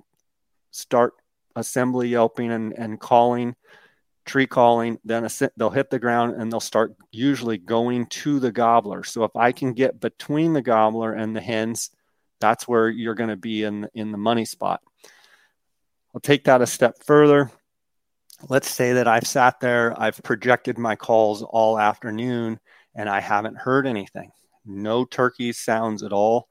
start 0.72 1.14
assembly 1.56 2.10
yelping 2.10 2.52
and, 2.52 2.74
and 2.74 3.00
calling 3.00 3.56
tree 4.26 4.48
calling, 4.48 4.98
then 5.04 5.28
they'll 5.58 5.70
hit 5.70 5.90
the 5.90 6.00
ground 6.00 6.40
and 6.40 6.52
they'll 6.52 6.60
start 6.60 6.96
usually 7.12 7.58
going 7.58 8.06
to 8.08 8.40
the 8.40 8.52
gobbler. 8.52 9.04
So 9.04 9.24
if 9.24 9.36
I 9.36 9.52
can 9.52 9.74
get 9.74 10.00
between 10.00 10.54
the 10.54 10.62
gobbler 10.62 11.14
and 11.14 11.36
the 11.36 11.42
hens, 11.42 11.90
that's 12.40 12.68
where 12.68 12.90
you're 12.90 13.16
going 13.16 13.30
to 13.30 13.38
be 13.38 13.64
in 13.64 13.88
in 13.94 14.12
the 14.12 14.18
money 14.18 14.46
spot. 14.46 14.82
I'll 16.14 16.22
take 16.22 16.46
that 16.46 16.62
a 16.62 16.68
step 16.68 17.04
further. 17.04 17.52
Let's 18.50 18.70
say 18.70 18.94
that 18.94 19.08
I've 19.08 19.28
sat 19.28 19.60
there, 19.60 20.00
I've 20.00 20.22
projected 20.22 20.78
my 20.78 20.96
calls 20.96 21.42
all 21.44 21.80
afternoon, 21.80 22.60
and 22.94 23.10
I 23.10 23.22
haven't 23.22 23.58
heard 23.58 23.88
anything. 23.88 24.32
No 24.66 25.06
turkey 25.06 25.54
sounds 25.54 26.04
at 26.04 26.14
all. 26.14 26.50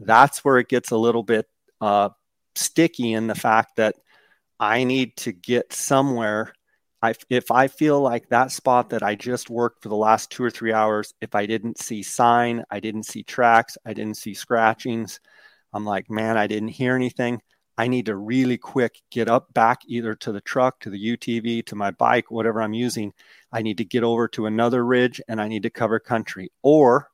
That's 0.00 0.44
where 0.44 0.58
it 0.58 0.68
gets 0.68 0.90
a 0.90 0.96
little 0.96 1.22
bit 1.22 1.46
uh, 1.80 2.10
sticky 2.54 3.12
in 3.12 3.28
the 3.28 3.34
fact 3.34 3.76
that 3.76 3.94
I 4.58 4.84
need 4.84 5.16
to 5.18 5.32
get 5.32 5.72
somewhere. 5.72 6.52
I, 7.00 7.14
if 7.30 7.50
I 7.50 7.68
feel 7.68 8.00
like 8.00 8.28
that 8.28 8.50
spot 8.50 8.90
that 8.90 9.02
I 9.02 9.14
just 9.14 9.50
worked 9.50 9.82
for 9.82 9.88
the 9.88 9.96
last 9.96 10.30
two 10.30 10.42
or 10.42 10.50
three 10.50 10.72
hours, 10.72 11.14
if 11.20 11.34
I 11.34 11.46
didn't 11.46 11.78
see 11.78 12.02
sign, 12.02 12.64
I 12.70 12.80
didn't 12.80 13.04
see 13.04 13.22
tracks, 13.22 13.78
I 13.86 13.92
didn't 13.92 14.16
see 14.16 14.34
scratchings, 14.34 15.20
I'm 15.72 15.84
like, 15.84 16.10
man, 16.10 16.36
I 16.36 16.46
didn't 16.46 16.68
hear 16.68 16.94
anything. 16.94 17.40
I 17.76 17.86
need 17.86 18.06
to 18.06 18.16
really 18.16 18.58
quick 18.58 19.00
get 19.10 19.28
up 19.28 19.54
back 19.54 19.82
either 19.86 20.14
to 20.16 20.32
the 20.32 20.40
truck, 20.40 20.80
to 20.80 20.90
the 20.90 21.16
UTV, 21.16 21.64
to 21.66 21.76
my 21.76 21.92
bike, 21.92 22.30
whatever 22.30 22.60
I'm 22.60 22.72
using. 22.72 23.12
I 23.52 23.62
need 23.62 23.78
to 23.78 23.84
get 23.84 24.02
over 24.02 24.26
to 24.28 24.46
another 24.46 24.84
ridge 24.84 25.20
and 25.28 25.40
I 25.40 25.46
need 25.46 25.62
to 25.62 25.70
cover 25.70 26.00
country. 26.00 26.50
Or 26.62 27.08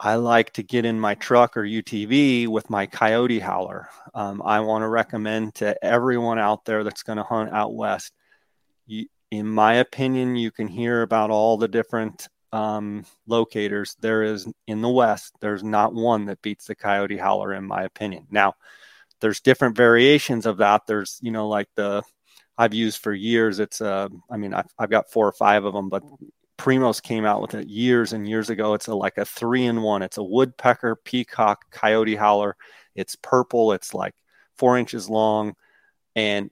I 0.00 0.16
like 0.16 0.52
to 0.54 0.64
get 0.64 0.84
in 0.84 0.98
my 0.98 1.14
truck 1.14 1.56
or 1.56 1.62
UTV 1.62 2.48
with 2.48 2.70
my 2.70 2.86
coyote 2.86 3.38
howler. 3.38 3.88
Um, 4.14 4.42
I 4.44 4.60
want 4.60 4.82
to 4.82 4.88
recommend 4.88 5.54
to 5.56 5.84
everyone 5.84 6.38
out 6.38 6.64
there 6.64 6.82
that's 6.82 7.04
going 7.04 7.18
to 7.18 7.22
hunt 7.22 7.52
out 7.52 7.74
west. 7.74 8.12
In 9.30 9.46
my 9.46 9.74
opinion, 9.74 10.36
you 10.36 10.50
can 10.50 10.66
hear 10.66 11.02
about 11.02 11.30
all 11.30 11.56
the 11.56 11.68
different 11.68 12.28
um, 12.52 13.04
locators. 13.26 13.96
There 14.00 14.22
is 14.22 14.48
in 14.66 14.82
the 14.82 14.88
west, 14.88 15.34
there's 15.40 15.62
not 15.62 15.94
one 15.94 16.26
that 16.26 16.42
beats 16.42 16.66
the 16.66 16.74
coyote 16.74 17.16
howler, 17.16 17.54
in 17.54 17.64
my 17.64 17.84
opinion. 17.84 18.26
Now, 18.30 18.54
there's 19.20 19.40
different 19.40 19.76
variations 19.76 20.46
of 20.46 20.56
that. 20.58 20.82
There's, 20.86 21.18
you 21.22 21.30
know, 21.30 21.48
like 21.48 21.68
the 21.76 22.02
I've 22.58 22.74
used 22.74 22.98
for 22.98 23.12
years. 23.12 23.58
It's, 23.58 23.80
uh, 23.80 24.08
I 24.30 24.36
mean, 24.36 24.52
I've, 24.52 24.70
I've 24.78 24.90
got 24.90 25.10
four 25.10 25.26
or 25.26 25.32
five 25.32 25.64
of 25.64 25.72
them, 25.72 25.88
but 25.88 26.02
Primos 26.58 27.02
came 27.02 27.24
out 27.24 27.40
with 27.40 27.54
it 27.54 27.68
years 27.68 28.12
and 28.12 28.28
years 28.28 28.50
ago. 28.50 28.74
It's 28.74 28.88
a, 28.88 28.94
like 28.94 29.16
a 29.16 29.24
three 29.24 29.64
in 29.64 29.80
one. 29.80 30.02
It's 30.02 30.18
a 30.18 30.22
woodpecker, 30.22 30.96
peacock, 30.96 31.70
coyote 31.70 32.16
howler. 32.16 32.56
It's 32.94 33.16
purple. 33.16 33.72
It's 33.72 33.94
like 33.94 34.14
four 34.58 34.76
inches 34.76 35.08
long. 35.08 35.54
And 36.14 36.50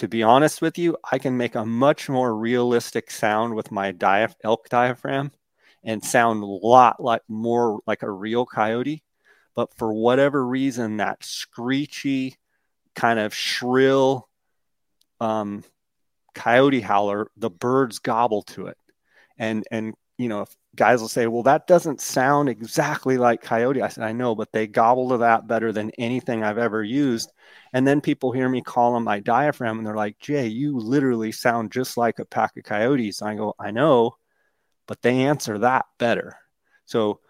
to 0.00 0.08
be 0.08 0.22
honest 0.22 0.62
with 0.62 0.78
you, 0.78 0.96
I 1.12 1.18
can 1.18 1.36
make 1.36 1.54
a 1.54 1.66
much 1.66 2.08
more 2.08 2.34
realistic 2.34 3.10
sound 3.10 3.54
with 3.54 3.70
my 3.70 3.92
diaph- 3.92 4.34
elk 4.42 4.70
diaphragm 4.70 5.30
and 5.84 6.02
sound 6.02 6.42
a 6.42 6.46
lot 6.46 7.02
like 7.02 7.20
more 7.28 7.80
like 7.86 8.02
a 8.02 8.10
real 8.10 8.46
coyote. 8.46 9.02
But 9.54 9.74
for 9.76 9.92
whatever 9.92 10.46
reason, 10.46 10.96
that 10.96 11.22
screechy, 11.22 12.38
kind 12.94 13.18
of 13.18 13.34
shrill 13.34 14.26
um, 15.20 15.64
coyote 16.34 16.80
howler, 16.80 17.30
the 17.36 17.50
birds 17.50 17.98
gobble 17.98 18.40
to 18.44 18.68
it 18.68 18.78
and 19.36 19.64
and 19.70 19.94
you 20.20 20.28
know 20.28 20.44
guys 20.76 21.00
will 21.00 21.08
say 21.08 21.26
well 21.26 21.42
that 21.42 21.66
doesn't 21.66 22.00
sound 22.00 22.48
exactly 22.48 23.16
like 23.16 23.40
coyote 23.40 23.80
i 23.80 23.88
said 23.88 24.04
i 24.04 24.12
know 24.12 24.34
but 24.34 24.52
they 24.52 24.66
gobble 24.66 25.08
to 25.08 25.16
that 25.16 25.46
better 25.46 25.72
than 25.72 25.90
anything 25.98 26.44
i've 26.44 26.58
ever 26.58 26.84
used. 26.84 27.32
And 27.72 27.86
then 27.86 28.00
people 28.00 28.32
hear 28.32 28.48
me 28.48 28.60
call 28.60 28.94
them 28.94 29.04
my 29.04 29.20
diaphragm 29.20 29.78
and 29.78 29.86
they're 29.86 29.96
like 29.96 30.18
jay 30.18 30.46
you 30.46 30.78
literally 30.78 31.32
sound 31.32 31.72
just 31.72 31.96
like 31.96 32.18
a 32.18 32.26
pack 32.26 32.56
of 32.58 32.64
coyotes. 32.64 33.22
And 33.22 33.30
i 33.30 33.34
go 33.34 33.54
i 33.58 33.70
know 33.70 34.12
but 34.86 35.00
they 35.02 35.22
answer 35.22 35.58
that 35.58 35.86
better. 35.98 36.36
So 36.84 37.20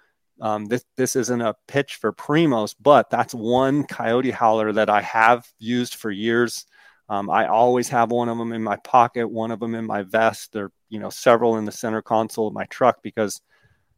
um, 0.40 0.66
this 0.66 0.84
this 0.96 1.14
isn't 1.14 1.42
a 1.42 1.54
pitch 1.68 1.96
for 1.96 2.12
primos 2.12 2.74
but 2.80 3.08
that's 3.10 3.34
one 3.34 3.84
coyote 3.84 4.30
howler 4.30 4.72
that 4.72 4.90
i 4.90 5.02
have 5.02 5.46
used 5.58 5.94
for 5.94 6.10
years. 6.10 6.66
Um, 7.08 7.28
I 7.30 7.46
always 7.46 7.88
have 7.90 8.10
one 8.10 8.28
of 8.28 8.38
them 8.38 8.52
in 8.52 8.62
my 8.62 8.76
pocket, 8.76 9.28
one 9.28 9.50
of 9.50 9.60
them 9.60 9.74
in 9.74 9.84
my 9.84 10.02
vest. 10.02 10.52
There, 10.52 10.70
you 10.90 10.98
know, 10.98 11.10
several 11.10 11.56
in 11.56 11.64
the 11.64 11.72
center 11.72 12.02
console 12.02 12.48
of 12.48 12.54
my 12.54 12.66
truck 12.66 13.02
because 13.02 13.40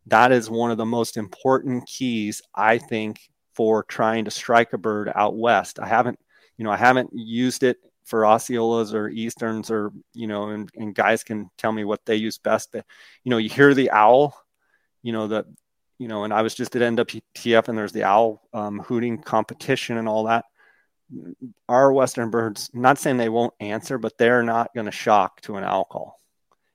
that 0.06 0.30
is 0.32 0.48
one 0.48 0.70
of 0.70 0.78
the 0.78 0.86
most 0.86 1.16
important 1.16 1.86
keys 1.86 2.40
I 2.54 2.78
think 2.78 3.20
for 3.54 3.82
trying 3.82 4.24
to 4.26 4.30
strike 4.30 4.72
a 4.72 4.78
bird 4.78 5.10
out 5.14 5.36
west. 5.36 5.78
I 5.80 5.86
haven't, 5.86 6.18
you 6.56 6.64
know, 6.64 6.70
I 6.70 6.76
haven't 6.76 7.10
used 7.12 7.62
it 7.62 7.78
for 8.04 8.22
Osceolas 8.22 8.94
or 8.94 9.08
Easterns 9.08 9.70
or, 9.70 9.92
you 10.14 10.26
know, 10.26 10.50
and, 10.50 10.70
and 10.76 10.94
guys 10.94 11.22
can 11.24 11.50
tell 11.58 11.72
me 11.72 11.84
what 11.84 12.04
they 12.04 12.16
use 12.16 12.38
best. 12.38 12.70
But, 12.72 12.84
you 13.24 13.30
know, 13.30 13.38
you 13.38 13.48
hear 13.48 13.74
the 13.74 13.90
owl, 13.90 14.36
you 15.02 15.12
know, 15.12 15.28
the, 15.28 15.46
you 15.98 16.08
know, 16.08 16.24
and 16.24 16.32
I 16.32 16.42
was 16.42 16.54
just 16.54 16.74
at 16.74 16.82
NWTF 16.82 17.68
and 17.68 17.78
there's 17.78 17.92
the 17.92 18.04
owl 18.04 18.42
um, 18.52 18.80
hooting 18.80 19.18
competition 19.18 19.98
and 19.98 20.08
all 20.08 20.24
that 20.24 20.44
our 21.68 21.92
western 21.92 22.30
birds 22.30 22.70
not 22.72 22.98
saying 22.98 23.16
they 23.16 23.28
won't 23.28 23.54
answer 23.60 23.98
but 23.98 24.16
they're 24.18 24.42
not 24.42 24.72
going 24.74 24.86
to 24.86 24.92
shock 24.92 25.40
to 25.42 25.56
an 25.56 25.64
owl 25.64 25.84
call 25.84 26.20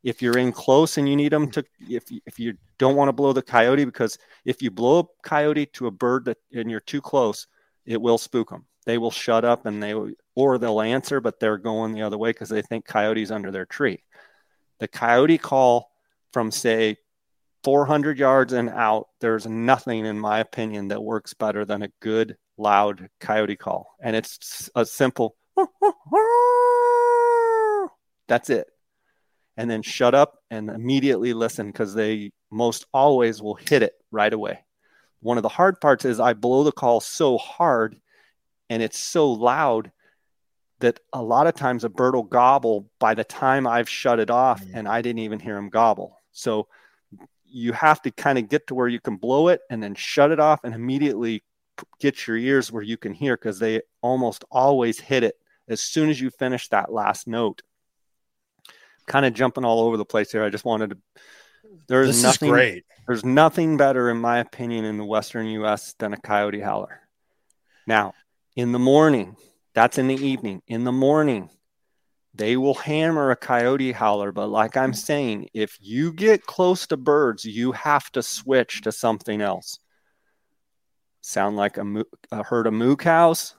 if 0.07 0.21
you're 0.21 0.37
in 0.37 0.51
close 0.51 0.97
and 0.97 1.07
you 1.09 1.15
need 1.15 1.31
them 1.31 1.47
mm-hmm. 1.47 1.59
to 1.59 1.95
if, 1.95 2.03
if 2.25 2.39
you 2.39 2.57
don't 2.77 2.95
want 2.95 3.09
to 3.09 3.13
blow 3.13 3.33
the 3.33 3.41
coyote 3.41 3.85
because 3.85 4.17
if 4.45 4.61
you 4.61 4.71
blow 4.71 4.99
a 4.99 5.27
coyote 5.27 5.65
to 5.73 5.87
a 5.87 5.91
bird 5.91 6.25
that 6.25 6.37
and 6.53 6.71
you're 6.71 6.79
too 6.79 7.01
close 7.01 7.47
it 7.85 8.01
will 8.01 8.17
spook 8.17 8.49
them 8.49 8.65
they 8.85 8.97
will 8.97 9.11
shut 9.11 9.43
up 9.43 9.65
and 9.65 9.83
they 9.83 9.93
or 10.35 10.57
they'll 10.57 10.81
answer 10.81 11.19
but 11.19 11.39
they're 11.39 11.57
going 11.57 11.91
the 11.93 12.01
other 12.01 12.17
way 12.17 12.29
because 12.29 12.49
they 12.49 12.61
think 12.61 12.85
coyotes 12.85 13.31
under 13.31 13.51
their 13.51 13.65
tree 13.65 14.01
the 14.79 14.87
coyote 14.87 15.37
call 15.37 15.91
from 16.31 16.51
say 16.51 16.95
400 17.63 18.17
yards 18.17 18.53
and 18.53 18.69
out 18.69 19.09
there's 19.19 19.45
nothing 19.45 20.05
in 20.05 20.19
my 20.19 20.39
opinion 20.39 20.87
that 20.89 21.03
works 21.03 21.33
better 21.33 21.65
than 21.65 21.81
a 21.83 21.91
good 21.99 22.37
loud 22.57 23.09
coyote 23.19 23.55
call. 23.55 23.95
And 24.01 24.15
it's 24.15 24.69
a 24.75 24.85
simple, 24.85 25.35
that's 28.27 28.49
it. 28.49 28.67
And 29.57 29.69
then 29.69 29.81
shut 29.81 30.13
up 30.13 30.37
and 30.51 30.69
immediately 30.69 31.33
listen 31.33 31.67
because 31.67 31.93
they 31.93 32.31
most 32.51 32.85
always 32.93 33.41
will 33.41 33.55
hit 33.55 33.81
it 33.81 33.93
right 34.11 34.31
away. 34.31 34.59
One 35.19 35.37
of 35.37 35.43
the 35.43 35.49
hard 35.49 35.81
parts 35.81 36.05
is 36.05 36.19
I 36.19 36.33
blow 36.33 36.63
the 36.63 36.71
call 36.71 37.01
so 37.01 37.37
hard 37.37 37.99
and 38.69 38.83
it's 38.83 38.99
so 38.99 39.31
loud 39.31 39.91
that 40.79 40.99
a 41.11 41.21
lot 41.21 41.47
of 41.47 41.55
times 41.55 41.83
a 41.83 41.89
bird 41.89 42.13
will 42.13 42.23
gobble 42.23 42.89
by 42.99 43.15
the 43.15 43.23
time 43.23 43.65
I've 43.65 43.89
shut 43.89 44.19
it 44.19 44.29
off 44.29 44.63
mm. 44.63 44.71
and 44.73 44.87
I 44.87 45.01
didn't 45.01 45.19
even 45.19 45.39
hear 45.39 45.57
him 45.57 45.69
gobble. 45.69 46.19
So 46.31 46.67
you 47.45 47.73
have 47.73 48.01
to 48.03 48.11
kind 48.11 48.37
of 48.37 48.49
get 48.49 48.67
to 48.67 48.75
where 48.75 48.87
you 48.87 48.99
can 48.99 49.15
blow 49.15 49.47
it 49.47 49.61
and 49.69 49.81
then 49.81 49.95
shut 49.95 50.31
it 50.31 50.39
off 50.39 50.63
and 50.63 50.75
immediately 50.75 51.43
get 51.99 52.27
your 52.27 52.37
ears 52.37 52.71
where 52.71 52.83
you 52.83 52.97
can 52.97 53.13
hear 53.13 53.35
because 53.35 53.59
they 53.59 53.81
almost 54.01 54.43
always 54.51 54.99
hit 54.99 55.23
it 55.23 55.35
as 55.67 55.81
soon 55.81 56.09
as 56.09 56.19
you 56.19 56.29
finish 56.29 56.67
that 56.69 56.91
last 56.91 57.27
note. 57.27 57.61
Kind 59.07 59.25
of 59.25 59.33
jumping 59.33 59.65
all 59.65 59.81
over 59.81 59.97
the 59.97 60.05
place 60.05 60.31
here. 60.31 60.43
I 60.43 60.49
just 60.49 60.65
wanted 60.65 60.91
to. 60.91 60.97
There's 61.87 62.07
this 62.07 62.23
nothing 62.23 62.49
great. 62.49 62.85
There's 63.07 63.25
nothing 63.25 63.77
better, 63.77 64.09
in 64.09 64.17
my 64.17 64.39
opinion, 64.39 64.85
in 64.85 64.97
the 64.97 65.05
Western 65.05 65.47
U.S. 65.47 65.95
than 65.97 66.13
a 66.13 66.17
coyote 66.17 66.59
howler. 66.59 67.01
Now, 67.85 68.13
in 68.55 68.73
the 68.73 68.79
morning, 68.79 69.37
that's 69.73 69.97
in 69.97 70.07
the 70.07 70.15
evening. 70.15 70.61
In 70.67 70.83
the 70.83 70.91
morning, 70.91 71.49
they 72.33 72.57
will 72.57 72.73
hammer 72.73 73.31
a 73.31 73.35
coyote 73.35 73.93
howler. 73.93 74.31
But 74.31 74.47
like 74.47 74.75
I'm 74.75 74.93
saying, 74.93 75.49
if 75.53 75.77
you 75.79 76.11
get 76.11 76.45
close 76.45 76.87
to 76.87 76.97
birds, 76.97 77.45
you 77.45 77.71
have 77.71 78.11
to 78.11 78.21
switch 78.21 78.81
to 78.81 78.91
something 78.91 79.41
else 79.41 79.79
sound 81.27 81.57
like 81.57 81.77
a, 81.77 82.05
a 82.31 82.41
herd 82.41 82.67
of 82.67 82.73
moo 82.73 82.95
cows, 82.95 83.53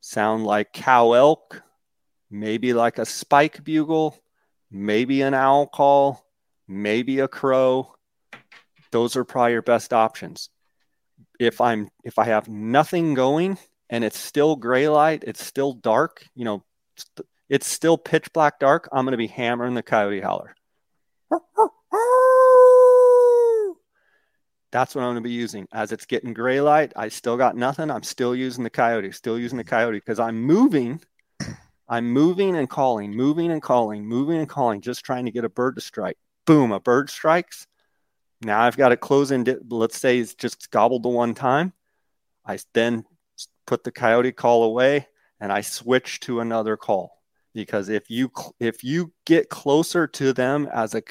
sound 0.00 0.44
like 0.44 0.72
cow 0.74 1.12
elk, 1.12 1.62
maybe 2.30 2.74
like 2.74 2.98
a 2.98 3.06
spike 3.06 3.64
bugle, 3.64 4.14
maybe 4.70 5.22
an 5.22 5.34
owl 5.34 5.66
call, 5.66 6.24
maybe 6.66 7.20
a 7.20 7.28
crow. 7.28 7.94
Those 8.90 9.16
are 9.16 9.24
probably 9.24 9.52
your 9.52 9.62
best 9.62 9.92
options. 9.92 10.50
If 11.38 11.60
I'm 11.60 11.88
if 12.04 12.18
I 12.18 12.24
have 12.24 12.48
nothing 12.48 13.14
going 13.14 13.58
and 13.90 14.04
it's 14.04 14.18
still 14.18 14.56
gray 14.56 14.88
light, 14.88 15.24
it's 15.26 15.44
still 15.44 15.72
dark, 15.72 16.24
you 16.34 16.44
know, 16.44 16.64
it's 17.48 17.68
still 17.68 17.96
pitch 17.96 18.32
black 18.32 18.58
dark, 18.58 18.88
I'm 18.92 19.04
going 19.04 19.12
to 19.12 19.18
be 19.18 19.26
hammering 19.26 19.74
the 19.74 19.82
coyote 19.82 20.20
howler. 20.20 20.54
That's 24.70 24.94
what 24.94 25.02
I'm 25.02 25.12
going 25.12 25.22
to 25.22 25.28
be 25.28 25.30
using. 25.30 25.66
As 25.72 25.92
it's 25.92 26.04
getting 26.04 26.34
gray 26.34 26.60
light, 26.60 26.92
I 26.94 27.08
still 27.08 27.36
got 27.36 27.56
nothing. 27.56 27.90
I'm 27.90 28.02
still 28.02 28.34
using 28.34 28.64
the 28.64 28.70
coyote, 28.70 29.12
still 29.12 29.38
using 29.38 29.56
the 29.56 29.64
coyote 29.64 29.98
because 29.98 30.20
I'm 30.20 30.42
moving. 30.42 31.00
I'm 31.88 32.10
moving 32.10 32.56
and 32.56 32.68
calling, 32.68 33.12
moving 33.14 33.50
and 33.50 33.62
calling, 33.62 34.04
moving 34.06 34.38
and 34.38 34.48
calling, 34.48 34.80
just 34.80 35.04
trying 35.04 35.24
to 35.24 35.30
get 35.30 35.44
a 35.44 35.48
bird 35.48 35.76
to 35.76 35.80
strike. 35.80 36.18
Boom, 36.46 36.72
a 36.72 36.80
bird 36.80 37.10
strikes. 37.10 37.66
Now 38.42 38.60
I've 38.60 38.76
got 38.76 38.90
to 38.90 38.96
close 38.96 39.30
in. 39.30 39.44
Let's 39.68 39.98
say 39.98 40.18
it's 40.18 40.34
just 40.34 40.70
gobbled 40.70 41.02
the 41.02 41.08
one 41.08 41.34
time. 41.34 41.72
I 42.44 42.58
then 42.74 43.04
put 43.66 43.84
the 43.84 43.92
coyote 43.92 44.32
call 44.32 44.64
away 44.64 45.06
and 45.40 45.52
I 45.52 45.60
switch 45.60 46.20
to 46.20 46.40
another 46.40 46.76
call 46.76 47.18
because 47.54 47.88
if 47.88 48.08
you 48.10 48.30
if 48.60 48.84
you 48.84 49.12
get 49.26 49.48
closer 49.48 50.06
to 50.06 50.32
them 50.32 50.68
as 50.72 50.94
a 50.94 51.02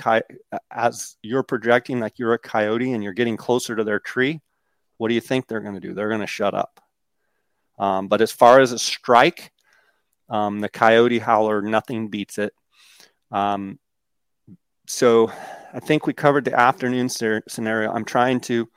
as 0.72 1.18
you're 1.22 1.44
projecting 1.44 2.00
like 2.00 2.18
you're 2.18 2.34
a 2.34 2.40
coyote 2.40 2.94
and 2.94 3.04
you're 3.04 3.14
getting 3.14 3.38
closer 3.38 3.76
to 3.76 3.84
their 3.84 4.00
tree 4.00 4.42
what 4.98 5.10
do 5.10 5.14
you 5.14 5.22
think 5.22 5.48
they're 5.48 5.60
going 5.60 5.76
to 5.76 5.80
do 5.80 5.94
they're 5.94 6.10
going 6.10 6.22
to 6.22 6.28
shut 6.28 6.54
up 6.54 6.82
um, 7.80 8.08
but 8.08 8.22
as 8.22 8.32
far 8.32 8.60
as 8.60 8.72
a 8.72 8.80
strike 8.80 9.52
Um, 10.30 10.60
the 10.60 10.70
coyote 10.70 11.20
howler, 11.20 11.62
nothing 11.62 12.10
beats 12.10 12.38
it. 12.38 12.54
Um, 13.32 13.80
so 14.88 15.32
I 15.74 15.80
think 15.80 16.08
we 16.08 16.14
covered 16.14 16.46
the 16.46 16.58
afternoon 16.58 17.10
scenario. 17.10 17.92
I'm 17.92 18.06
trying 18.06 18.40
to 18.42 18.70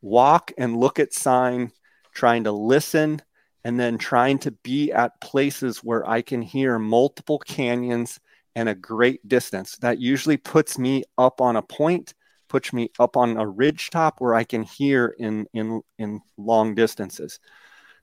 walk 0.00 0.52
and 0.58 0.76
look 0.76 0.98
at 0.98 1.12
sign, 1.12 1.72
trying 2.12 2.44
to 2.44 2.52
listen, 2.52 3.22
and 3.64 3.78
then 3.78 3.98
trying 3.98 4.38
to 4.40 4.50
be 4.50 4.92
at 4.92 5.20
places 5.20 5.78
where 5.78 6.08
I 6.08 6.22
can 6.22 6.42
hear 6.42 6.78
multiple 6.78 7.38
canyons 7.38 8.18
and 8.56 8.68
a 8.68 8.74
great 8.74 9.26
distance. 9.28 9.76
That 9.76 10.00
usually 10.00 10.36
puts 10.36 10.78
me 10.78 11.04
up 11.16 11.40
on 11.40 11.56
a 11.56 11.62
point, 11.62 12.14
puts 12.48 12.72
me 12.72 12.90
up 12.98 13.16
on 13.16 13.36
a 13.36 13.46
ridge 13.46 13.90
top 13.90 14.20
where 14.20 14.34
I 14.34 14.44
can 14.44 14.62
hear 14.62 15.14
in 15.18 15.46
in 15.54 15.82
in 15.98 16.20
long 16.36 16.74
distances. 16.74 17.38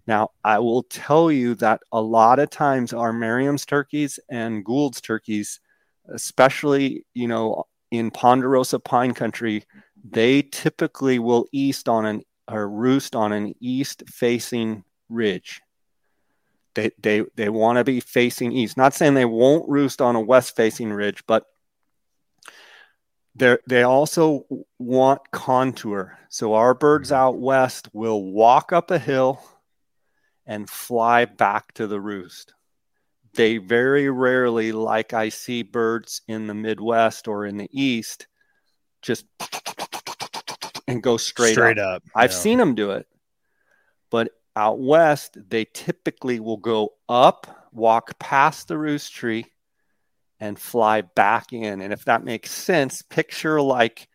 Now, 0.10 0.32
I 0.44 0.58
will 0.58 0.82
tell 0.82 1.32
you 1.32 1.54
that 1.56 1.82
a 1.92 2.02
lot 2.02 2.40
of 2.40 2.50
times 2.50 2.94
our 2.94 3.14
Merriam's 3.14 3.64
turkeys 3.64 4.20
and 4.28 4.66
Gould's 4.66 5.02
turkeys, 5.02 5.60
especially, 6.12 7.06
you 7.14 7.28
know, 7.28 7.66
in 7.92 8.10
Ponderosa 8.10 8.80
pine 8.80 9.14
country, 9.14 9.66
they 10.04 10.42
typically 10.42 11.20
will 11.20 11.46
east 11.52 11.88
on 11.88 12.08
an 12.08 12.24
or 12.52 12.68
roost 12.68 13.16
on 13.16 13.32
an 13.32 13.54
east 13.60 14.02
facing 14.08 14.84
ridge. 15.10 15.62
They 16.74 16.90
they 17.00 17.26
they 17.36 17.50
want 17.50 17.78
to 17.78 17.84
be 17.84 18.00
facing 18.00 18.52
east. 18.52 18.78
Not 18.78 18.96
saying 18.96 19.14
they 19.14 19.26
won't 19.26 19.70
roost 19.70 20.02
on 20.02 20.16
a 20.16 20.22
west 20.22 20.56
facing 20.56 20.92
ridge, 20.92 21.24
but 21.28 21.46
they 23.36 23.58
they 23.68 23.84
also 23.84 24.48
want 24.80 25.22
contour. 25.30 26.18
So 26.30 26.56
our 26.56 26.74
birds 26.74 27.10
mm-hmm. 27.10 27.22
out 27.22 27.38
west 27.38 27.90
will 27.94 28.24
walk 28.24 28.74
up 28.74 28.90
a 28.90 28.98
hill 28.98 29.40
and 30.50 30.68
fly 30.68 31.26
back 31.26 31.72
to 31.76 31.86
the 31.86 32.02
roost. 32.02 32.56
They 33.36 33.58
very 33.58 34.10
rarely, 34.10 34.72
like 34.72 35.14
I 35.14 35.30
see 35.30 35.62
birds 35.62 36.24
in 36.28 36.48
the 36.48 36.56
Midwest 36.56 37.28
or 37.28 37.46
in 37.46 37.56
the 37.58 37.70
East, 37.72 38.28
just 39.04 39.26
and 40.88 41.04
go 41.04 41.18
straight, 41.18 41.54
straight 41.54 41.78
up. 41.78 41.98
up. 41.98 42.12
I've 42.16 42.34
seen 42.34 42.58
them 42.58 42.74
do 42.74 42.92
it, 42.92 43.08
but 44.10 44.32
out 44.56 44.80
west, 44.80 45.38
they 45.50 45.66
typically 45.66 46.40
will 46.40 46.58
go 46.58 46.94
up, 47.08 47.70
walk 47.72 48.18
past 48.18 48.68
the 48.68 48.78
roost 48.78 49.14
tree, 49.14 49.46
and 50.40 50.58
fly 50.58 51.02
back 51.02 51.54
in. 51.54 51.80
And 51.82 51.94
if 51.94 52.06
that 52.06 52.24
makes 52.24 52.50
sense, 52.50 53.04
picture 53.04 53.62
like 53.62 54.10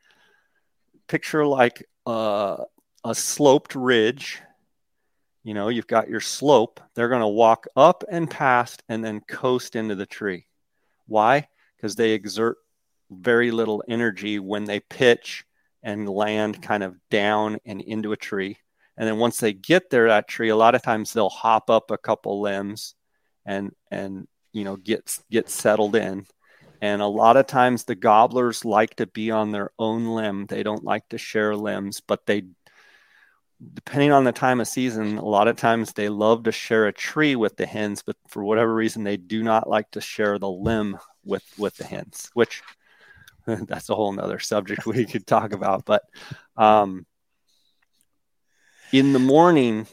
picture 1.07 1.47
like 1.47 1.87
uh, 2.07 2.57
a 3.05 3.15
sloped 3.15 3.77
ridge. 3.77 4.43
You 5.45 5.55
know, 5.55 5.69
you've 5.69 5.87
got 5.87 6.09
your 6.09 6.21
slope. 6.21 6.81
They're 6.95 7.11
going 7.11 7.21
to 7.21 7.29
walk 7.29 7.67
up 7.77 8.03
and 8.11 8.31
past 8.31 8.83
and 8.89 9.05
then 9.05 9.21
coast 9.21 9.77
into 9.77 9.95
the 9.95 10.07
tree. 10.07 10.47
Why? 11.07 11.49
Because 11.77 11.95
they 11.95 12.13
exert 12.13 12.57
very 13.11 13.51
little 13.51 13.85
energy 13.87 14.39
when 14.39 14.65
they 14.65 14.81
pitch 14.81 15.45
and 15.83 16.09
land 16.09 16.63
kind 16.63 16.83
of 16.83 16.97
down 17.11 17.59
and 17.67 17.83
into 17.83 18.13
a 18.13 18.17
tree. 18.17 18.57
And 18.97 19.07
then 19.07 19.19
once 19.19 19.37
they 19.37 19.53
get 19.53 19.91
there, 19.91 20.09
that 20.09 20.29
tree, 20.29 20.49
a 20.49 20.57
lot 20.57 20.75
of 20.75 20.83
times 20.83 21.13
they'll 21.13 21.29
hop 21.29 21.69
up 21.69 21.91
a 21.91 21.99
couple 21.99 22.41
limbs 22.41 22.95
and 23.45 23.73
and 23.91 24.27
you 24.53 24.65
know 24.65 24.77
get 24.77 25.19
get 25.31 25.51
settled 25.51 25.95
in. 25.95 26.27
And 26.81 27.03
a 27.03 27.07
lot 27.07 27.37
of 27.37 27.47
times 27.47 27.85
the 27.85 27.95
gobblers 27.95 28.65
like 28.65 28.97
to 28.97 29.07
be 29.07 29.31
on 29.31 29.51
their 29.51 29.71
own 29.79 30.07
limb. 30.07 30.47
They 30.47 30.63
don't 30.63 30.85
like 30.85 31.09
to 31.11 31.19
share 31.19 31.57
limbs, 31.57 32.01
but 32.01 32.27
they 32.27 32.45
depending 33.75 34.13
on 34.13 34.25
the 34.25 34.33
time 34.33 34.61
of 34.61 34.69
season, 34.69 35.19
a 35.19 35.25
lot 35.25 35.49
of 35.49 35.57
times 35.57 35.93
they 35.93 36.09
love 36.09 36.45
to 36.45 36.53
share 36.53 36.87
a 36.87 36.93
tree 36.93 37.37
with 37.37 37.57
the 37.57 37.67
hens, 37.67 38.03
but 38.03 38.17
for 38.29 38.45
whatever 38.45 38.75
reason 38.75 39.05
they 39.05 39.17
do 39.17 39.43
not 39.43 39.69
like 39.69 39.91
to 39.93 40.01
share 40.01 40.39
the 40.39 40.51
limb 40.51 40.99
with 41.25 41.45
with 41.59 41.77
the 41.77 41.85
hens, 41.85 42.31
which 42.35 42.63
that's 43.47 43.89
a 43.89 43.95
whole 43.95 44.13
nother 44.13 44.39
subject 44.39 44.87
we 44.87 45.05
could 45.05 45.27
talk 45.27 45.53
about. 45.53 45.85
But 45.85 46.03
um, 46.57 47.07
in 48.93 49.13
the 49.13 49.19
morning, 49.19 49.87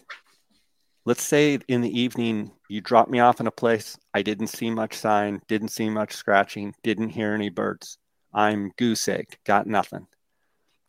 let's 1.05 1.23
say 1.23 1.59
in 1.67 1.81
the 1.81 1.99
evening, 1.99 2.51
you 2.69 2.81
drop 2.81 3.09
me 3.09 3.19
off 3.19 3.39
in 3.39 3.47
a 3.47 3.51
place 3.51 3.97
I 4.13 4.21
didn't 4.21 4.47
see 4.47 4.69
much 4.69 4.95
sign, 4.95 5.41
didn't 5.47 5.69
see 5.69 5.89
much 5.89 6.13
scratching, 6.13 6.73
didn't 6.83 7.09
hear 7.09 7.33
any 7.33 7.49
birds. 7.49 7.97
I'm 8.33 8.71
goose 8.77 9.07
egg, 9.07 9.37
got 9.45 9.67
nothing. 9.67 10.07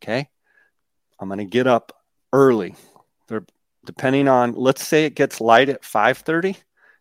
Okay. 0.02 0.28
I'm 1.18 1.28
going 1.28 1.38
to 1.38 1.44
get 1.44 1.66
up 1.66 1.92
early. 2.32 2.74
They're, 3.28 3.44
depending 3.84 4.28
on, 4.28 4.52
let's 4.54 4.86
say 4.86 5.04
it 5.04 5.14
gets 5.14 5.40
light 5.40 5.68
at 5.68 5.82
5:30. 5.82 6.56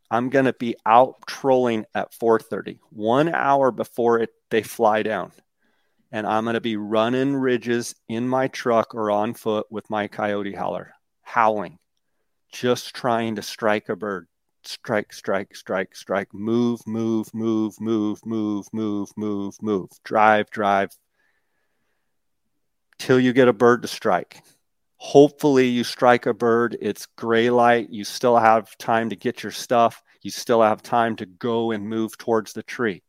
I'm 0.10 0.30
going 0.30 0.46
to 0.46 0.54
be 0.54 0.76
out 0.86 1.16
trolling 1.26 1.86
at 1.96 2.14
4:30, 2.14 2.80
one 2.90 3.30
hour 3.34 3.72
before 3.72 4.20
it 4.20 4.30
they 4.50 4.64
fly 4.64 5.04
down 5.04 5.32
and 6.12 6.28
I'm 6.28 6.44
going 6.44 6.56
to 6.56 6.62
be 6.62 6.76
running 6.76 7.36
ridges 7.36 7.96
in 8.10 8.28
my 8.28 8.48
truck 8.50 8.94
or 8.94 9.10
on 9.10 9.34
foot 9.34 9.68
with 9.70 9.90
my 9.90 10.08
coyote 10.08 10.54
howler, 10.54 10.94
howling, 11.22 11.80
just 12.52 12.94
trying 12.94 13.36
to 13.36 13.42
strike 13.42 13.90
a 13.90 13.96
bird. 13.96 14.28
Strike, 14.64 15.12
strike, 15.12 15.56
strike, 15.56 15.96
strike, 15.96 16.32
move, 16.34 16.86
move, 16.86 17.34
move, 17.34 17.82
move, 17.82 18.20
move, 18.24 18.68
move, 18.72 19.10
move, 19.18 19.56
move, 19.60 19.90
drive, 20.04 20.52
drive, 20.52 20.90
till 23.00 23.20
you 23.20 23.34
get 23.34 23.48
a 23.48 23.54
bird 23.54 23.82
to 23.82 23.88
strike. 23.88 24.44
Hopefully, 25.04 25.66
you 25.66 25.84
strike 25.84 26.28
a 26.28 26.34
bird. 26.34 26.78
It's 26.80 27.08
gray 27.08 27.50
light. 27.50 27.90
You 27.90 28.04
still 28.04 28.38
have 28.38 28.78
time 28.78 29.10
to 29.10 29.16
get 29.16 29.42
your 29.42 29.52
stuff. 29.52 30.04
You 30.22 30.30
still 30.30 30.62
have 30.62 30.84
time 30.84 31.16
to 31.16 31.26
go 31.26 31.72
and 31.72 31.90
move 31.90 32.16
towards 32.20 32.54
the 32.54 32.62
tree. 32.62 33.02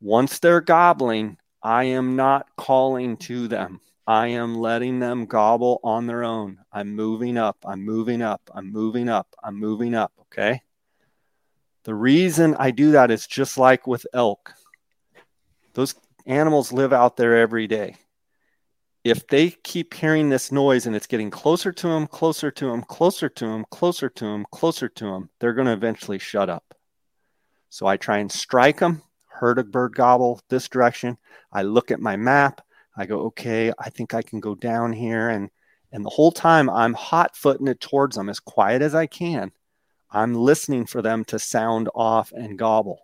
Once 0.00 0.40
they're 0.40 0.60
gobbling, 0.60 1.36
I 1.62 1.84
am 1.84 2.16
not 2.16 2.48
calling 2.56 3.16
to 3.18 3.46
them. 3.46 3.80
I 4.04 4.26
am 4.26 4.56
letting 4.56 4.98
them 4.98 5.26
gobble 5.26 5.78
on 5.84 6.08
their 6.08 6.24
own. 6.24 6.58
I'm 6.72 6.92
moving 6.96 7.38
up. 7.38 7.56
I'm 7.64 7.84
moving 7.84 8.20
up. 8.20 8.42
I'm 8.52 8.72
moving 8.72 9.08
up. 9.08 9.28
I'm 9.44 9.60
moving 9.60 9.94
up. 9.94 10.12
Okay. 10.22 10.60
The 11.84 11.94
reason 11.94 12.56
I 12.58 12.72
do 12.72 12.90
that 12.90 13.12
is 13.12 13.28
just 13.28 13.56
like 13.56 13.86
with 13.86 14.04
elk. 14.12 14.54
Those 15.74 15.94
animals 16.26 16.72
live 16.72 16.92
out 16.92 17.16
there 17.16 17.36
every 17.36 17.68
day. 17.68 17.94
If 19.04 19.26
they 19.26 19.50
keep 19.50 19.94
hearing 19.94 20.28
this 20.28 20.52
noise 20.52 20.86
and 20.86 20.94
it's 20.94 21.08
getting 21.08 21.30
closer 21.30 21.72
to 21.72 21.88
them, 21.88 22.06
closer 22.06 22.50
to 22.52 22.66
them, 22.66 22.82
closer 22.82 23.28
to 23.28 23.46
them, 23.46 23.66
closer 23.70 24.08
to 24.08 24.24
them, 24.24 24.46
closer 24.52 24.88
to 24.88 25.04
them, 25.04 25.30
they're 25.40 25.54
going 25.54 25.66
to 25.66 25.72
eventually 25.72 26.18
shut 26.18 26.48
up. 26.48 26.74
So 27.68 27.86
I 27.86 27.96
try 27.96 28.18
and 28.18 28.30
strike 28.30 28.78
them 28.78 29.02
heard 29.42 29.58
a 29.58 29.64
bird 29.64 29.92
gobble 29.92 30.40
this 30.50 30.68
direction. 30.68 31.18
I 31.52 31.62
look 31.62 31.90
at 31.90 31.98
my 31.98 32.16
map. 32.16 32.60
I 32.96 33.06
go, 33.06 33.22
okay, 33.22 33.72
I 33.76 33.90
think 33.90 34.14
I 34.14 34.22
can 34.22 34.38
go 34.38 34.54
down 34.54 34.92
here. 34.92 35.30
And, 35.30 35.50
and 35.90 36.04
the 36.04 36.10
whole 36.10 36.30
time 36.30 36.70
I'm 36.70 36.94
hot 36.94 37.36
footing 37.36 37.66
it 37.66 37.80
towards 37.80 38.14
them 38.14 38.28
as 38.28 38.38
quiet 38.38 38.82
as 38.82 38.94
I 38.94 39.08
can. 39.08 39.50
I'm 40.12 40.34
listening 40.34 40.86
for 40.86 41.02
them 41.02 41.24
to 41.24 41.40
sound 41.40 41.88
off 41.92 42.30
and 42.30 42.56
gobble. 42.56 43.00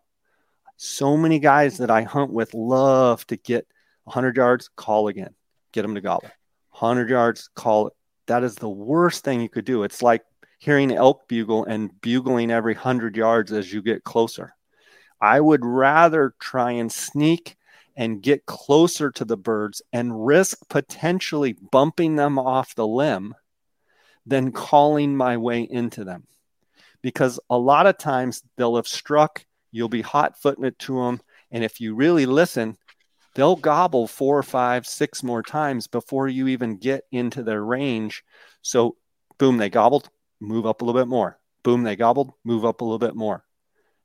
So 0.77 1.17
many 1.17 1.41
guys 1.41 1.79
that 1.79 1.91
I 1.91 2.03
hunt 2.03 2.33
with 2.33 2.55
love 2.55 3.27
to 3.27 3.37
get 3.37 3.67
100 4.05 4.37
yards, 4.37 4.71
call 4.77 5.09
again, 5.09 5.35
get 5.73 5.83
them 5.83 5.95
to 5.95 6.01
gobble. 6.01 6.31
100 6.71 7.11
yards, 7.11 7.49
call 7.55 7.89
it. 7.89 7.93
That 8.27 8.45
is 8.45 8.57
the 8.57 8.69
worst 8.69 9.25
thing 9.25 9.41
you 9.41 9.49
could 9.49 9.65
do. 9.65 9.83
It's 9.85 10.03
like 10.03 10.23
hearing 10.59 10.93
elk 10.93 11.29
bugle 11.29 11.65
and 11.65 11.91
bugling 12.01 12.51
every 12.51 12.75
100 12.75 13.17
yards 13.17 13.53
as 13.53 13.73
you 13.73 13.83
get 13.83 14.05
closer. 14.05 14.55
I 15.21 15.41
would 15.41 15.65
rather 15.65 16.35
try 16.39 16.73
and 16.73 16.93
sneak 16.93 17.57
and 17.97 18.23
get 18.23 18.47
closer 18.47 19.11
to 19.11 19.25
the 19.25 19.37
birds 19.37 19.83
and 19.93 20.25
risk 20.25 20.59
potentially 20.69 21.57
bumping 21.73 22.17
them 22.17 22.39
off 22.39 22.75
the 22.75 22.87
limb 22.87 23.35
than 24.25 24.53
calling 24.53 25.17
my 25.17 25.37
way 25.37 25.63
into 25.63 26.05
them. 26.05 26.27
Because 27.03 27.41
a 27.51 27.59
lot 27.59 27.87
of 27.87 27.99
times 27.99 28.43
they'll 28.57 28.77
have 28.77 28.87
struck, 28.87 29.45
you'll 29.73 29.89
be 29.89 30.03
hot 30.03 30.41
footing 30.41 30.65
it 30.65 30.79
to 30.81 31.03
them. 31.03 31.21
And 31.51 31.65
if 31.65 31.81
you 31.81 31.95
really 31.95 32.27
listen, 32.27 32.77
they'll 33.39 33.55
gobble 33.55 34.09
four 34.09 34.37
or 34.37 34.43
five, 34.43 34.85
six 34.85 35.23
more 35.23 35.45
times 35.45 35.87
before 35.87 36.27
you 36.27 36.49
even 36.49 36.77
get 36.77 37.05
into 37.13 37.45
their 37.45 37.65
range. 37.65 38.25
So, 38.63 38.97
boom, 39.39 39.59
they 39.59 39.71
gobbled, 39.71 40.11
move 40.41 40.67
up 40.67 40.83
a 40.83 40.85
little 40.85 41.01
bit 41.01 41.07
more. 41.07 41.39
Boom, 41.63 41.85
they 41.85 41.95
gobbled, 41.95 42.33
move 42.43 42.65
up 42.65 42.81
a 42.81 42.85
little 42.85 42.99
bit 42.99 43.15
more. 43.15 43.45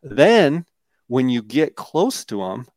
Then 0.04 0.68
when 1.08 1.30
you 1.30 1.42
get 1.42 1.76
close 1.76 2.24
to 2.26 2.42
them, 2.42 2.68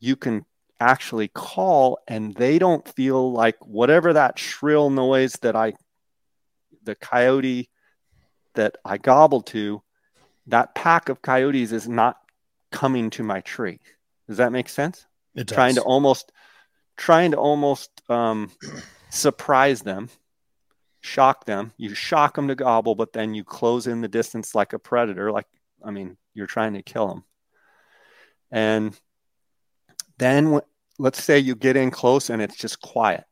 you 0.00 0.16
can 0.16 0.44
actually 0.80 1.28
call 1.28 2.00
and 2.08 2.34
they 2.34 2.58
don't 2.58 2.88
feel 2.88 3.32
like 3.32 3.54
whatever 3.64 4.12
that 4.12 4.40
shrill 4.40 4.90
noise 4.90 5.34
that 5.42 5.54
I, 5.54 5.74
the 6.82 6.96
coyote 6.96 7.70
that 8.54 8.76
I 8.84 8.98
gobbled 8.98 9.46
to, 9.48 9.82
that 10.48 10.74
pack 10.74 11.10
of 11.10 11.22
coyotes 11.22 11.70
is 11.70 11.88
not 11.88 12.16
coming 12.72 13.08
to 13.10 13.22
my 13.22 13.40
tree. 13.42 13.78
Does 14.26 14.38
that 14.38 14.50
make 14.50 14.68
sense? 14.68 15.06
It 15.36 15.46
does. 15.46 15.54
Trying 15.54 15.74
to 15.76 15.82
almost, 15.82 16.32
trying 16.96 17.30
to 17.32 17.36
almost 17.36 17.90
um, 18.10 18.50
surprise 19.10 19.82
them, 19.82 20.08
shock 21.00 21.44
them. 21.44 21.72
You 21.76 21.94
shock 21.94 22.34
them 22.34 22.48
to 22.48 22.54
gobble, 22.54 22.94
but 22.94 23.12
then 23.12 23.34
you 23.34 23.44
close 23.44 23.86
in 23.86 24.00
the 24.00 24.08
distance 24.08 24.54
like 24.54 24.72
a 24.72 24.78
predator, 24.78 25.30
like 25.30 25.46
I 25.84 25.90
mean, 25.90 26.16
you're 26.34 26.46
trying 26.46 26.74
to 26.74 26.82
kill 26.82 27.08
them. 27.08 27.24
And 28.50 28.98
then 30.18 30.60
let's 30.98 31.22
say 31.22 31.38
you 31.38 31.54
get 31.54 31.76
in 31.76 31.90
close 31.90 32.30
and 32.30 32.40
it's 32.40 32.56
just 32.56 32.80
quiet. 32.80 33.24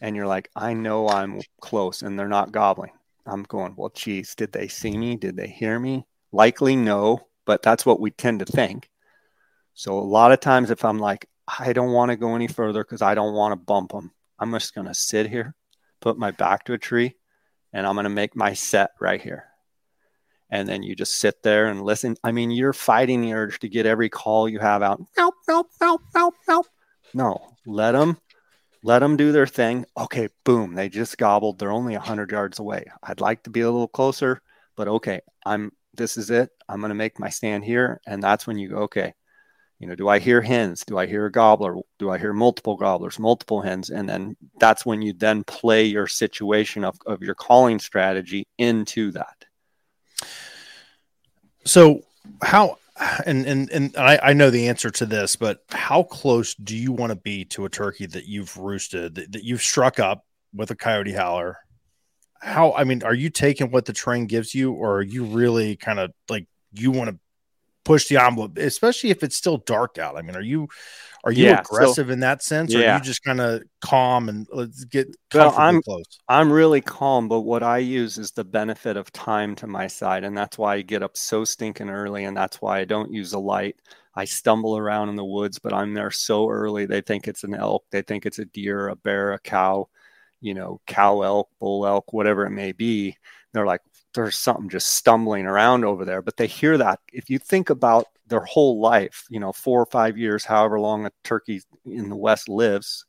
And 0.00 0.16
you're 0.16 0.26
like, 0.26 0.50
I 0.56 0.72
know 0.72 1.08
I'm 1.08 1.40
close 1.60 2.02
and 2.02 2.18
they're 2.18 2.28
not 2.28 2.52
gobbling. 2.52 2.92
I'm 3.26 3.42
going, 3.44 3.74
well, 3.76 3.90
geez, 3.94 4.34
did 4.34 4.52
they 4.52 4.66
see 4.66 4.96
me? 4.96 5.16
Did 5.16 5.36
they 5.36 5.48
hear 5.48 5.78
me? 5.78 6.06
Likely 6.32 6.74
no, 6.74 7.28
but 7.44 7.62
that's 7.62 7.84
what 7.84 8.00
we 8.00 8.10
tend 8.10 8.40
to 8.40 8.46
think. 8.46 8.88
So 9.80 9.98
a 9.98 10.00
lot 10.00 10.30
of 10.30 10.40
times, 10.40 10.70
if 10.70 10.84
I'm 10.84 10.98
like, 10.98 11.26
I 11.48 11.72
don't 11.72 11.92
want 11.92 12.10
to 12.10 12.16
go 12.16 12.34
any 12.34 12.48
further 12.48 12.84
because 12.84 13.00
I 13.00 13.14
don't 13.14 13.32
want 13.32 13.52
to 13.52 13.56
bump 13.56 13.92
them, 13.92 14.12
I'm 14.38 14.52
just 14.52 14.74
going 14.74 14.86
to 14.88 14.92
sit 14.92 15.26
here, 15.26 15.54
put 16.00 16.18
my 16.18 16.32
back 16.32 16.66
to 16.66 16.74
a 16.74 16.78
tree, 16.78 17.14
and 17.72 17.86
I'm 17.86 17.94
going 17.94 18.04
to 18.04 18.10
make 18.10 18.36
my 18.36 18.52
set 18.52 18.90
right 19.00 19.22
here. 19.22 19.44
And 20.50 20.68
then 20.68 20.82
you 20.82 20.94
just 20.94 21.14
sit 21.14 21.42
there 21.42 21.68
and 21.68 21.80
listen. 21.80 22.18
I 22.22 22.30
mean, 22.30 22.50
you're 22.50 22.74
fighting 22.74 23.22
the 23.22 23.32
urge 23.32 23.58
to 23.60 23.70
get 23.70 23.86
every 23.86 24.10
call 24.10 24.50
you 24.50 24.58
have 24.58 24.82
out. 24.82 25.00
Nope, 25.16 25.36
nope, 25.48 25.70
nope, 25.80 26.02
nope, 26.14 26.34
nope. 26.46 26.66
No, 27.14 27.56
let 27.64 27.92
them, 27.92 28.18
let 28.84 28.98
them 28.98 29.16
do 29.16 29.32
their 29.32 29.46
thing. 29.46 29.86
Okay, 29.96 30.28
boom, 30.44 30.74
they 30.74 30.90
just 30.90 31.16
gobbled. 31.16 31.58
They're 31.58 31.72
only 31.72 31.94
100 31.94 32.30
yards 32.30 32.58
away. 32.58 32.84
I'd 33.02 33.22
like 33.22 33.44
to 33.44 33.50
be 33.50 33.62
a 33.62 33.70
little 33.70 33.88
closer, 33.88 34.42
but 34.76 34.88
okay, 34.88 35.22
I'm, 35.46 35.72
this 35.94 36.18
is 36.18 36.28
it. 36.28 36.50
I'm 36.68 36.80
going 36.80 36.90
to 36.90 36.94
make 36.94 37.18
my 37.18 37.30
stand 37.30 37.64
here. 37.64 38.02
And 38.06 38.22
that's 38.22 38.46
when 38.46 38.58
you 38.58 38.68
go, 38.68 38.76
okay, 38.80 39.14
you 39.80 39.86
know, 39.86 39.94
do 39.94 40.08
I 40.08 40.18
hear 40.18 40.42
hens? 40.42 40.84
Do 40.84 40.98
I 40.98 41.06
hear 41.06 41.24
a 41.24 41.32
gobbler? 41.32 41.74
Do 41.98 42.10
I 42.10 42.18
hear 42.18 42.34
multiple 42.34 42.76
gobblers, 42.76 43.18
multiple 43.18 43.62
hens? 43.62 43.88
And 43.88 44.06
then 44.06 44.36
that's 44.58 44.84
when 44.84 45.00
you 45.00 45.14
then 45.14 45.42
play 45.42 45.84
your 45.86 46.06
situation 46.06 46.84
of, 46.84 46.98
of 47.06 47.22
your 47.22 47.34
calling 47.34 47.78
strategy 47.78 48.46
into 48.58 49.10
that. 49.12 49.46
So 51.64 52.02
how 52.42 52.76
and 53.24 53.46
and 53.46 53.70
and 53.70 53.96
I, 53.96 54.18
I 54.22 54.32
know 54.34 54.50
the 54.50 54.68
answer 54.68 54.90
to 54.90 55.06
this, 55.06 55.34
but 55.36 55.62
how 55.70 56.02
close 56.02 56.54
do 56.54 56.76
you 56.76 56.92
want 56.92 57.10
to 57.10 57.16
be 57.16 57.46
to 57.46 57.64
a 57.64 57.70
turkey 57.70 58.04
that 58.04 58.26
you've 58.26 58.54
roosted 58.58 59.14
that, 59.14 59.32
that 59.32 59.44
you've 59.44 59.62
struck 59.62 59.98
up 59.98 60.26
with 60.54 60.70
a 60.70 60.76
coyote 60.76 61.12
howler? 61.12 61.56
How 62.42 62.74
I 62.74 62.84
mean, 62.84 63.02
are 63.02 63.14
you 63.14 63.30
taking 63.30 63.70
what 63.70 63.86
the 63.86 63.94
terrain 63.94 64.26
gives 64.26 64.54
you, 64.54 64.72
or 64.72 64.96
are 64.96 65.02
you 65.02 65.24
really 65.24 65.76
kind 65.76 65.98
of 65.98 66.12
like 66.28 66.46
you 66.72 66.90
want 66.90 67.08
to 67.08 67.18
push 67.84 68.08
the 68.08 68.16
envelope, 68.16 68.58
especially 68.58 69.10
if 69.10 69.22
it's 69.22 69.36
still 69.36 69.58
dark 69.58 69.98
out. 69.98 70.16
I 70.16 70.22
mean, 70.22 70.36
are 70.36 70.42
you 70.42 70.68
are 71.24 71.32
you 71.32 71.46
yeah, 71.46 71.60
aggressive 71.60 72.06
so, 72.06 72.12
in 72.12 72.20
that 72.20 72.42
sense, 72.42 72.74
or 72.74 72.78
yeah. 72.78 72.94
are 72.94 72.98
you 72.98 73.04
just 73.04 73.22
kind 73.22 73.40
of 73.40 73.62
calm 73.80 74.28
and 74.28 74.46
let's 74.52 74.84
get 74.84 75.14
well, 75.34 75.54
I'm, 75.56 75.82
close? 75.82 76.04
I'm 76.28 76.50
really 76.50 76.80
calm, 76.80 77.28
but 77.28 77.40
what 77.40 77.62
I 77.62 77.78
use 77.78 78.16
is 78.16 78.30
the 78.30 78.44
benefit 78.44 78.96
of 78.96 79.12
time 79.12 79.54
to 79.56 79.66
my 79.66 79.86
side, 79.86 80.24
and 80.24 80.36
that's 80.36 80.56
why 80.56 80.76
I 80.76 80.82
get 80.82 81.02
up 81.02 81.16
so 81.16 81.44
stinking 81.44 81.90
early, 81.90 82.24
and 82.24 82.36
that's 82.36 82.62
why 82.62 82.78
I 82.78 82.84
don't 82.84 83.12
use 83.12 83.34
a 83.34 83.38
light. 83.38 83.76
I 84.14 84.24
stumble 84.24 84.78
around 84.78 85.10
in 85.10 85.16
the 85.16 85.24
woods, 85.24 85.58
but 85.58 85.74
I'm 85.74 85.92
there 85.92 86.10
so 86.10 86.48
early. 86.48 86.86
They 86.86 87.02
think 87.02 87.28
it's 87.28 87.44
an 87.44 87.54
elk, 87.54 87.84
they 87.90 88.02
think 88.02 88.24
it's 88.24 88.38
a 88.38 88.46
deer, 88.46 88.88
a 88.88 88.96
bear, 88.96 89.32
a 89.32 89.38
cow, 89.38 89.88
you 90.40 90.54
know, 90.54 90.80
cow 90.86 91.20
elk, 91.20 91.50
bull 91.60 91.86
elk, 91.86 92.14
whatever 92.14 92.46
it 92.46 92.50
may 92.50 92.72
be. 92.72 93.16
They're 93.52 93.66
like, 93.66 93.82
there's 94.14 94.38
something 94.38 94.68
just 94.68 94.94
stumbling 94.94 95.46
around 95.46 95.84
over 95.84 96.04
there. 96.04 96.22
But 96.22 96.36
they 96.36 96.46
hear 96.46 96.78
that. 96.78 97.00
If 97.12 97.30
you 97.30 97.38
think 97.38 97.70
about 97.70 98.06
their 98.26 98.44
whole 98.44 98.80
life, 98.80 99.26
you 99.30 99.40
know, 99.40 99.52
four 99.52 99.80
or 99.80 99.86
five 99.86 100.16
years, 100.16 100.44
however 100.44 100.80
long 100.80 101.06
a 101.06 101.12
turkey 101.24 101.62
in 101.84 102.08
the 102.08 102.16
West 102.16 102.48
lives, 102.48 103.04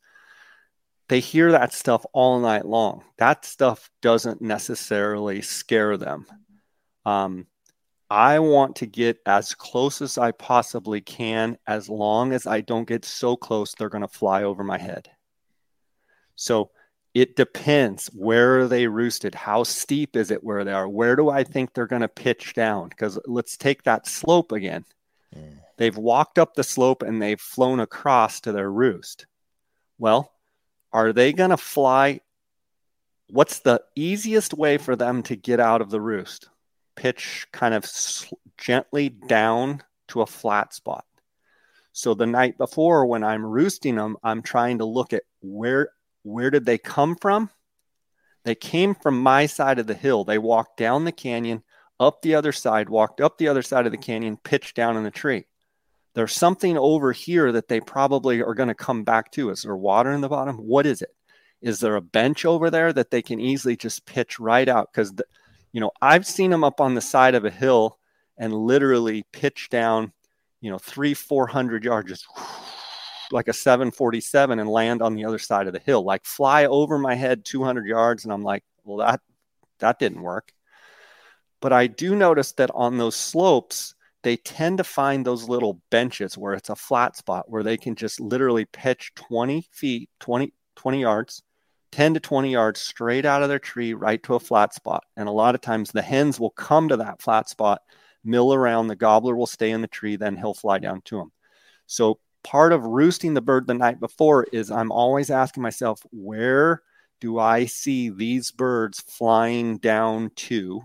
they 1.08 1.20
hear 1.20 1.52
that 1.52 1.72
stuff 1.72 2.04
all 2.12 2.40
night 2.40 2.66
long. 2.66 3.04
That 3.18 3.44
stuff 3.44 3.90
doesn't 4.00 4.40
necessarily 4.40 5.42
scare 5.42 5.96
them. 5.96 6.26
Um, 7.04 7.46
I 8.08 8.38
want 8.40 8.76
to 8.76 8.86
get 8.86 9.18
as 9.26 9.54
close 9.54 10.02
as 10.02 10.18
I 10.18 10.32
possibly 10.32 11.00
can, 11.00 11.56
as 11.66 11.88
long 11.88 12.32
as 12.32 12.46
I 12.46 12.60
don't 12.60 12.86
get 12.86 13.04
so 13.04 13.36
close 13.36 13.74
they're 13.74 13.88
going 13.88 14.02
to 14.02 14.08
fly 14.08 14.42
over 14.42 14.62
my 14.62 14.78
head. 14.78 15.10
So 16.34 16.70
it 17.14 17.36
depends 17.36 18.06
where 18.14 18.60
are 18.60 18.68
they 18.68 18.86
roosted 18.86 19.34
how 19.34 19.62
steep 19.62 20.16
is 20.16 20.30
it 20.30 20.42
where 20.42 20.64
they 20.64 20.72
are 20.72 20.88
where 20.88 21.14
do 21.14 21.28
i 21.28 21.44
think 21.44 21.72
they're 21.72 21.86
going 21.86 22.02
to 22.02 22.08
pitch 22.08 22.54
down? 22.54 22.88
Because 22.88 23.18
let's 23.26 23.56
take 23.56 23.82
that 23.82 24.06
slope 24.06 24.52
again. 24.52 24.84
Mm. 25.36 25.58
they've 25.78 25.96
walked 25.96 26.38
up 26.38 26.54
the 26.54 26.64
slope 26.64 27.02
and 27.02 27.20
they've 27.20 27.40
flown 27.40 27.80
across 27.80 28.40
to 28.42 28.52
their 28.52 28.70
roost. 28.70 29.26
Well 29.98 30.32
are 30.92 31.12
they 31.12 31.32
going 31.32 31.50
to 31.50 31.56
fly? 31.56 32.20
What's 33.28 33.60
the 33.60 33.82
easiest 33.96 34.52
way 34.52 34.76
for 34.76 34.94
them 34.94 35.22
to 35.24 35.36
get 35.36 35.58
out 35.58 35.80
of 35.80 35.88
the 35.90 36.02
roost? 36.02 36.50
Pitch 36.96 37.46
kind 37.50 37.72
of 37.72 37.86
sl- 37.86 38.34
gently 38.58 39.08
down 39.08 39.82
to 40.08 40.20
a 40.20 40.26
flat 40.26 40.74
spot. 40.74 41.06
So 41.92 42.14
the 42.14 42.26
night 42.26 42.56
before 42.56 43.06
when 43.06 43.22
i'm 43.22 43.44
roosting 43.44 43.96
them 43.96 44.16
i'm 44.22 44.42
trying 44.42 44.78
to 44.78 44.84
look 44.84 45.12
at 45.12 45.24
where 45.40 45.90
where 46.22 46.50
did 46.50 46.66
they 46.66 46.78
come 46.78 47.16
from? 47.16 47.50
They 48.44 48.54
came 48.54 48.94
from 48.94 49.22
my 49.22 49.46
side 49.46 49.78
of 49.78 49.86
the 49.86 49.94
hill. 49.94 50.24
They 50.24 50.38
walked 50.38 50.76
down 50.76 51.04
the 51.04 51.12
canyon, 51.12 51.62
up 52.00 52.22
the 52.22 52.34
other 52.34 52.52
side, 52.52 52.88
walked 52.88 53.20
up 53.20 53.38
the 53.38 53.48
other 53.48 53.62
side 53.62 53.86
of 53.86 53.92
the 53.92 53.98
canyon, 53.98 54.36
pitched 54.36 54.74
down 54.74 54.96
in 54.96 55.04
the 55.04 55.10
tree. 55.10 55.46
There's 56.14 56.32
something 56.32 56.76
over 56.76 57.12
here 57.12 57.52
that 57.52 57.68
they 57.68 57.80
probably 57.80 58.42
are 58.42 58.54
going 58.54 58.68
to 58.68 58.74
come 58.74 59.04
back 59.04 59.30
to. 59.32 59.50
Is 59.50 59.62
there 59.62 59.76
water 59.76 60.12
in 60.12 60.20
the 60.20 60.28
bottom? 60.28 60.56
What 60.56 60.86
is 60.86 61.02
it? 61.02 61.14
Is 61.62 61.80
there 61.80 61.96
a 61.96 62.02
bench 62.02 62.44
over 62.44 62.70
there 62.70 62.92
that 62.92 63.10
they 63.10 63.22
can 63.22 63.40
easily 63.40 63.76
just 63.76 64.04
pitch 64.04 64.38
right 64.38 64.68
out? 64.68 64.90
Because, 64.92 65.14
you 65.72 65.80
know, 65.80 65.92
I've 66.02 66.26
seen 66.26 66.50
them 66.50 66.64
up 66.64 66.80
on 66.80 66.94
the 66.94 67.00
side 67.00 67.34
of 67.34 67.44
a 67.44 67.50
hill 67.50 67.98
and 68.36 68.52
literally 68.52 69.24
pitch 69.32 69.68
down, 69.70 70.12
you 70.60 70.70
know, 70.70 70.78
three, 70.78 71.14
400 71.14 71.84
yards, 71.84 72.08
just 72.08 72.26
like 73.32 73.48
a 73.48 73.52
747 73.52 74.58
and 74.58 74.68
land 74.68 75.02
on 75.02 75.14
the 75.14 75.24
other 75.24 75.38
side 75.38 75.66
of 75.66 75.72
the 75.72 75.78
hill, 75.78 76.04
like 76.04 76.24
fly 76.24 76.66
over 76.66 76.98
my 76.98 77.14
head 77.14 77.44
200 77.44 77.86
yards. 77.86 78.24
And 78.24 78.32
I'm 78.32 78.42
like, 78.42 78.64
well, 78.84 78.98
that, 78.98 79.20
that 79.78 79.98
didn't 79.98 80.22
work. 80.22 80.52
But 81.60 81.72
I 81.72 81.86
do 81.86 82.16
notice 82.16 82.52
that 82.52 82.70
on 82.74 82.98
those 82.98 83.16
slopes, 83.16 83.94
they 84.22 84.36
tend 84.36 84.78
to 84.78 84.84
find 84.84 85.24
those 85.24 85.48
little 85.48 85.80
benches 85.90 86.38
where 86.38 86.54
it's 86.54 86.70
a 86.70 86.76
flat 86.76 87.16
spot 87.16 87.48
where 87.48 87.62
they 87.62 87.76
can 87.76 87.94
just 87.94 88.20
literally 88.20 88.64
pitch 88.64 89.12
20 89.14 89.66
feet, 89.72 90.10
20, 90.20 90.52
20 90.76 91.00
yards, 91.00 91.42
10 91.92 92.14
to 92.14 92.20
20 92.20 92.52
yards 92.52 92.80
straight 92.80 93.24
out 93.24 93.42
of 93.42 93.48
their 93.48 93.58
tree 93.58 93.94
right 93.94 94.22
to 94.22 94.34
a 94.34 94.40
flat 94.40 94.74
spot. 94.74 95.04
And 95.16 95.28
a 95.28 95.32
lot 95.32 95.54
of 95.54 95.60
times 95.60 95.90
the 95.90 96.02
hens 96.02 96.40
will 96.40 96.50
come 96.50 96.88
to 96.88 96.96
that 96.98 97.20
flat 97.20 97.48
spot, 97.48 97.82
mill 98.24 98.54
around, 98.54 98.86
the 98.86 98.96
gobbler 98.96 99.36
will 99.36 99.46
stay 99.46 99.70
in 99.70 99.82
the 99.82 99.88
tree, 99.88 100.16
then 100.16 100.36
he'll 100.36 100.54
fly 100.54 100.78
down 100.78 101.02
to 101.06 101.18
them. 101.18 101.32
So 101.86 102.18
part 102.42 102.72
of 102.72 102.84
roosting 102.84 103.34
the 103.34 103.40
bird 103.40 103.66
the 103.66 103.74
night 103.74 104.00
before 104.00 104.46
is 104.52 104.70
I'm 104.70 104.92
always 104.92 105.30
asking 105.30 105.62
myself, 105.62 106.00
where 106.10 106.82
do 107.20 107.38
I 107.38 107.66
see 107.66 108.10
these 108.10 108.50
birds 108.50 109.00
flying 109.00 109.78
down 109.78 110.30
to? 110.36 110.82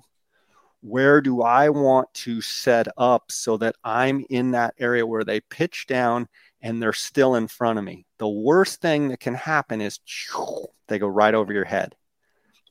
Where 0.81 1.21
do 1.21 1.41
I 1.41 1.69
want 1.69 2.13
to 2.13 2.41
set 2.41 2.87
up 2.97 3.31
so 3.31 3.57
that 3.57 3.75
I'm 3.83 4.23
in 4.29 4.51
that 4.51 4.75
area 4.77 5.05
where 5.05 5.23
they 5.23 5.41
pitch 5.41 5.87
down 5.87 6.27
and 6.61 6.81
they're 6.81 6.93
still 6.93 7.35
in 7.35 7.47
front 7.47 7.79
of 7.79 7.85
me? 7.85 8.05
The 8.19 8.29
worst 8.29 8.81
thing 8.81 9.09
that 9.09 9.19
can 9.19 9.33
happen 9.33 9.81
is 9.81 9.99
they 10.87 10.99
go 10.99 11.07
right 11.07 11.33
over 11.33 11.51
your 11.51 11.65
head. 11.65 11.95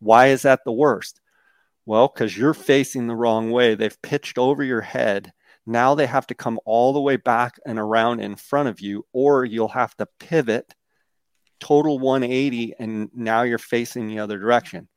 Why 0.01 0.29
is 0.29 0.43
that 0.43 0.61
the 0.65 0.73
worst? 0.73 1.21
Well, 1.85 2.09
because 2.09 2.37
you're 2.37 2.55
facing 2.55 3.07
the 3.07 3.17
wrong 3.17 3.51
way. 3.51 3.75
They've 3.75 4.01
pitched 4.03 4.39
over 4.39 4.63
your 4.63 4.81
head 4.81 5.33
now 5.67 5.95
they 5.95 6.07
have 6.07 6.27
to 6.29 6.35
come 6.35 6.61
all 6.65 6.93
the 6.93 7.01
way 7.01 7.17
back 7.17 7.59
and 7.67 7.79
around 7.79 8.21
in 8.21 8.37
front 8.37 8.69
of 8.69 8.81
you, 8.81 9.05
or 9.13 9.45
you'll 9.45 9.69
have 9.69 9.97
to 9.97 10.07
pivot 10.19 10.75
total 11.59 11.99
180 11.99 12.75
and 12.79 13.11
now 13.15 13.43
you're 13.43 13.59
facing 13.59 14.07
the 14.07 14.21
other 14.21 14.39
direction. 14.39 14.89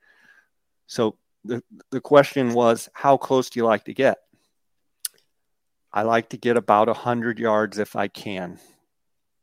So 0.88 1.18
the, 1.44 1.64
the 1.92 2.02
question 2.02 2.54
was, 2.54 2.90
how 2.94 3.18
close 3.18 3.50
do 3.50 3.60
you 3.60 3.66
like 3.66 3.86
to 3.86 3.94
get? 3.94 4.18
I 5.92 6.04
like 6.04 6.30
to 6.30 6.38
get 6.38 6.58
about 6.58 6.88
100 6.88 7.40
yards 7.40 7.80
if 7.80 7.96
I 7.96 8.08
can. 8.08 8.60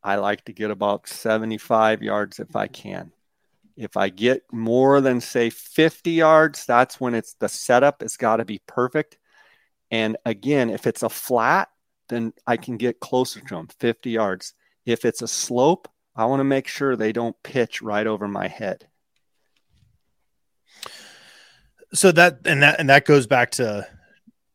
I 0.03 0.17
like 0.17 0.45
to 0.45 0.53
get 0.53 0.71
about 0.71 1.09
75 1.09 2.03
yards 2.03 2.39
if 2.39 2.55
I 2.55 2.69
can. 2.69 3.13
If 3.77 3.97
I 3.97 4.09
get 4.09 4.45
more 4.53 5.01
than, 5.01 5.21
say, 5.21 5.51
50 5.51 6.13
yards, 6.13 6.65
that's 6.65 7.01
when 7.01 7.15
it's 7.15 7.35
the 7.35 7.49
setup 7.49 8.03
has 8.03 8.17
got 8.17 8.37
to 8.37 8.45
be 8.45 8.63
perfect. 8.67 9.19
And 9.91 10.17
again, 10.25 10.71
if 10.71 10.87
it's 10.87 11.03
a 11.03 11.09
flat, 11.09 11.69
then 12.09 12.33
I 12.47 12.57
can 12.57 12.77
get 12.77 13.01
closer 13.01 13.41
to 13.41 13.55
them 13.55 13.69
50 13.79 14.11
yards. 14.11 14.55
If 14.85 15.05
it's 15.05 15.23
a 15.23 15.29
slope, 15.29 15.89
I 16.15 16.25
want 16.27 16.41
to 16.41 16.45
make 16.45 16.69
sure 16.69 16.97
they 16.97 17.13
don't 17.13 17.41
pitch 17.43 17.83
right 17.83 18.07
over 18.07 18.29
my 18.29 18.49
head. 18.49 18.89
So 21.93 22.13
that 22.13 22.41
and 22.45 22.63
that 22.63 22.81
and 22.81 22.91
that 22.91 23.05
goes 23.05 23.27
back 23.27 23.53
to 23.53 23.87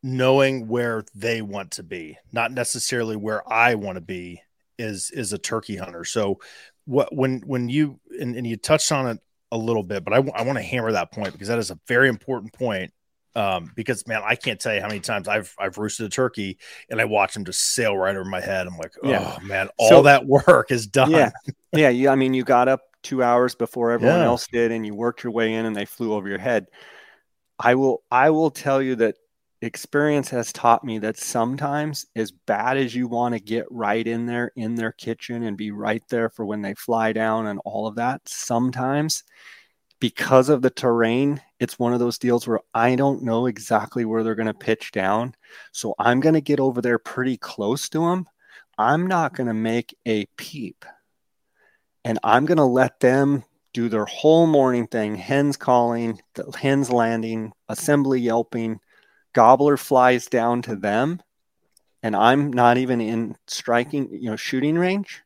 knowing 0.02 0.68
where 0.68 1.04
they 1.14 1.40
want 1.40 1.72
to 1.72 1.82
be, 1.82 2.18
not 2.32 2.52
necessarily 2.52 3.16
where 3.16 3.50
I 3.50 3.74
want 3.76 3.96
to 3.96 4.00
be 4.00 4.42
is 4.78 5.10
is 5.10 5.32
a 5.32 5.38
turkey 5.38 5.76
hunter. 5.76 6.04
So 6.04 6.40
what 6.84 7.14
when 7.14 7.40
when 7.46 7.68
you 7.68 8.00
and, 8.18 8.36
and 8.36 8.46
you 8.46 8.56
touched 8.56 8.92
on 8.92 9.08
it 9.08 9.18
a 9.50 9.56
little 9.56 9.82
bit, 9.82 10.04
but 10.04 10.12
I, 10.12 10.16
I 10.16 10.42
want 10.42 10.58
to 10.58 10.62
hammer 10.62 10.92
that 10.92 11.12
point 11.12 11.32
because 11.32 11.48
that 11.48 11.58
is 11.58 11.70
a 11.70 11.78
very 11.86 12.08
important 12.08 12.52
point 12.52 12.92
um, 13.34 13.72
because 13.74 14.06
man, 14.06 14.22
I 14.24 14.34
can't 14.34 14.60
tell 14.60 14.74
you 14.74 14.80
how 14.80 14.88
many 14.88 15.00
times 15.00 15.28
I've 15.28 15.54
I've 15.58 15.78
roosted 15.78 16.06
a 16.06 16.08
turkey 16.08 16.58
and 16.90 17.00
I 17.00 17.04
watch 17.04 17.34
them 17.34 17.44
just 17.44 17.74
sail 17.74 17.96
right 17.96 18.14
over 18.14 18.28
my 18.28 18.40
head. 18.40 18.66
I'm 18.66 18.76
like, 18.76 18.94
oh 19.02 19.08
yeah. 19.08 19.38
man, 19.42 19.68
all 19.78 19.88
so, 19.88 20.02
that 20.02 20.26
work 20.26 20.70
is 20.70 20.86
done. 20.86 21.10
Yeah, 21.10 21.30
yeah. 21.72 21.88
You, 21.88 22.08
I 22.08 22.14
mean, 22.14 22.34
you 22.34 22.44
got 22.44 22.68
up 22.68 22.82
two 23.02 23.22
hours 23.22 23.54
before 23.54 23.90
everyone 23.90 24.18
yeah. 24.18 24.26
else 24.26 24.46
did, 24.46 24.70
and 24.70 24.86
you 24.86 24.94
worked 24.94 25.24
your 25.24 25.32
way 25.32 25.54
in, 25.54 25.66
and 25.66 25.74
they 25.74 25.84
flew 25.84 26.12
over 26.14 26.28
your 26.28 26.38
head. 26.38 26.66
I 27.58 27.74
will 27.74 28.02
I 28.10 28.30
will 28.30 28.50
tell 28.50 28.82
you 28.82 28.96
that 28.96 29.16
experience 29.62 30.28
has 30.30 30.52
taught 30.52 30.84
me 30.84 30.98
that 30.98 31.16
sometimes 31.16 32.06
as 32.16 32.32
bad 32.32 32.76
as 32.76 32.94
you 32.94 33.06
want 33.06 33.34
to 33.34 33.40
get 33.40 33.64
right 33.70 34.06
in 34.06 34.26
there 34.26 34.50
in 34.56 34.74
their 34.74 34.90
kitchen 34.90 35.44
and 35.44 35.56
be 35.56 35.70
right 35.70 36.02
there 36.08 36.28
for 36.28 36.44
when 36.44 36.62
they 36.62 36.74
fly 36.74 37.12
down 37.12 37.46
and 37.46 37.60
all 37.64 37.86
of 37.86 37.94
that 37.94 38.20
sometimes 38.28 39.22
because 40.02 40.48
of 40.48 40.62
the 40.62 40.70
terrain 40.70 41.40
it's 41.60 41.78
one 41.78 41.92
of 41.92 42.00
those 42.00 42.18
deals 42.18 42.44
where 42.44 42.58
i 42.74 42.96
don't 42.96 43.22
know 43.22 43.46
exactly 43.46 44.04
where 44.04 44.24
they're 44.24 44.34
going 44.34 44.48
to 44.48 44.52
pitch 44.52 44.90
down. 44.90 45.32
So 45.70 45.94
i'm 45.96 46.18
going 46.18 46.34
to 46.34 46.40
get 46.40 46.58
over 46.58 46.82
there 46.82 46.98
pretty 46.98 47.36
close 47.36 47.88
to 47.90 48.00
them 48.00 48.26
i'm 48.76 49.06
not 49.06 49.32
going 49.32 49.46
to 49.46 49.54
make 49.54 49.96
a 50.04 50.26
peep. 50.36 50.84
And 52.04 52.18
i'm 52.24 52.46
going 52.46 52.58
to 52.58 52.64
let 52.64 52.98
them 52.98 53.44
do 53.72 53.88
their 53.88 54.06
whole 54.06 54.48
morning 54.48 54.88
thing 54.88 55.14
hens 55.14 55.56
calling 55.56 56.20
the 56.34 56.50
hens 56.50 56.90
landing 56.90 57.52
assembly 57.68 58.20
yelping. 58.20 58.80
Gobbler 59.34 59.76
flies 59.76 60.26
down 60.26 60.62
to 60.62 60.74
them. 60.74 61.22
And 62.02 62.16
I'm 62.16 62.52
not 62.52 62.76
even 62.76 63.00
in 63.00 63.36
striking, 63.46 64.08
you 64.10 64.30
know, 64.30 64.36
shooting 64.36 64.76
range. 64.76 65.22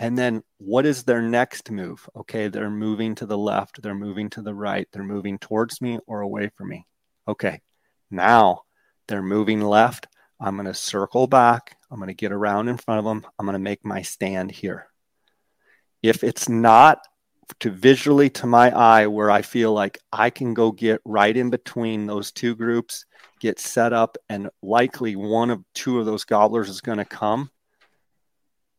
And 0.00 0.16
then 0.16 0.42
what 0.56 0.86
is 0.86 1.02
their 1.02 1.20
next 1.20 1.70
move? 1.70 2.08
Okay, 2.16 2.48
they're 2.48 2.70
moving 2.70 3.14
to 3.16 3.26
the 3.26 3.36
left, 3.36 3.82
they're 3.82 3.94
moving 3.94 4.30
to 4.30 4.40
the 4.40 4.54
right, 4.54 4.88
they're 4.90 5.04
moving 5.04 5.38
towards 5.38 5.82
me 5.82 5.98
or 6.06 6.22
away 6.22 6.50
from 6.56 6.70
me. 6.70 6.86
Okay, 7.28 7.60
now 8.10 8.62
they're 9.06 9.22
moving 9.22 9.60
left. 9.60 10.06
I'm 10.40 10.56
going 10.56 10.66
to 10.66 10.74
circle 10.74 11.26
back. 11.26 11.76
I'm 11.90 11.98
going 11.98 12.08
to 12.08 12.14
get 12.14 12.32
around 12.32 12.68
in 12.68 12.78
front 12.78 12.98
of 12.98 13.04
them. 13.04 13.26
I'm 13.38 13.44
going 13.44 13.52
to 13.52 13.58
make 13.58 13.84
my 13.84 14.00
stand 14.00 14.50
here. 14.50 14.86
If 16.02 16.24
it's 16.24 16.48
not 16.48 17.06
to 17.58 17.70
visually 17.70 18.30
to 18.30 18.46
my 18.46 18.70
eye 18.70 19.06
where 19.06 19.30
I 19.30 19.42
feel 19.42 19.74
like 19.74 19.98
I 20.10 20.30
can 20.30 20.54
go 20.54 20.72
get 20.72 21.02
right 21.04 21.36
in 21.36 21.50
between 21.50 22.06
those 22.06 22.32
two 22.32 22.56
groups, 22.56 23.04
get 23.38 23.58
set 23.58 23.92
up, 23.92 24.16
and 24.30 24.48
likely 24.62 25.14
one 25.14 25.50
of 25.50 25.62
two 25.74 25.98
of 25.98 26.06
those 26.06 26.24
gobblers 26.24 26.70
is 26.70 26.80
going 26.80 26.98
to 26.98 27.04
come. 27.04 27.50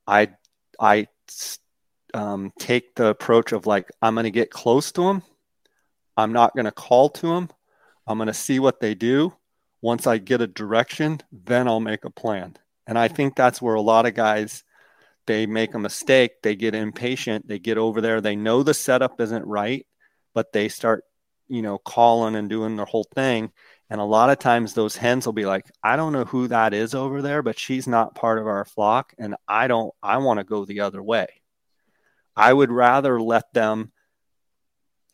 I 0.07 0.29
I 0.81 1.07
um, 2.13 2.51
take 2.59 2.95
the 2.95 3.07
approach 3.07 3.51
of 3.51 3.65
like 3.67 3.89
I'm 4.01 4.15
going 4.15 4.25
to 4.25 4.31
get 4.31 4.49
close 4.49 4.91
to 4.93 5.03
them. 5.03 5.23
I'm 6.17 6.33
not 6.33 6.55
going 6.55 6.65
to 6.65 6.71
call 6.71 7.09
to 7.09 7.27
them. 7.27 7.49
I'm 8.07 8.17
going 8.17 8.27
to 8.27 8.33
see 8.33 8.59
what 8.59 8.79
they 8.79 8.95
do. 8.95 9.33
Once 9.81 10.07
I 10.07 10.17
get 10.17 10.41
a 10.41 10.47
direction, 10.47 11.21
then 11.31 11.67
I'll 11.67 11.79
make 11.79 12.03
a 12.03 12.09
plan. 12.09 12.57
And 12.85 12.97
I 12.97 13.07
think 13.07 13.35
that's 13.35 13.61
where 13.61 13.75
a 13.75 13.81
lot 13.81 14.05
of 14.05 14.15
guys 14.15 14.63
they 15.27 15.45
make 15.45 15.75
a 15.75 15.79
mistake, 15.79 16.41
they 16.41 16.55
get 16.55 16.75
impatient, 16.75 17.47
they 17.47 17.59
get 17.59 17.77
over 17.77 18.01
there, 18.01 18.21
they 18.21 18.35
know 18.35 18.63
the 18.63 18.73
setup 18.73 19.21
isn't 19.21 19.45
right, 19.45 19.85
but 20.33 20.51
they 20.51 20.67
start, 20.67 21.05
you 21.47 21.61
know, 21.61 21.77
calling 21.77 22.35
and 22.35 22.49
doing 22.49 22.75
their 22.75 22.85
whole 22.85 23.07
thing. 23.15 23.51
And 23.91 23.99
a 23.99 24.05
lot 24.05 24.29
of 24.29 24.39
times 24.39 24.73
those 24.73 24.95
hens 24.95 25.25
will 25.25 25.33
be 25.33 25.45
like, 25.45 25.69
I 25.83 25.97
don't 25.97 26.13
know 26.13 26.23
who 26.23 26.47
that 26.47 26.73
is 26.73 26.95
over 26.95 27.21
there, 27.21 27.41
but 27.41 27.59
she's 27.59 27.89
not 27.89 28.15
part 28.15 28.39
of 28.39 28.47
our 28.47 28.63
flock. 28.63 29.13
And 29.19 29.35
I 29.49 29.67
don't, 29.67 29.93
I 30.01 30.17
want 30.19 30.39
to 30.39 30.45
go 30.45 30.63
the 30.63 30.79
other 30.79 31.03
way. 31.03 31.27
I 32.33 32.53
would 32.53 32.71
rather 32.71 33.21
let 33.21 33.53
them 33.53 33.91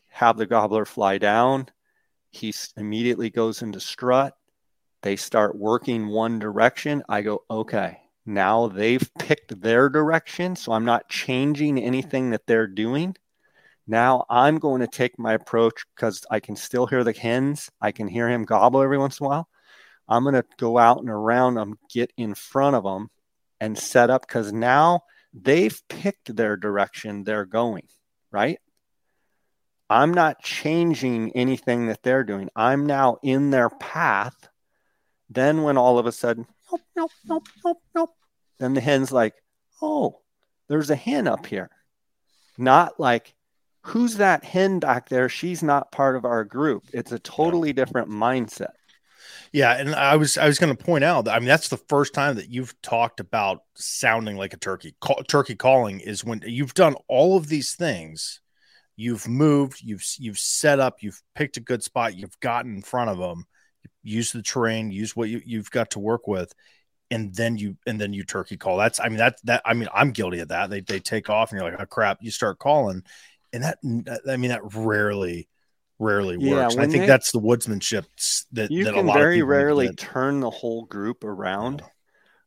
have 0.10 0.38
the 0.38 0.46
gobbler 0.46 0.86
fly 0.86 1.18
down. 1.18 1.70
He 2.30 2.54
immediately 2.78 3.32
goes 3.32 3.64
into 3.64 3.80
strut. 3.80 4.38
They 5.02 5.16
start 5.16 5.58
working 5.58 6.10
one 6.10 6.38
direction. 6.38 7.02
I 7.10 7.24
go, 7.24 7.46
okay, 7.50 7.98
now 8.28 8.68
they've 8.68 9.10
picked 9.18 9.60
their 9.60 9.90
direction, 9.90 10.56
so 10.56 10.72
I'm 10.72 10.86
not 10.86 11.10
changing 11.10 11.80
anything 11.80 12.30
that 12.30 12.46
they're 12.46 12.68
doing. 12.68 13.16
Now 13.88 14.26
I'm 14.30 14.60
going 14.60 14.82
to 14.82 14.88
take 14.88 15.18
my 15.18 15.34
approach 15.34 15.86
because 15.96 16.26
I 16.30 16.40
can 16.42 16.56
still 16.56 16.86
hear 16.86 17.04
the 17.04 17.14
hens. 17.14 17.72
I 17.82 17.92
can 17.92 18.08
hear 18.08 18.30
him 18.30 18.44
gobble 18.44 18.82
every 18.82 18.98
once 18.98 19.20
in 19.20 19.26
a 19.26 19.30
while. 19.30 19.50
I'm 20.10 20.24
going 20.24 20.36
to 20.36 20.46
go 20.58 20.78
out 20.78 21.00
and 21.00 21.10
around 21.10 21.56
them, 21.56 21.80
get 21.90 22.12
in 22.18 22.36
front 22.36 22.76
of 22.76 22.84
them, 22.84 23.10
and 23.60 23.78
set 23.78 24.10
up 24.10 24.22
because 24.28 24.52
now 24.54 25.02
they've 25.34 25.82
picked 25.90 26.36
their 26.36 26.58
direction 26.58 27.24
they're 27.24 27.46
going, 27.46 27.88
right? 28.32 28.60
I'm 29.90 30.14
not 30.14 30.42
changing 30.42 31.32
anything 31.32 31.88
that 31.88 32.04
they're 32.04 32.24
doing. 32.24 32.50
I'm 32.56 32.86
now 32.86 33.18
in 33.24 33.52
their 33.52 33.70
path. 33.70 34.50
Then, 35.30 35.64
when 35.64 35.78
all 35.78 36.00
of 36.00 36.06
a 36.06 36.12
sudden, 36.12 36.46
nope, 36.72 36.82
nope, 36.96 37.12
nope, 37.26 37.48
nope, 37.64 37.82
nope, 37.96 38.16
then 38.60 38.74
the 38.74 38.82
hen's 38.82 39.12
like, 39.12 39.34
oh, 39.82 40.22
there's 40.68 40.90
a 40.90 40.96
hen 40.96 41.28
up 41.28 41.46
here. 41.46 41.70
Not 42.58 43.00
like, 43.00 43.34
who's 43.88 44.18
that 44.18 44.44
hen 44.44 44.80
back 44.80 45.10
there? 45.10 45.30
She's 45.30 45.64
not 45.64 45.92
part 45.92 46.16
of 46.16 46.26
our 46.26 46.44
group. 46.44 46.84
It's 46.94 47.12
a 47.12 47.20
totally 47.20 47.74
different 47.74 48.10
mindset. 48.10 48.74
Yeah, 49.54 49.72
and 49.72 49.96
I 49.96 50.18
was 50.18 50.38
I 50.38 50.46
was 50.46 50.60
going 50.60 50.76
to 50.76 50.84
point 50.84 51.04
out 51.04 51.26
that 51.26 51.36
I 51.36 51.40
mean 51.40 51.48
that's 51.48 51.70
the 51.70 51.78
first 51.78 52.14
time 52.14 52.36
that 52.36 52.50
you've 52.50 52.80
talked 52.82 53.20
about 53.20 53.62
sounding 53.76 54.36
like 54.36 54.54
a 54.54 54.58
turkey. 54.58 54.96
Call, 55.00 55.24
turkey 55.24 55.56
calling 55.56 56.02
is 56.02 56.24
when 56.24 56.42
you've 56.46 56.74
done 56.74 56.96
all 57.08 57.38
of 57.38 57.48
these 57.48 57.76
things. 57.76 58.42
You've 58.98 59.28
moved, 59.28 59.82
you've 59.82 60.04
you've 60.18 60.40
set 60.40 60.80
up, 60.80 60.98
you've 61.02 61.22
picked 61.36 61.58
a 61.58 61.62
good 61.62 61.84
spot, 61.84 62.18
you've 62.18 62.40
gotten 62.40 62.76
in 62.76 62.82
front 62.82 63.10
of 63.10 63.20
them, 63.20 63.46
use 64.04 64.32
the 64.32 64.42
terrain, 64.42 64.92
use 64.92 65.16
what 65.16 65.30
you, 65.30 65.42
you've 65.46 65.72
got 65.72 65.92
to 65.92 66.00
work 66.00 66.28
with, 66.28 66.52
and 67.10 67.34
then 67.34 67.58
you 67.58 67.78
and 67.86 68.02
then 68.02 68.12
you 68.12 68.24
turkey 68.24 68.58
call. 68.58 68.78
That's 68.78 69.00
I 69.00 69.08
mean 69.08 69.20
that 69.20 69.38
that 69.46 69.62
I 69.66 69.76
mean 69.76 69.88
I'm 69.94 70.12
guilty 70.12 70.40
of 70.40 70.50
that. 70.50 70.70
They 70.70 70.82
they 70.82 71.00
take 71.00 71.30
off 71.30 71.52
and 71.52 71.62
you're 71.62 71.70
like, 71.72 71.80
oh 71.80 71.86
crap, 71.86 72.18
you 72.22 72.32
start 72.32 72.60
calling, 72.60 73.04
and 73.54 73.64
that 73.64 73.78
I 74.28 74.38
mean 74.38 74.50
that 74.50 74.76
rarely 74.76 75.48
rarely 76.00 76.38
works. 76.38 76.76
Yeah, 76.76 76.82
I 76.82 76.88
think 76.88 77.04
they, 77.04 77.08
that's 77.08 77.32
the 77.32 77.40
woodsmanship 77.40 78.06
that 78.54 78.72
you 78.72 78.84
that 78.86 78.94
can 78.94 79.08
very 79.08 79.42
rarely 79.42 79.94
turn 79.94 80.40
the 80.40 80.50
whole 80.50 80.86
group 80.86 81.24
around. 81.24 81.84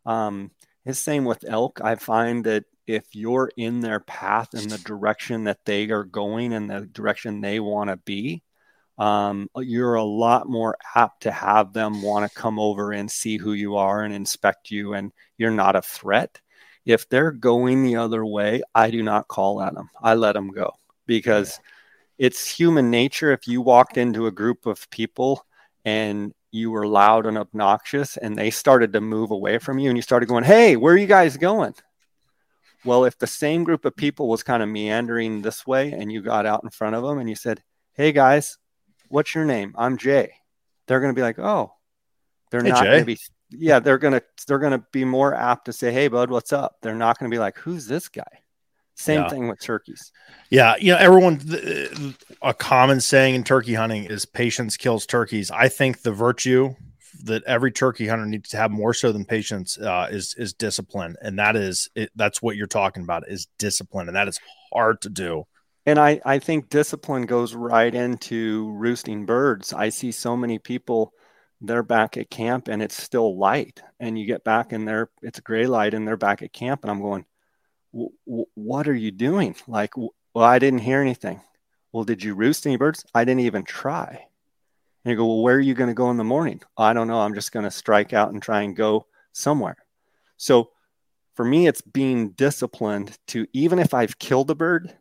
Um, 0.07 0.51
it's 0.84 0.98
same 0.98 1.24
with 1.24 1.44
elk. 1.46 1.80
I 1.82 1.96
find 1.96 2.44
that 2.44 2.64
if 2.86 3.05
you're 3.12 3.51
in 3.57 3.80
their 3.80 4.01
path 4.01 4.55
in 4.55 4.68
the 4.68 4.78
direction 4.78 5.44
that 5.44 5.64
they 5.64 5.90
are 5.90 6.05
going 6.05 6.53
and 6.53 6.68
the 6.68 6.80
direction 6.80 7.40
they 7.40 7.61
want 7.61 7.90
to 7.90 7.96
be, 7.98 8.42
um, 8.98 9.48
you're 9.57 9.94
a 9.94 10.05
lot 10.05 10.48
more 10.48 10.76
apt 10.94 11.22
to 11.22 11.30
have 11.30 11.72
them 11.72 12.03
want 12.03 12.28
to 12.28 12.38
come 12.38 12.59
over 12.59 12.92
and 12.92 13.11
see 13.11 13.36
who 13.36 13.53
you 13.53 13.76
are 13.76 14.03
and 14.03 14.14
inspect 14.14 14.70
you, 14.70 14.94
and 14.94 15.12
you're 15.38 15.51
not 15.51 15.76
a 15.76 15.82
threat. 15.82 16.40
If 16.86 17.09
they're 17.09 17.32
going 17.32 17.84
the 17.84 17.96
other 17.96 18.24
way, 18.24 18.62
I 18.74 18.90
do 18.90 19.03
not 19.03 19.28
call 19.28 19.62
at 19.62 19.74
them. 19.74 19.90
I 20.03 20.14
let 20.14 20.32
them 20.32 20.48
go 20.48 20.72
because 21.11 21.58
it's 22.18 22.48
human 22.48 22.90
nature. 22.90 23.32
If 23.32 23.48
you 23.48 23.61
walked 23.61 23.96
into 23.96 24.26
a 24.26 24.30
group 24.30 24.64
of 24.64 24.88
people 24.90 25.44
and 25.84 26.32
you 26.52 26.70
were 26.70 26.86
loud 26.86 27.26
and 27.26 27.36
obnoxious 27.36 28.16
and 28.16 28.36
they 28.36 28.50
started 28.50 28.92
to 28.92 29.00
move 29.00 29.32
away 29.32 29.58
from 29.58 29.78
you 29.78 29.88
and 29.88 29.98
you 29.98 30.02
started 30.02 30.26
going, 30.26 30.44
Hey, 30.44 30.76
where 30.76 30.94
are 30.94 30.98
you 30.98 31.06
guys 31.06 31.36
going? 31.36 31.74
Well, 32.84 33.04
if 33.04 33.18
the 33.18 33.26
same 33.26 33.64
group 33.64 33.84
of 33.84 33.96
people 33.96 34.28
was 34.28 34.42
kind 34.42 34.62
of 34.62 34.68
meandering 34.68 35.42
this 35.42 35.66
way 35.66 35.92
and 35.92 36.12
you 36.12 36.22
got 36.22 36.46
out 36.46 36.62
in 36.62 36.70
front 36.70 36.94
of 36.94 37.02
them 37.02 37.18
and 37.18 37.28
you 37.28 37.34
said, 37.34 37.62
Hey 37.94 38.12
guys, 38.12 38.56
what's 39.08 39.34
your 39.34 39.44
name? 39.44 39.74
I'm 39.76 39.96
Jay. 39.96 40.32
They're 40.86 41.00
going 41.00 41.12
to 41.12 41.18
be 41.18 41.22
like, 41.22 41.38
oh, 41.40 41.72
they're 42.50 42.62
hey, 42.62 42.70
not 42.70 42.84
going 42.84 43.00
to 43.00 43.04
be. 43.04 43.18
Yeah, 43.50 43.80
they're 43.80 43.98
gonna 43.98 44.22
they're 44.46 44.61
gonna 44.61 44.84
be 44.92 45.04
more 45.04 45.34
apt 45.34 45.64
to 45.64 45.72
say, 45.72 45.90
"Hey, 45.92 46.06
bud, 46.06 46.30
what's 46.30 46.52
up?" 46.52 46.76
They're 46.82 46.94
not 46.94 47.18
going 47.18 47.28
to 47.28 47.34
be 47.34 47.40
like, 47.40 47.58
"Who's 47.58 47.86
this 47.88 48.08
guy?" 48.08 48.42
Same 48.97 49.22
yeah. 49.22 49.28
thing 49.28 49.49
with 49.49 49.61
turkeys. 49.61 50.12
Yeah, 50.51 50.74
you 50.78 50.93
know, 50.93 50.99
everyone. 50.99 52.14
A 52.43 52.55
common 52.55 53.01
saying 53.01 53.34
in 53.34 53.45
turkey 53.45 53.74
hunting 53.74 54.05
is 54.05 54.26
"patience 54.26 54.76
kills 54.76 55.07
turkeys." 55.07 55.51
I 55.51 55.68
think 55.68 56.03
the 56.03 56.12
virtue 56.12 56.74
that 57.24 57.43
every 57.45 57.72
turkey 57.72 58.07
hunter 58.07 58.26
needs 58.26 58.51
to 58.51 58.57
have 58.57 58.70
more 58.70 58.95
so 58.95 59.12
than 59.12 59.24
patience 59.24 59.78
uh, 59.78 60.09
is 60.11 60.34
is 60.36 60.53
discipline, 60.53 61.16
and 61.22 61.38
that 61.38 61.57
is 61.57 61.88
it, 61.95 62.11
that's 62.14 62.43
what 62.43 62.57
you're 62.57 62.66
talking 62.66 63.03
about 63.03 63.28
is 63.28 63.47
discipline, 63.59 64.09
and 64.09 64.16
that 64.16 64.28
is 64.28 64.38
hard 64.72 65.01
to 65.03 65.09
do 65.09 65.45
and 65.86 65.99
I, 65.99 66.20
I 66.24 66.38
think 66.38 66.68
discipline 66.68 67.26
goes 67.26 67.55
right 67.55 67.95
into 67.95 68.70
roosting 68.72 69.24
birds. 69.24 69.72
I 69.72 69.88
see 69.88 70.12
so 70.12 70.36
many 70.36 70.59
people, 70.59 71.12
they're 71.61 71.82
back 71.82 72.16
at 72.16 72.30
camp 72.30 72.68
and 72.68 72.82
it's 72.82 73.01
still 73.01 73.38
light. 73.38 73.82
And 73.99 74.18
you 74.18 74.26
get 74.26 74.45
back 74.45 74.72
in 74.72 74.84
there, 74.84 75.11
it's 75.22 75.41
gray 75.41 75.66
light 75.66 75.95
and 75.95 76.07
they're 76.07 76.16
back 76.16 76.43
at 76.43 76.53
camp. 76.53 76.82
And 76.82 76.91
I'm 76.91 77.01
going, 77.01 77.24
what 77.93 78.88
are 78.88 78.95
you 78.95 79.11
doing? 79.11 79.57
Like, 79.66 79.97
well, 79.97 80.12
I 80.45 80.59
didn't 80.59 80.80
hear 80.80 81.01
anything. 81.01 81.41
Well, 81.93 82.05
did 82.05 82.22
you 82.22 82.34
roost 82.34 82.66
any 82.66 82.76
birds? 82.76 83.05
I 83.14 83.24
didn't 83.24 83.41
even 83.41 83.64
try. 83.64 84.26
And 85.05 85.11
you 85.11 85.16
go, 85.16 85.26
well, 85.26 85.43
where 85.43 85.57
are 85.57 85.61
you 85.61 85.74
going 85.74 85.88
to 85.88 85.95
go 85.95 86.11
in 86.11 86.16
the 86.16 86.24
morning? 86.24 86.61
I 86.76 86.93
don't 86.93 87.09
know. 87.09 87.20
I'm 87.20 87.34
just 87.34 87.53
going 87.53 87.64
to 87.64 87.70
strike 87.70 88.12
out 88.12 88.32
and 88.32 88.43
try 88.43 88.62
and 88.62 88.76
go 88.76 89.07
somewhere. 89.32 89.76
So 90.36 90.70
for 91.34 91.45
me, 91.45 91.66
it's 91.66 91.80
being 91.80 92.30
disciplined 92.30 93.18
to 93.28 93.47
even 93.53 93.78
if 93.78 93.95
I've 93.95 94.18
killed 94.18 94.51
a 94.51 94.55
bird, 94.55 94.95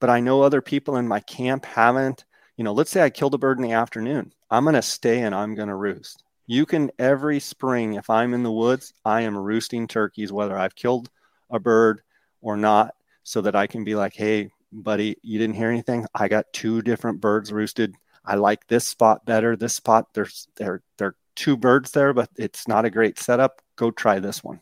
but 0.00 0.10
I 0.10 0.20
know 0.20 0.42
other 0.42 0.60
people 0.60 0.96
in 0.96 1.06
my 1.08 1.20
camp 1.20 1.64
haven't. 1.64 2.24
You 2.56 2.64
know, 2.64 2.72
let's 2.72 2.90
say 2.90 3.02
I 3.02 3.10
killed 3.10 3.34
a 3.34 3.38
bird 3.38 3.58
in 3.58 3.62
the 3.62 3.72
afternoon. 3.72 4.32
I'm 4.50 4.64
going 4.64 4.74
to 4.74 4.82
stay 4.82 5.22
and 5.22 5.34
I'm 5.34 5.54
going 5.54 5.68
to 5.68 5.74
roost. 5.74 6.24
You 6.46 6.66
can 6.66 6.90
every 6.98 7.40
spring, 7.40 7.94
if 7.94 8.10
I'm 8.10 8.34
in 8.34 8.42
the 8.42 8.52
woods, 8.52 8.92
I 9.04 9.22
am 9.22 9.36
roosting 9.36 9.86
turkeys, 9.86 10.32
whether 10.32 10.58
I've 10.58 10.74
killed 10.74 11.08
a 11.52 11.60
bird 11.60 12.00
or 12.40 12.56
not, 12.56 12.94
so 13.22 13.40
that 13.42 13.54
I 13.54 13.68
can 13.68 13.84
be 13.84 13.94
like, 13.94 14.14
hey, 14.14 14.50
buddy, 14.72 15.16
you 15.22 15.38
didn't 15.38 15.56
hear 15.56 15.70
anything. 15.70 16.06
I 16.14 16.28
got 16.28 16.52
two 16.52 16.82
different 16.82 17.20
birds 17.20 17.52
roosted. 17.52 17.94
I 18.24 18.36
like 18.36 18.66
this 18.66 18.88
spot 18.88 19.24
better. 19.24 19.56
This 19.56 19.76
spot, 19.76 20.14
there's 20.14 20.48
there 20.56 20.82
there 20.98 21.08
are 21.08 21.16
two 21.34 21.56
birds 21.56 21.92
there, 21.92 22.12
but 22.12 22.30
it's 22.36 22.66
not 22.66 22.84
a 22.84 22.90
great 22.90 23.18
setup. 23.18 23.62
Go 23.76 23.90
try 23.90 24.18
this 24.18 24.42
one. 24.42 24.60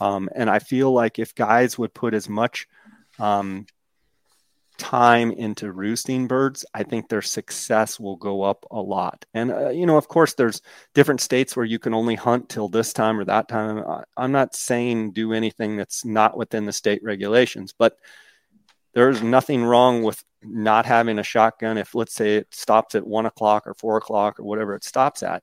Um, 0.00 0.28
and 0.34 0.50
I 0.50 0.58
feel 0.58 0.92
like 0.92 1.18
if 1.18 1.34
guys 1.34 1.78
would 1.78 1.94
put 1.94 2.14
as 2.14 2.28
much 2.28 2.66
um, 3.18 3.66
time 4.78 5.30
into 5.30 5.72
roosting 5.72 6.26
birds, 6.26 6.64
I 6.74 6.82
think 6.82 7.08
their 7.08 7.22
success 7.22 8.00
will 8.00 8.16
go 8.16 8.42
up 8.42 8.66
a 8.70 8.80
lot. 8.80 9.24
And, 9.34 9.52
uh, 9.52 9.68
you 9.70 9.86
know, 9.86 9.96
of 9.96 10.08
course, 10.08 10.34
there's 10.34 10.62
different 10.94 11.20
states 11.20 11.54
where 11.54 11.64
you 11.64 11.78
can 11.78 11.94
only 11.94 12.14
hunt 12.14 12.48
till 12.48 12.68
this 12.68 12.92
time 12.92 13.18
or 13.18 13.24
that 13.24 13.48
time. 13.48 13.84
I'm 14.16 14.32
not 14.32 14.54
saying 14.54 15.12
do 15.12 15.32
anything 15.32 15.76
that's 15.76 16.04
not 16.04 16.36
within 16.36 16.66
the 16.66 16.72
state 16.72 17.02
regulations, 17.02 17.74
but 17.76 17.98
there's 18.94 19.22
nothing 19.22 19.64
wrong 19.64 20.02
with 20.02 20.22
not 20.42 20.86
having 20.86 21.18
a 21.18 21.22
shotgun. 21.22 21.78
If, 21.78 21.94
let's 21.94 22.14
say, 22.14 22.36
it 22.36 22.54
stops 22.54 22.94
at 22.94 23.06
one 23.06 23.26
o'clock 23.26 23.66
or 23.66 23.74
four 23.74 23.96
o'clock 23.96 24.40
or 24.40 24.44
whatever 24.44 24.74
it 24.74 24.84
stops 24.84 25.22
at, 25.22 25.42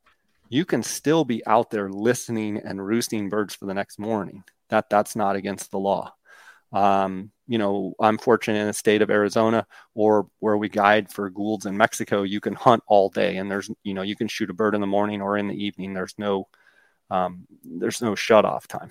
you 0.50 0.66
can 0.66 0.84
still 0.84 1.24
be 1.24 1.46
out 1.46 1.70
there 1.70 1.90
listening 1.90 2.58
and 2.58 2.86
roosting 2.86 3.30
birds 3.30 3.56
for 3.56 3.66
the 3.66 3.74
next 3.74 4.00
morning. 4.00 4.44
That 4.70 4.90
that's 4.90 5.16
not 5.16 5.36
against 5.36 5.72
the 5.72 5.80
law. 5.80 6.14
Um, 6.72 7.32
you 7.47 7.57
know, 7.57 7.95
I'm 7.99 8.20
fortunate 8.20 8.59
in 8.59 8.67
the 8.67 8.74
state 8.74 9.01
of 9.01 9.09
Arizona 9.09 9.65
or 9.95 10.28
where 10.39 10.57
we 10.57 10.70
guide 10.70 11.11
for 11.11 11.30
Goulds 11.30 11.65
in 11.65 11.76
Mexico, 11.76 12.22
you 12.22 12.39
can 12.39 12.53
hunt 12.53 12.84
all 12.86 13.09
day 13.09 13.38
and 13.38 13.49
there's, 13.49 13.72
you 13.84 13.95
know, 13.95 14.03
you 14.03 14.15
can 14.15 14.28
shoot 14.28 14.51
a 14.51 14.53
bird 14.53 14.76
in 14.76 14.82
the 14.82 14.88
morning 14.88 15.22
or 15.22 15.38
in 15.38 15.47
the 15.47 15.65
evening. 15.65 15.93
There's 15.93 16.13
no, 16.20 16.47
um, 17.09 17.47
there's 17.63 18.01
no 18.01 18.13
shut 18.13 18.45
off 18.45 18.67
time. 18.67 18.89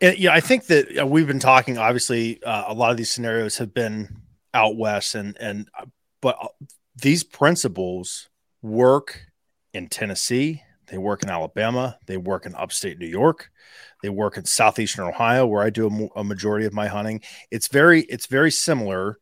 And, 0.00 0.16
yeah, 0.18 0.32
I 0.32 0.40
think 0.40 0.66
that 0.66 1.00
uh, 1.02 1.06
we've 1.06 1.26
been 1.26 1.38
talking, 1.38 1.76
obviously, 1.76 2.42
uh, 2.42 2.64
a 2.68 2.74
lot 2.74 2.92
of 2.92 2.96
these 2.96 3.10
scenarios 3.10 3.58
have 3.58 3.74
been 3.74 4.22
out 4.54 4.76
West 4.76 5.14
and, 5.14 5.36
and, 5.38 5.68
uh, 5.78 5.84
but 6.22 6.38
uh, 6.40 6.48
these 6.96 7.24
principles 7.24 8.30
work 8.62 9.26
in 9.74 9.88
Tennessee, 9.88 10.62
they 10.86 10.98
work 10.98 11.22
in 11.22 11.28
Alabama, 11.28 11.98
they 12.06 12.16
work 12.16 12.46
in 12.46 12.54
upstate 12.54 12.98
New 12.98 13.06
York, 13.06 13.50
they 14.02 14.08
work 14.08 14.36
in 14.36 14.44
southeastern 14.44 15.06
Ohio, 15.06 15.46
where 15.46 15.62
I 15.62 15.70
do 15.70 16.10
a, 16.16 16.20
a 16.20 16.24
majority 16.24 16.66
of 16.66 16.72
my 16.72 16.86
hunting. 16.86 17.22
It's 17.50 17.68
very 17.68 18.02
it's 18.02 18.26
very 18.26 18.50
similar. 18.50 19.18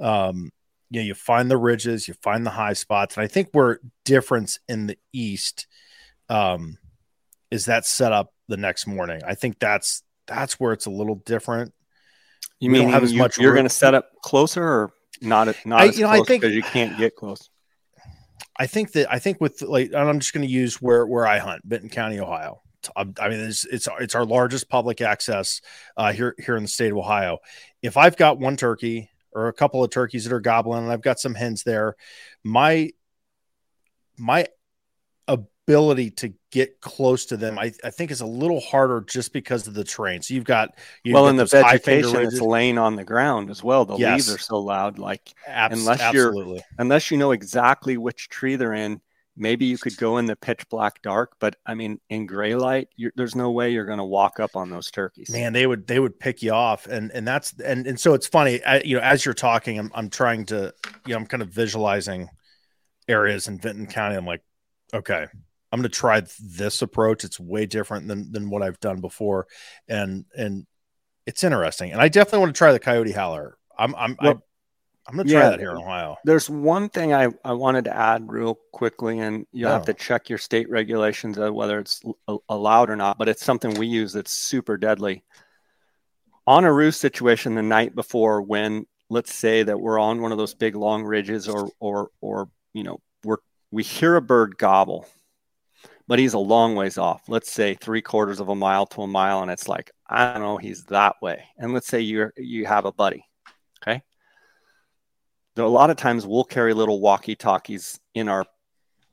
Um, 0.00 0.50
you 0.90 1.00
know, 1.00 1.06
you 1.06 1.14
find 1.14 1.50
the 1.50 1.56
ridges, 1.56 2.08
you 2.08 2.14
find 2.14 2.46
the 2.46 2.50
high 2.50 2.72
spots, 2.72 3.16
and 3.16 3.24
I 3.24 3.26
think 3.26 3.48
where 3.52 3.80
difference 4.04 4.58
in 4.68 4.86
the 4.86 4.98
east 5.12 5.66
um, 6.28 6.78
is 7.50 7.66
that 7.66 7.86
set 7.86 8.12
up 8.12 8.32
the 8.48 8.56
next 8.56 8.86
morning. 8.86 9.20
I 9.26 9.34
think 9.34 9.58
that's 9.58 10.02
that's 10.26 10.60
where 10.60 10.72
it's 10.72 10.86
a 10.86 10.90
little 10.90 11.16
different. 11.16 11.72
You 12.60 12.70
we 12.70 12.80
mean 12.80 12.88
have 12.90 13.02
as 13.02 13.12
you, 13.12 13.18
much? 13.18 13.38
You're 13.38 13.54
going 13.54 13.66
to 13.66 13.70
set 13.70 13.94
up 13.94 14.10
closer, 14.22 14.62
or 14.62 14.92
not? 15.20 15.54
Not 15.64 15.80
I, 15.80 15.88
as 15.88 15.98
you 15.98 16.04
know, 16.04 16.12
close 16.12 16.26
because 16.26 16.54
you 16.54 16.62
can't 16.62 16.98
get 16.98 17.16
close. 17.16 17.48
I 18.58 18.66
think 18.66 18.92
that 18.92 19.12
I 19.12 19.18
think 19.18 19.40
with 19.40 19.62
like 19.62 19.94
I'm 19.94 20.18
just 20.18 20.32
going 20.32 20.46
to 20.46 20.52
use 20.52 20.82
where 20.82 21.06
where 21.06 21.26
I 21.26 21.38
hunt, 21.38 21.62
Vinton 21.64 21.90
County, 21.90 22.18
Ohio. 22.18 22.60
I 22.96 23.28
mean, 23.28 23.40
it's 23.40 23.64
it's 23.64 23.88
it's 24.00 24.14
our 24.14 24.24
largest 24.24 24.68
public 24.68 25.00
access 25.00 25.60
uh, 25.96 26.12
here 26.12 26.34
here 26.38 26.56
in 26.56 26.62
the 26.62 26.68
state 26.68 26.92
of 26.92 26.98
Ohio. 26.98 27.38
If 27.82 27.96
I've 27.96 28.16
got 28.16 28.38
one 28.38 28.56
turkey 28.56 29.10
or 29.32 29.48
a 29.48 29.52
couple 29.52 29.82
of 29.82 29.90
turkeys 29.90 30.24
that 30.24 30.32
are 30.32 30.40
gobbling, 30.40 30.84
and 30.84 30.92
I've 30.92 31.02
got 31.02 31.18
some 31.18 31.34
hens 31.34 31.62
there, 31.62 31.96
my 32.44 32.90
my 34.16 34.46
ability 35.26 36.10
to 36.10 36.32
get 36.50 36.80
close 36.80 37.26
to 37.26 37.36
them, 37.36 37.58
I, 37.58 37.72
I 37.84 37.90
think 37.90 38.10
is 38.10 38.22
a 38.22 38.26
little 38.26 38.60
harder 38.60 39.04
just 39.06 39.32
because 39.32 39.66
of 39.66 39.74
the 39.74 39.84
terrain. 39.84 40.22
So 40.22 40.34
you've 40.34 40.44
got 40.44 40.70
you've 41.04 41.14
well, 41.14 41.28
in 41.28 41.36
the 41.36 41.44
vegetation, 41.44 42.16
it's 42.22 42.40
laying 42.40 42.78
on 42.78 42.96
the 42.96 43.04
ground 43.04 43.50
as 43.50 43.62
well. 43.62 43.84
The 43.84 43.96
yes. 43.96 44.14
leaves 44.14 44.34
are 44.34 44.38
so 44.38 44.58
loud, 44.58 44.98
like 44.98 45.34
Abs- 45.46 45.78
unless 45.78 46.00
absolutely. 46.00 46.54
you're 46.54 46.64
unless 46.78 47.10
you 47.10 47.18
know 47.18 47.32
exactly 47.32 47.96
which 47.96 48.28
tree 48.28 48.56
they're 48.56 48.72
in, 48.72 49.00
maybe 49.38 49.64
you 49.64 49.78
could 49.78 49.96
go 49.96 50.18
in 50.18 50.26
the 50.26 50.36
pitch 50.36 50.68
black 50.68 51.00
dark, 51.02 51.36
but 51.38 51.56
I 51.64 51.74
mean, 51.74 52.00
in 52.10 52.26
gray 52.26 52.54
light, 52.54 52.88
there's 53.14 53.34
no 53.34 53.50
way 53.50 53.70
you're 53.70 53.86
going 53.86 53.98
to 53.98 54.04
walk 54.04 54.40
up 54.40 54.56
on 54.56 54.70
those 54.70 54.90
turkeys. 54.90 55.30
Man, 55.30 55.52
they 55.52 55.66
would 55.66 55.86
they 55.86 56.00
would 56.00 56.18
pick 56.18 56.42
you 56.42 56.52
off, 56.52 56.86
and 56.86 57.10
and 57.12 57.26
that's 57.26 57.54
and 57.60 57.86
and 57.86 57.98
so 57.98 58.14
it's 58.14 58.26
funny. 58.26 58.62
I, 58.64 58.80
you 58.80 58.96
know, 58.96 59.02
as 59.02 59.24
you're 59.24 59.34
talking, 59.34 59.78
I'm 59.78 59.90
I'm 59.94 60.10
trying 60.10 60.46
to 60.46 60.74
you 61.06 61.14
know 61.14 61.16
I'm 61.16 61.26
kind 61.26 61.42
of 61.42 61.48
visualizing 61.48 62.28
areas 63.08 63.48
in 63.48 63.58
Vinton 63.58 63.86
County. 63.86 64.16
I'm 64.16 64.26
like, 64.26 64.42
okay, 64.92 65.26
I'm 65.72 65.80
going 65.80 65.82
to 65.82 65.88
try 65.88 66.22
this 66.40 66.82
approach. 66.82 67.24
It's 67.24 67.40
way 67.40 67.66
different 67.66 68.08
than 68.08 68.32
than 68.32 68.50
what 68.50 68.62
I've 68.62 68.80
done 68.80 69.00
before, 69.00 69.46
and 69.88 70.24
and 70.36 70.66
it's 71.26 71.44
interesting. 71.44 71.92
And 71.92 72.00
I 72.00 72.08
definitely 72.08 72.40
want 72.40 72.54
to 72.54 72.58
try 72.58 72.72
the 72.72 72.80
coyote 72.80 73.12
howler. 73.12 73.56
I'm 73.78 73.94
I'm 73.94 74.16
well, 74.20 74.42
I'm 75.08 75.16
gonna 75.16 75.28
try 75.28 75.40
yeah, 75.40 75.50
that 75.50 75.58
here 75.58 75.70
in 75.70 75.78
Ohio. 75.78 76.18
There's 76.24 76.50
one 76.50 76.90
thing 76.90 77.14
I, 77.14 77.28
I 77.42 77.54
wanted 77.54 77.86
to 77.86 77.96
add 77.96 78.30
real 78.30 78.58
quickly, 78.72 79.20
and 79.20 79.46
you'll 79.52 79.70
have 79.70 79.86
to 79.86 79.94
check 79.94 80.28
your 80.28 80.38
state 80.38 80.68
regulations 80.68 81.38
of 81.38 81.54
whether 81.54 81.78
it's 81.78 82.02
allowed 82.50 82.90
or 82.90 82.96
not. 82.96 83.16
But 83.16 83.30
it's 83.30 83.42
something 83.42 83.72
we 83.74 83.86
use 83.86 84.12
that's 84.12 84.32
super 84.32 84.76
deadly. 84.76 85.24
On 86.46 86.64
a 86.64 86.72
roost 86.72 87.00
situation 87.00 87.54
the 87.54 87.62
night 87.62 87.94
before, 87.94 88.42
when 88.42 88.86
let's 89.08 89.34
say 89.34 89.62
that 89.62 89.80
we're 89.80 89.98
on 89.98 90.20
one 90.20 90.30
of 90.30 90.36
those 90.36 90.52
big 90.52 90.76
long 90.76 91.04
ridges, 91.04 91.48
or 91.48 91.70
or 91.80 92.10
or 92.20 92.50
you 92.74 92.82
know 92.82 93.00
we're 93.24 93.38
we 93.70 93.82
hear 93.82 94.16
a 94.16 94.22
bird 94.22 94.58
gobble, 94.58 95.06
but 96.06 96.18
he's 96.18 96.34
a 96.34 96.38
long 96.38 96.74
ways 96.74 96.98
off. 96.98 97.22
Let's 97.28 97.50
say 97.50 97.74
three 97.74 98.02
quarters 98.02 98.40
of 98.40 98.50
a 98.50 98.54
mile 98.54 98.84
to 98.88 99.02
a 99.02 99.06
mile, 99.06 99.40
and 99.40 99.50
it's 99.50 99.68
like 99.68 99.90
I 100.06 100.32
don't 100.32 100.42
know, 100.42 100.58
he's 100.58 100.84
that 100.84 101.16
way. 101.22 101.44
And 101.56 101.72
let's 101.72 101.86
say 101.86 102.00
you 102.00 102.30
you 102.36 102.66
have 102.66 102.84
a 102.84 102.92
buddy, 102.92 103.24
a 105.66 105.68
lot 105.68 105.90
of 105.90 105.96
times 105.96 106.26
we'll 106.26 106.44
carry 106.44 106.74
little 106.74 107.00
walkie 107.00 107.36
talkies 107.36 107.98
in 108.14 108.28
our 108.28 108.44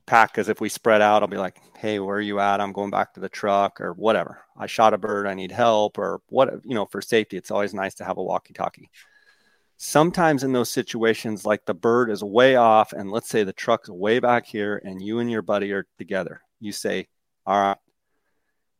pack 0.05 0.31
because 0.31 0.49
if 0.49 0.61
we 0.61 0.69
spread 0.69 1.01
out, 1.01 1.21
I'll 1.21 1.27
be 1.27 1.37
like, 1.37 1.59
hey, 1.77 1.99
where 1.99 2.17
are 2.17 2.21
you 2.21 2.39
at? 2.39 2.61
I'm 2.61 2.73
going 2.73 2.91
back 2.91 3.13
to 3.13 3.19
the 3.19 3.29
truck 3.29 3.81
or 3.81 3.93
whatever. 3.93 4.39
I 4.57 4.67
shot 4.67 4.93
a 4.93 4.97
bird, 4.97 5.27
I 5.27 5.33
need 5.33 5.51
help 5.51 5.97
or 5.97 6.21
what, 6.29 6.61
you 6.63 6.75
know, 6.75 6.85
for 6.85 7.01
safety, 7.01 7.37
it's 7.37 7.51
always 7.51 7.73
nice 7.73 7.95
to 7.95 8.05
have 8.05 8.17
a 8.17 8.23
walkie 8.23 8.53
talkie. 8.53 8.89
Sometimes 9.77 10.43
in 10.43 10.53
those 10.53 10.71
situations, 10.71 11.45
like 11.45 11.65
the 11.65 11.73
bird 11.73 12.09
is 12.09 12.23
way 12.23 12.55
off, 12.55 12.93
and 12.93 13.11
let's 13.11 13.27
say 13.27 13.43
the 13.43 13.51
truck's 13.51 13.89
way 13.89 14.19
back 14.19 14.45
here, 14.45 14.81
and 14.85 15.01
you 15.01 15.19
and 15.19 15.29
your 15.29 15.41
buddy 15.41 15.73
are 15.73 15.85
together, 15.97 16.41
you 16.61 16.71
say, 16.71 17.07
All 17.45 17.59
right, 17.59 17.77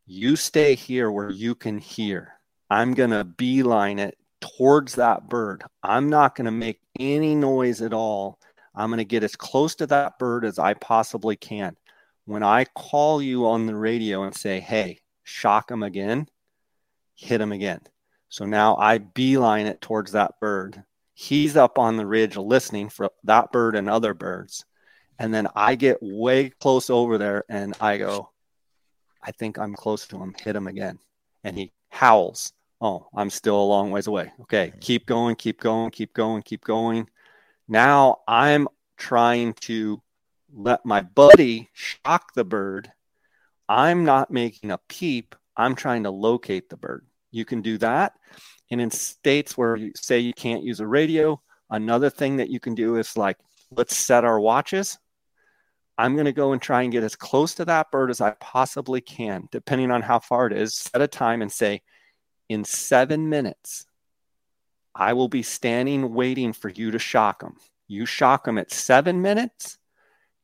you 0.05 0.37
stay 0.37 0.73
here 0.75 1.11
where 1.11 1.29
you 1.29 1.53
can 1.53 1.79
hear. 1.79 2.33
I'm 2.69 2.93
going 2.93 3.09
to 3.09 3.25
beeline 3.25 3.99
it 3.99 4.17
towards 4.41 4.95
that 4.95 5.29
bird. 5.29 5.63
I'm 5.83 6.09
not 6.09 6.35
going 6.35 6.45
to 6.45 6.51
make 6.51 6.79
any 6.99 7.35
noise 7.35 7.81
at 7.81 7.93
all. 7.93 8.39
I'm 8.73 8.89
going 8.89 8.97
to 8.97 9.05
get 9.05 9.23
as 9.23 9.35
close 9.35 9.75
to 9.75 9.87
that 9.87 10.19
bird 10.19 10.45
as 10.45 10.59
I 10.59 10.73
possibly 10.73 11.35
can. 11.35 11.75
When 12.25 12.43
I 12.43 12.65
call 12.65 13.21
you 13.21 13.47
on 13.47 13.65
the 13.65 13.75
radio 13.75 14.23
and 14.23 14.35
say, 14.35 14.59
hey, 14.59 14.99
shock 15.23 15.71
him 15.71 15.83
again, 15.83 16.27
hit 17.15 17.39
him 17.39 17.51
again. 17.51 17.81
So 18.29 18.45
now 18.45 18.75
I 18.77 18.97
beeline 18.97 19.67
it 19.67 19.81
towards 19.81 20.11
that 20.11 20.39
bird. 20.39 20.83
He's 21.13 21.55
up 21.55 21.79
on 21.79 21.95
the 21.95 22.05
ridge 22.05 22.35
listening 22.35 22.89
for 22.89 23.09
that 23.23 23.51
bird 23.51 23.75
and 23.75 23.89
other 23.89 24.13
birds. 24.13 24.65
And 25.17 25.33
then 25.33 25.47
I 25.55 25.75
get 25.75 25.99
way 26.01 26.49
close 26.49 26.89
over 26.89 27.17
there 27.17 27.45
and 27.47 27.73
I 27.79 27.97
go, 27.97 28.31
I 29.23 29.31
think 29.31 29.57
I'm 29.57 29.73
close 29.73 30.05
to 30.07 30.17
him, 30.17 30.35
hit 30.37 30.55
him 30.55 30.67
again. 30.67 30.99
And 31.43 31.57
he 31.57 31.71
howls 31.89 32.51
Oh, 32.85 33.07
I'm 33.15 33.31
still 33.31 33.59
a 33.59 33.65
long 33.65 33.89
ways 33.89 34.05
away. 34.05 34.31
Okay, 34.41 34.71
keep 34.79 35.07
going, 35.07 35.35
keep 35.35 35.59
going, 35.59 35.89
keep 35.89 36.13
going, 36.13 36.43
keep 36.43 36.63
going. 36.63 37.09
Now 37.67 38.17
I'm 38.27 38.67
trying 38.95 39.53
to 39.61 40.03
let 40.53 40.85
my 40.85 41.01
buddy 41.01 41.67
shock 41.73 42.35
the 42.35 42.43
bird. 42.43 42.91
I'm 43.67 44.05
not 44.05 44.29
making 44.29 44.69
a 44.69 44.77
peep. 44.87 45.35
I'm 45.57 45.73
trying 45.73 46.03
to 46.03 46.11
locate 46.11 46.69
the 46.69 46.77
bird. 46.77 47.07
You 47.31 47.43
can 47.43 47.63
do 47.63 47.79
that. 47.79 48.13
And 48.69 48.79
in 48.79 48.91
states 48.91 49.57
where 49.57 49.75
you 49.75 49.91
say 49.95 50.19
you 50.19 50.33
can't 50.35 50.61
use 50.61 50.79
a 50.79 50.85
radio, 50.85 51.41
another 51.71 52.11
thing 52.11 52.37
that 52.37 52.51
you 52.51 52.59
can 52.59 52.75
do 52.75 52.97
is 52.97 53.17
like, 53.17 53.37
let's 53.71 53.97
set 53.97 54.25
our 54.25 54.39
watches. 54.39 54.99
I'm 55.97 56.13
going 56.13 56.25
to 56.25 56.33
go 56.33 56.51
and 56.51 56.61
try 56.61 56.83
and 56.83 56.91
get 56.91 57.03
as 57.03 57.15
close 57.15 57.55
to 57.55 57.65
that 57.65 57.89
bird 57.89 58.11
as 58.11 58.21
I 58.21 58.35
possibly 58.39 59.01
can, 59.01 59.49
depending 59.51 59.89
on 59.89 60.03
how 60.03 60.19
far 60.19 60.45
it 60.45 60.53
is. 60.53 60.75
Set 60.75 61.01
a 61.01 61.07
time 61.07 61.41
and 61.41 61.51
say, 61.51 61.81
in 62.49 62.63
seven 62.63 63.29
minutes, 63.29 63.85
I 64.93 65.13
will 65.13 65.27
be 65.27 65.43
standing 65.43 66.13
waiting 66.13 66.53
for 66.53 66.69
you 66.69 66.91
to 66.91 66.99
shock 66.99 67.41
them. 67.41 67.57
You 67.87 68.05
shock 68.05 68.45
them 68.45 68.57
at 68.57 68.71
seven 68.71 69.21
minutes, 69.21 69.77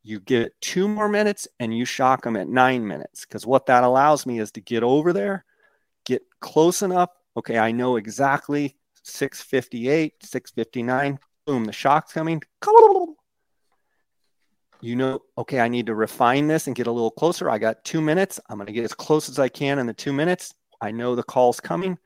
you 0.04 0.20
get 0.20 0.60
two 0.62 0.88
more 0.88 1.08
minutes, 1.08 1.48
and 1.60 1.76
you 1.76 1.86
shock 1.86 2.24
them 2.24 2.36
at 2.36 2.48
nine 2.48 2.88
minutes. 2.88 3.26
Because 3.26 3.46
what 3.46 3.68
that 3.68 3.84
allows 3.84 4.26
me 4.26 4.40
is 4.40 4.52
to 4.54 4.62
get 4.62 4.84
over 4.84 5.14
there, 5.14 5.46
get 6.06 6.24
close 6.40 6.82
enough. 6.82 7.10
Okay, 7.38 7.58
I 7.58 7.72
know 7.72 7.96
exactly 7.96 8.76
658, 9.04 10.14
659. 10.24 11.20
boom, 11.46 11.66
the 11.66 11.72
shock's 11.72 12.14
coming. 12.14 12.42
You 14.82 14.96
know, 14.96 15.22
okay, 15.38 15.60
I 15.60 15.68
need 15.68 15.86
to 15.86 15.96
refine 15.96 16.48
this 16.48 16.66
and 16.66 16.76
get 16.76 16.88
a 16.88 16.92
little 16.92 17.12
closer. 17.12 17.50
I 17.50 17.60
got 17.60 17.84
two 17.84 18.02
minutes. 18.02 18.40
I'm 18.50 18.58
going 18.58 18.66
to 18.66 18.74
get 18.74 18.84
as 18.84 18.96
close 18.96 19.30
as 19.30 19.38
I 19.38 19.48
can 19.48 19.78
in 19.78 19.86
the 19.86 19.94
two 19.94 20.12
minutes. 20.12 20.56
I 20.82 20.92
know 20.92 21.16
the 21.16 21.24
call's 21.24 21.60
coming. 21.60 21.98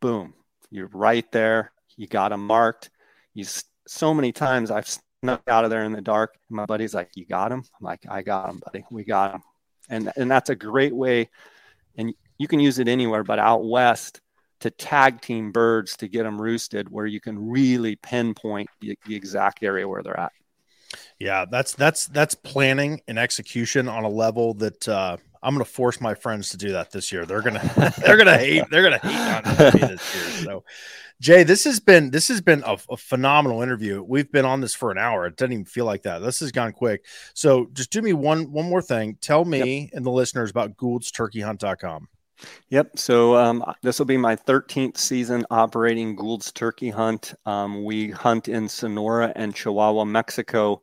Boom, 0.00 0.34
you're 0.70 0.90
right 0.92 1.30
there. 1.32 1.72
You 1.96 2.06
got 2.06 2.30
them 2.30 2.46
marked. 2.46 2.90
You 3.34 3.44
so 3.86 4.14
many 4.14 4.32
times 4.32 4.70
I've 4.70 4.88
snuck 5.22 5.42
out 5.48 5.64
of 5.64 5.70
there 5.70 5.84
in 5.84 5.92
the 5.92 6.00
dark. 6.00 6.34
And 6.48 6.56
my 6.56 6.66
buddy's 6.66 6.94
like, 6.94 7.10
"You 7.14 7.26
got 7.26 7.52
him?" 7.52 7.62
I'm 7.78 7.84
like, 7.84 8.04
"I 8.08 8.22
got 8.22 8.50
him, 8.50 8.60
buddy. 8.64 8.84
We 8.90 9.04
got 9.04 9.34
him." 9.34 9.42
And 9.88 10.12
and 10.16 10.30
that's 10.30 10.50
a 10.50 10.56
great 10.56 10.94
way, 10.94 11.28
and 11.96 12.14
you 12.38 12.48
can 12.48 12.60
use 12.60 12.78
it 12.78 12.88
anywhere, 12.88 13.22
but 13.22 13.38
out 13.38 13.64
west 13.64 14.20
to 14.60 14.70
tag 14.70 15.20
team 15.20 15.52
birds 15.52 15.96
to 15.98 16.08
get 16.08 16.24
them 16.24 16.40
roosted, 16.40 16.90
where 16.90 17.06
you 17.06 17.20
can 17.20 17.50
really 17.50 17.96
pinpoint 17.96 18.68
the, 18.80 18.96
the 19.06 19.14
exact 19.14 19.62
area 19.62 19.88
where 19.88 20.02
they're 20.02 20.18
at. 20.18 20.32
Yeah, 21.18 21.44
that's 21.50 21.74
that's 21.74 22.06
that's 22.06 22.34
planning 22.34 23.00
and 23.08 23.18
execution 23.18 23.88
on 23.88 24.04
a 24.04 24.08
level 24.08 24.54
that 24.54 24.88
uh, 24.88 25.16
I'm 25.42 25.54
going 25.54 25.64
to 25.64 25.70
force 25.70 26.00
my 26.00 26.14
friends 26.14 26.50
to 26.50 26.56
do 26.56 26.72
that 26.72 26.90
this 26.90 27.10
year. 27.12 27.24
They're 27.24 27.42
gonna 27.42 27.94
they're 28.04 28.16
gonna 28.16 28.38
hate 28.38 28.64
they're 28.70 28.82
gonna 28.82 28.98
hate 28.98 29.48
on 29.48 29.74
me 29.74 29.94
this 29.94 30.14
year. 30.14 30.24
So, 30.40 30.64
Jay, 31.20 31.42
this 31.42 31.64
has 31.64 31.80
been 31.80 32.10
this 32.10 32.28
has 32.28 32.40
been 32.40 32.62
a, 32.66 32.78
a, 32.88 32.96
phenomenal 32.96 33.62
interview. 33.62 34.02
We've 34.02 34.30
been 34.30 34.46
on 34.46 34.60
this 34.60 34.74
for 34.74 34.90
an 34.90 34.98
hour. 34.98 35.26
It 35.26 35.36
doesn't 35.36 35.52
even 35.52 35.64
feel 35.66 35.84
like 35.84 36.02
that. 36.02 36.20
This 36.20 36.40
has 36.40 36.50
gone 36.50 36.72
quick. 36.72 37.04
So, 37.34 37.68
just 37.72 37.90
do 37.90 38.00
me 38.00 38.12
one 38.12 38.50
one 38.52 38.68
more 38.68 38.82
thing. 38.82 39.18
Tell 39.20 39.44
me 39.44 39.82
yep. 39.82 39.90
and 39.92 40.04
the 40.04 40.10
listeners 40.10 40.50
about 40.50 40.76
Gould'sTurkeyHunt.com. 40.76 42.08
Yep. 42.70 42.98
So 42.98 43.36
um, 43.36 43.64
this 43.82 43.98
will 43.98 44.06
be 44.06 44.16
my 44.16 44.36
13th 44.36 44.96
season 44.96 45.44
operating 45.50 46.16
Gould's 46.16 46.52
Turkey 46.52 46.90
Hunt. 46.90 47.34
Um, 47.44 47.84
we 47.84 48.10
hunt 48.10 48.48
in 48.48 48.68
Sonora 48.68 49.32
and 49.36 49.54
Chihuahua, 49.54 50.04
Mexico 50.04 50.82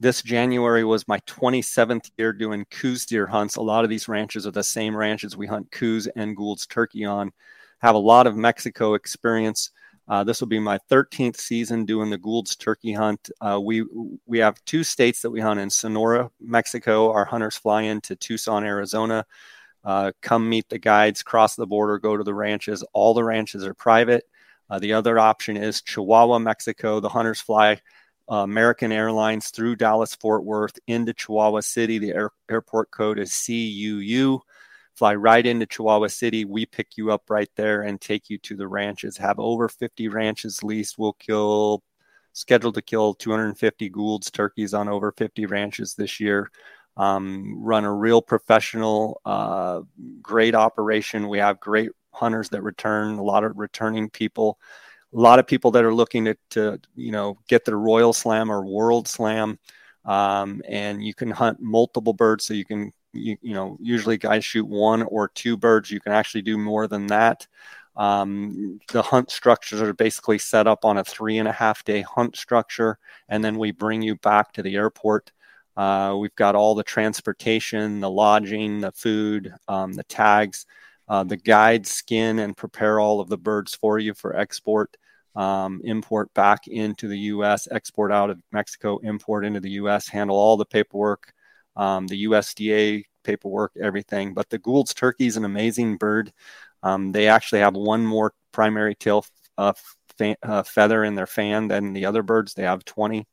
this 0.00 0.22
January 0.22 0.84
was 0.84 1.08
my 1.08 1.18
27th 1.20 2.10
year 2.16 2.32
doing 2.32 2.64
Coues 2.70 3.04
deer 3.04 3.26
hunts. 3.26 3.56
A 3.56 3.62
lot 3.62 3.84
of 3.84 3.90
these 3.90 4.08
ranches 4.08 4.46
are 4.46 4.52
the 4.52 4.62
same 4.62 4.96
ranches 4.96 5.36
we 5.36 5.46
hunt 5.46 5.70
Coues 5.70 6.06
and 6.14 6.36
Gould's 6.36 6.66
turkey 6.66 7.04
on. 7.04 7.32
Have 7.80 7.94
a 7.94 7.98
lot 7.98 8.26
of 8.26 8.36
Mexico 8.36 8.94
experience. 8.94 9.70
Uh, 10.08 10.24
this 10.24 10.40
will 10.40 10.48
be 10.48 10.58
my 10.58 10.78
13th 10.90 11.36
season 11.36 11.84
doing 11.84 12.10
the 12.10 12.18
Gould's 12.18 12.56
turkey 12.56 12.92
hunt. 12.92 13.30
Uh, 13.40 13.60
we 13.62 13.84
we 14.26 14.38
have 14.38 14.64
two 14.64 14.82
states 14.82 15.20
that 15.22 15.30
we 15.30 15.40
hunt 15.40 15.60
in: 15.60 15.68
Sonora, 15.68 16.30
Mexico. 16.40 17.12
Our 17.12 17.24
hunters 17.24 17.56
fly 17.56 17.82
into 17.82 18.16
Tucson, 18.16 18.64
Arizona. 18.64 19.26
Uh, 19.84 20.12
come 20.22 20.48
meet 20.48 20.68
the 20.68 20.78
guides, 20.78 21.22
cross 21.22 21.56
the 21.56 21.66
border, 21.66 21.98
go 21.98 22.16
to 22.16 22.24
the 22.24 22.34
ranches. 22.34 22.82
All 22.92 23.14
the 23.14 23.24
ranches 23.24 23.64
are 23.64 23.74
private. 23.74 24.24
Uh, 24.70 24.78
the 24.78 24.92
other 24.92 25.18
option 25.18 25.56
is 25.56 25.82
Chihuahua, 25.82 26.38
Mexico. 26.38 27.00
The 27.00 27.08
hunters 27.08 27.40
fly 27.40 27.80
uh, 28.30 28.36
American 28.36 28.92
Airlines 28.92 29.50
through 29.50 29.76
Dallas 29.76 30.14
Fort 30.14 30.44
Worth 30.44 30.78
into 30.86 31.14
Chihuahua 31.14 31.60
City. 31.60 31.98
The 31.98 32.10
air, 32.10 32.30
airport 32.50 32.90
code 32.90 33.18
is 33.18 33.30
CUU. 33.30 34.40
Fly 34.94 35.14
right 35.14 35.46
into 35.46 35.64
Chihuahua 35.64 36.08
City. 36.08 36.44
We 36.44 36.66
pick 36.66 36.96
you 36.96 37.10
up 37.10 37.30
right 37.30 37.48
there 37.56 37.82
and 37.82 38.00
take 38.00 38.28
you 38.28 38.38
to 38.38 38.56
the 38.56 38.68
ranches. 38.68 39.16
Have 39.16 39.38
over 39.38 39.68
50 39.68 40.08
ranches 40.08 40.62
leased. 40.62 40.98
We'll 40.98 41.14
kill, 41.14 41.82
scheduled 42.32 42.74
to 42.74 42.82
kill 42.82 43.14
250 43.14 43.88
Gould's 43.88 44.30
turkeys 44.30 44.74
on 44.74 44.88
over 44.88 45.12
50 45.12 45.46
ranches 45.46 45.94
this 45.94 46.20
year. 46.20 46.50
Um, 46.96 47.62
run 47.62 47.84
a 47.84 47.94
real 47.94 48.20
professional, 48.20 49.20
uh, 49.24 49.82
great 50.20 50.56
operation. 50.56 51.28
We 51.28 51.38
have 51.38 51.60
great 51.60 51.90
hunters 52.12 52.48
that 52.50 52.62
return, 52.62 53.18
a 53.18 53.22
lot 53.22 53.44
of 53.44 53.56
returning 53.56 54.10
people 54.10 54.58
a 55.14 55.18
lot 55.18 55.38
of 55.38 55.46
people 55.46 55.70
that 55.70 55.84
are 55.84 55.94
looking 55.94 56.26
to, 56.26 56.36
to 56.50 56.80
you 56.94 57.12
know 57.12 57.38
get 57.48 57.64
their 57.64 57.78
royal 57.78 58.12
slam 58.12 58.50
or 58.50 58.64
world 58.64 59.08
slam 59.08 59.58
um, 60.04 60.62
and 60.68 61.02
you 61.04 61.14
can 61.14 61.30
hunt 61.30 61.60
multiple 61.60 62.12
birds 62.12 62.44
so 62.44 62.54
you 62.54 62.64
can 62.64 62.92
you, 63.12 63.36
you 63.42 63.54
know 63.54 63.76
usually 63.80 64.16
guys 64.16 64.44
shoot 64.44 64.66
one 64.66 65.02
or 65.02 65.28
two 65.28 65.56
birds. 65.56 65.90
You 65.90 66.00
can 66.00 66.12
actually 66.12 66.42
do 66.42 66.58
more 66.58 66.86
than 66.86 67.06
that. 67.08 67.46
Um, 67.96 68.80
the 68.92 69.02
hunt 69.02 69.30
structures 69.30 69.82
are 69.82 69.92
basically 69.92 70.38
set 70.38 70.68
up 70.68 70.84
on 70.84 70.98
a 70.98 71.04
three 71.04 71.38
and 71.38 71.48
a 71.48 71.52
half 71.52 71.84
day 71.84 72.02
hunt 72.02 72.36
structure 72.36 72.98
and 73.28 73.44
then 73.44 73.58
we 73.58 73.72
bring 73.72 74.02
you 74.02 74.16
back 74.16 74.52
to 74.52 74.62
the 74.62 74.76
airport. 74.76 75.32
Uh, 75.76 76.16
we've 76.18 76.34
got 76.34 76.54
all 76.54 76.74
the 76.74 76.82
transportation 76.82 78.00
the 78.00 78.10
lodging 78.10 78.80
the 78.80 78.92
food 78.92 79.52
um, 79.68 79.92
the 79.92 80.04
tags 80.04 80.66
uh, 81.08 81.24
the 81.24 81.36
guides 81.36 81.90
skin 81.90 82.38
and 82.38 82.56
prepare 82.56 83.00
all 83.00 83.20
of 83.20 83.28
the 83.28 83.38
birds 83.38 83.74
for 83.74 83.98
you 83.98 84.14
for 84.14 84.36
export, 84.36 84.96
um, 85.34 85.80
import 85.84 86.32
back 86.34 86.66
into 86.66 87.08
the 87.08 87.18
U.S., 87.18 87.68
export 87.70 88.12
out 88.12 88.30
of 88.30 88.42
Mexico, 88.52 88.98
import 88.98 89.44
into 89.44 89.60
the 89.60 89.70
U.S., 89.70 90.08
handle 90.08 90.36
all 90.36 90.56
the 90.56 90.66
paperwork, 90.66 91.32
um, 91.76 92.06
the 92.06 92.24
USDA 92.24 93.04
paperwork, 93.24 93.72
everything. 93.80 94.34
But 94.34 94.50
the 94.50 94.58
Gould's 94.58 94.94
turkey 94.94 95.26
is 95.26 95.36
an 95.36 95.44
amazing 95.44 95.96
bird. 95.96 96.32
Um, 96.82 97.12
they 97.12 97.28
actually 97.28 97.60
have 97.60 97.74
one 97.74 98.04
more 98.04 98.34
primary 98.52 98.94
tail 98.94 99.24
uh, 99.56 99.72
uh, 100.42 100.62
feather 100.62 101.04
in 101.04 101.14
their 101.14 101.26
fan 101.26 101.68
than 101.68 101.92
the 101.92 102.06
other 102.06 102.22
birds. 102.22 102.54
They 102.54 102.64
have 102.64 102.84
20 102.84 103.26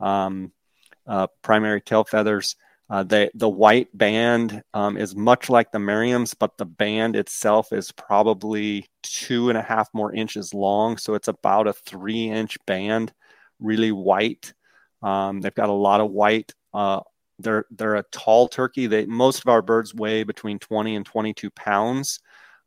um, 0.00 0.52
uh, 1.06 1.28
primary 1.42 1.80
tail 1.80 2.04
feathers. 2.04 2.56
Uh, 2.88 3.02
the 3.02 3.30
the 3.34 3.48
white 3.48 3.88
band 3.96 4.62
um, 4.72 4.96
is 4.96 5.16
much 5.16 5.50
like 5.50 5.72
the 5.72 5.78
Merriam's, 5.78 6.34
but 6.34 6.56
the 6.56 6.64
band 6.64 7.16
itself 7.16 7.72
is 7.72 7.90
probably 7.90 8.86
two 9.02 9.48
and 9.48 9.58
a 9.58 9.62
half 9.62 9.88
more 9.92 10.12
inches 10.12 10.54
long, 10.54 10.96
so 10.96 11.14
it's 11.14 11.28
about 11.28 11.66
a 11.66 11.72
three 11.72 12.30
inch 12.30 12.56
band, 12.66 13.12
really 13.58 13.90
white. 13.90 14.52
Um, 15.02 15.40
they've 15.40 15.54
got 15.54 15.68
a 15.68 15.72
lot 15.72 16.00
of 16.00 16.12
white. 16.12 16.52
Uh, 16.72 17.00
they're 17.40 17.66
they're 17.70 17.96
a 17.96 18.04
tall 18.12 18.46
turkey. 18.48 18.86
They 18.86 19.04
most 19.06 19.40
of 19.40 19.48
our 19.48 19.62
birds 19.62 19.94
weigh 19.94 20.22
between 20.22 20.58
20 20.60 20.94
and 20.96 21.04
22 21.04 21.50
pounds. 21.50 22.20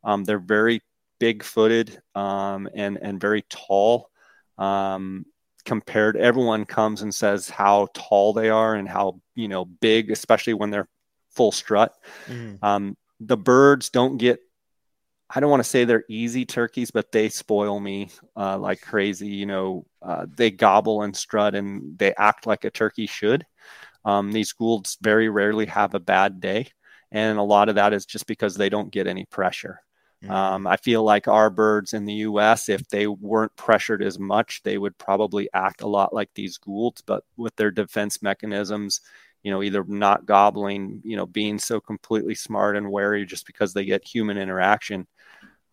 Um, 0.04 0.24
they're 0.24 0.38
very 0.38 0.82
big 1.18 1.42
footed 1.42 2.00
um, 2.14 2.68
and 2.74 2.98
and 3.00 3.20
very 3.20 3.44
tall. 3.48 4.10
Um, 4.58 5.24
compared 5.64 6.16
everyone 6.16 6.64
comes 6.64 7.02
and 7.02 7.14
says 7.14 7.48
how 7.48 7.88
tall 7.94 8.32
they 8.32 8.48
are 8.48 8.74
and 8.74 8.88
how 8.88 9.20
you 9.34 9.48
know 9.48 9.64
big 9.64 10.10
especially 10.10 10.54
when 10.54 10.70
they're 10.70 10.88
full 11.30 11.52
strut. 11.52 11.94
Mm. 12.26 12.58
um, 12.62 12.96
the 13.20 13.36
birds 13.36 13.90
don't 13.90 14.16
get 14.16 14.40
i 15.28 15.40
don't 15.40 15.50
want 15.50 15.62
to 15.62 15.68
say 15.68 15.84
they're 15.84 16.04
easy 16.08 16.44
turkeys 16.44 16.90
but 16.90 17.12
they 17.12 17.28
spoil 17.28 17.78
me 17.78 18.10
uh, 18.36 18.58
like 18.58 18.80
crazy 18.80 19.28
you 19.28 19.46
know 19.46 19.84
uh, 20.02 20.26
they 20.34 20.50
gobble 20.50 21.02
and 21.02 21.16
strut 21.16 21.54
and 21.54 21.98
they 21.98 22.14
act 22.14 22.46
like 22.46 22.64
a 22.64 22.70
turkey 22.70 23.06
should. 23.06 23.44
Um, 24.02 24.32
these 24.32 24.52
goulds 24.54 24.96
very 25.02 25.28
rarely 25.28 25.66
have 25.66 25.94
a 25.94 26.00
bad 26.00 26.40
day 26.40 26.68
and 27.12 27.38
a 27.38 27.42
lot 27.42 27.68
of 27.68 27.74
that 27.74 27.92
is 27.92 28.06
just 28.06 28.26
because 28.26 28.54
they 28.54 28.70
don't 28.70 28.90
get 28.90 29.06
any 29.06 29.26
pressure 29.26 29.82
Mm-hmm. 30.22 30.32
Um, 30.32 30.66
I 30.66 30.76
feel 30.76 31.02
like 31.02 31.28
our 31.28 31.48
birds 31.48 31.94
in 31.94 32.04
the 32.04 32.14
U.S., 32.14 32.68
if 32.68 32.86
they 32.88 33.06
weren't 33.06 33.56
pressured 33.56 34.02
as 34.02 34.18
much, 34.18 34.62
they 34.62 34.76
would 34.76 34.96
probably 34.98 35.48
act 35.54 35.82
a 35.82 35.86
lot 35.86 36.12
like 36.12 36.30
these 36.34 36.58
Goulds, 36.58 37.02
but 37.02 37.24
with 37.36 37.56
their 37.56 37.70
defense 37.70 38.22
mechanisms, 38.22 39.00
you 39.42 39.50
know, 39.50 39.62
either 39.62 39.82
not 39.84 40.26
gobbling, 40.26 41.00
you 41.04 41.16
know, 41.16 41.24
being 41.24 41.58
so 41.58 41.80
completely 41.80 42.34
smart 42.34 42.76
and 42.76 42.90
wary 42.90 43.24
just 43.24 43.46
because 43.46 43.72
they 43.72 43.86
get 43.86 44.06
human 44.06 44.36
interaction. 44.36 45.06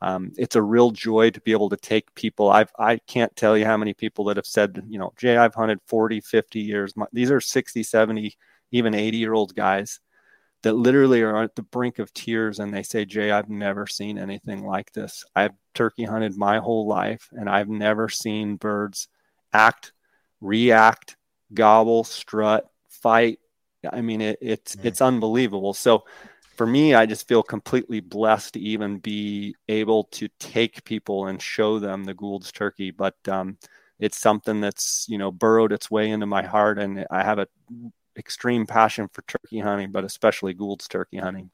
Um, 0.01 0.31
it's 0.37 0.55
a 0.55 0.61
real 0.61 0.91
joy 0.91 1.31
to 1.31 1.41
be 1.41 1.51
able 1.51 1.69
to 1.69 1.77
take 1.77 2.13
people. 2.15 2.49
I've, 2.49 2.71
I 2.79 2.97
can't 3.07 3.35
tell 3.35 3.57
you 3.57 3.65
how 3.65 3.75
many 3.75 3.93
people 3.93 4.25
that 4.25 4.37
have 4.37 4.45
said, 4.45 4.81
you 4.87 4.99
know, 4.99 5.11
Jay, 5.17 5.35
I've 5.35 5.55
hunted 5.55 5.79
40, 5.87 6.21
50 6.21 6.59
years. 6.61 6.93
These 7.11 7.31
are 7.31 7.41
60, 7.41 7.83
70, 7.83 8.37
even 8.71 8.93
80 8.93 9.17
year 9.17 9.33
old 9.33 9.55
guys 9.55 9.99
that 10.67 10.73
literally 10.73 11.21
are 11.21 11.43
at 11.43 11.55
the 11.55 11.61
brink 11.61 11.97
of 11.97 12.13
tears 12.13 12.59
and 12.59 12.73
they 12.73 12.83
say, 12.83 13.05
Jay, 13.05 13.31
I've 13.31 13.49
never 13.49 13.87
seen 13.87 14.17
anything 14.17 14.65
like 14.65 14.91
this. 14.91 15.23
I've 15.33 15.53
turkey 15.73 16.03
hunted 16.03 16.35
my 16.35 16.59
whole 16.59 16.85
life 16.85 17.29
and 17.31 17.49
I've 17.49 17.69
never 17.69 18.09
seen 18.09 18.57
birds 18.57 19.07
act, 19.53 19.93
react, 20.41 21.15
gobble, 21.53 22.03
strut, 22.03 22.69
fight. 22.89 23.39
I 23.89 24.01
mean, 24.01 24.19
it, 24.19 24.39
it's 24.41 24.75
mm-hmm. 24.75 24.87
it's 24.87 24.99
unbelievable. 24.99 25.73
So 25.73 26.03
for 26.57 26.67
me, 26.67 26.93
I 26.93 27.05
just 27.05 27.29
feel 27.29 27.43
completely 27.43 28.01
blessed 28.01 28.55
to 28.55 28.59
even 28.59 28.97
be 28.97 29.55
able 29.69 30.03
to 30.15 30.27
take 30.37 30.83
people 30.83 31.27
and 31.27 31.41
show 31.41 31.79
them 31.79 32.03
the 32.03 32.13
Gould's 32.13 32.51
turkey. 32.51 32.91
But 32.91 33.15
um, 33.29 33.57
it's 33.99 34.19
something 34.19 34.59
that's 34.59 35.05
you 35.07 35.17
know 35.17 35.31
burrowed 35.31 35.71
its 35.71 35.89
way 35.89 36.09
into 36.09 36.25
my 36.25 36.43
heart, 36.43 36.77
and 36.77 37.05
I 37.09 37.23
have 37.23 37.39
a 37.39 37.47
extreme 38.17 38.65
passion 38.65 39.07
for 39.11 39.21
turkey 39.23 39.59
hunting, 39.59 39.91
but 39.91 40.03
especially 40.03 40.53
Gould's 40.53 40.87
turkey 40.87 41.17
hunting. 41.17 41.51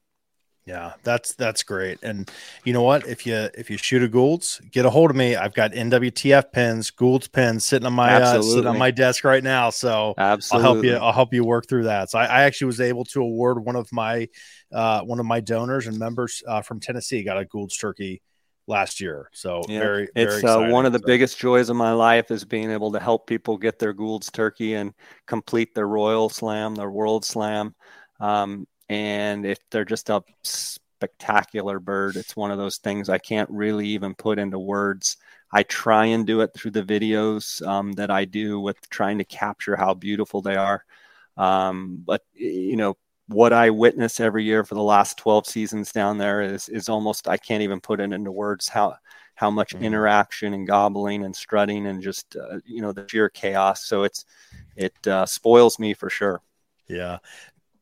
Yeah, 0.66 0.94
that's 1.02 1.34
that's 1.34 1.62
great. 1.62 1.98
And 2.02 2.30
you 2.64 2.72
know 2.72 2.80
what? 2.80 3.06
If 3.06 3.26
you 3.26 3.50
if 3.54 3.68
you 3.68 3.76
shoot 3.76 4.02
a 4.02 4.08
Gould's, 4.08 4.62
get 4.70 4.86
a 4.86 4.90
hold 4.90 5.10
of 5.10 5.16
me. 5.16 5.36
I've 5.36 5.52
got 5.52 5.72
NWTF 5.72 6.52
pins, 6.52 6.90
Gould's 6.90 7.28
pins 7.28 7.66
sitting 7.66 7.84
on 7.84 7.92
my 7.92 8.14
uh, 8.14 8.40
sitting 8.40 8.66
on 8.66 8.78
my 8.78 8.90
desk 8.90 9.24
right 9.24 9.44
now. 9.44 9.68
So 9.68 10.14
Absolutely. 10.16 10.66
I'll 10.66 10.74
help 10.74 10.84
you. 10.84 10.94
I'll 10.94 11.12
help 11.12 11.34
you 11.34 11.44
work 11.44 11.68
through 11.68 11.84
that. 11.84 12.10
So 12.10 12.18
I, 12.18 12.24
I 12.24 12.42
actually 12.44 12.68
was 12.68 12.80
able 12.80 13.04
to 13.06 13.20
award 13.20 13.62
one 13.62 13.76
of 13.76 13.92
my 13.92 14.28
uh, 14.72 15.02
one 15.02 15.20
of 15.20 15.26
my 15.26 15.40
donors 15.40 15.86
and 15.86 15.98
members 15.98 16.42
uh, 16.48 16.62
from 16.62 16.80
Tennessee 16.80 17.24
got 17.24 17.38
a 17.38 17.44
Gould's 17.44 17.76
turkey 17.76 18.22
last 18.66 19.00
year. 19.00 19.28
So 19.32 19.62
Yeah. 19.68 19.80
very, 19.80 20.08
very 20.14 20.34
It's 20.36 20.44
uh, 20.44 20.68
one 20.68 20.86
of 20.86 20.92
the 20.92 20.98
So- 20.98 21.06
biggest 21.06 21.38
joys 21.38 21.68
of 21.68 21.76
my 21.76 21.92
life 21.92 22.30
is 22.30 22.44
being 22.44 22.70
able 22.70 22.92
to 22.92 23.00
help 23.00 23.26
people 23.26 23.56
get 23.58 23.78
their 23.78 23.92
Gould's 23.92 24.30
turkey 24.30 24.74
and 24.74 24.94
complete 25.26 25.74
their 25.74 25.88
Royal 25.88 26.28
Slam, 26.28 26.74
their 26.74 26.90
World 26.90 27.24
Slam. 27.24 27.74
Um, 28.20 28.66
and 28.88 29.44
if 29.44 29.58
they're 29.70 29.84
just 29.84 30.08
a 30.10 30.22
spectacular 30.42 31.78
bird, 31.80 32.16
it's 32.16 32.36
one 32.36 32.50
of 32.50 32.58
those 32.58 32.78
things 32.78 33.08
I 33.08 33.18
can't 33.18 33.50
really 33.50 33.88
even 33.88 34.14
put 34.14 34.38
into 34.38 34.58
words. 34.58 35.16
I 35.52 35.62
try 35.64 36.06
and 36.06 36.26
do 36.26 36.40
it 36.40 36.52
through 36.54 36.72
the 36.72 36.82
videos 36.82 37.64
um, 37.66 37.92
that 37.92 38.10
I 38.10 38.24
do 38.24 38.58
with 38.60 38.76
trying 38.90 39.18
to 39.18 39.24
capture 39.24 39.76
how 39.76 39.94
beautiful 39.94 40.40
they 40.42 40.56
are. 40.56 40.84
Um, 41.36 42.02
but 42.04 42.22
you 42.32 42.76
know 42.76 42.96
what 43.28 43.52
I 43.52 43.70
witness 43.70 44.20
every 44.20 44.44
year 44.44 44.64
for 44.64 44.74
the 44.74 44.82
last 44.82 45.16
12 45.18 45.46
seasons 45.46 45.92
down 45.92 46.18
there 46.18 46.42
is 46.42 46.68
is 46.68 46.88
almost 46.88 47.28
I 47.28 47.36
can't 47.36 47.62
even 47.62 47.80
put 47.80 48.00
it 48.00 48.12
into 48.12 48.30
words 48.30 48.68
how 48.68 48.96
how 49.34 49.50
much 49.50 49.74
Mhm. 49.74 49.80
interaction 49.82 50.54
and 50.54 50.66
gobbling 50.66 51.24
and 51.24 51.34
strutting 51.34 51.86
and 51.86 52.02
just 52.02 52.36
uh, 52.36 52.58
you 52.64 52.82
know 52.82 52.92
the 52.92 53.06
sheer 53.08 53.28
chaos. 53.28 53.84
So 53.84 54.02
it's 54.04 54.24
it 54.76 54.94
uh, 55.06 55.26
spoils 55.26 55.78
me 55.78 55.94
for 55.94 56.10
sure. 56.10 56.42
Yeah. 56.88 57.18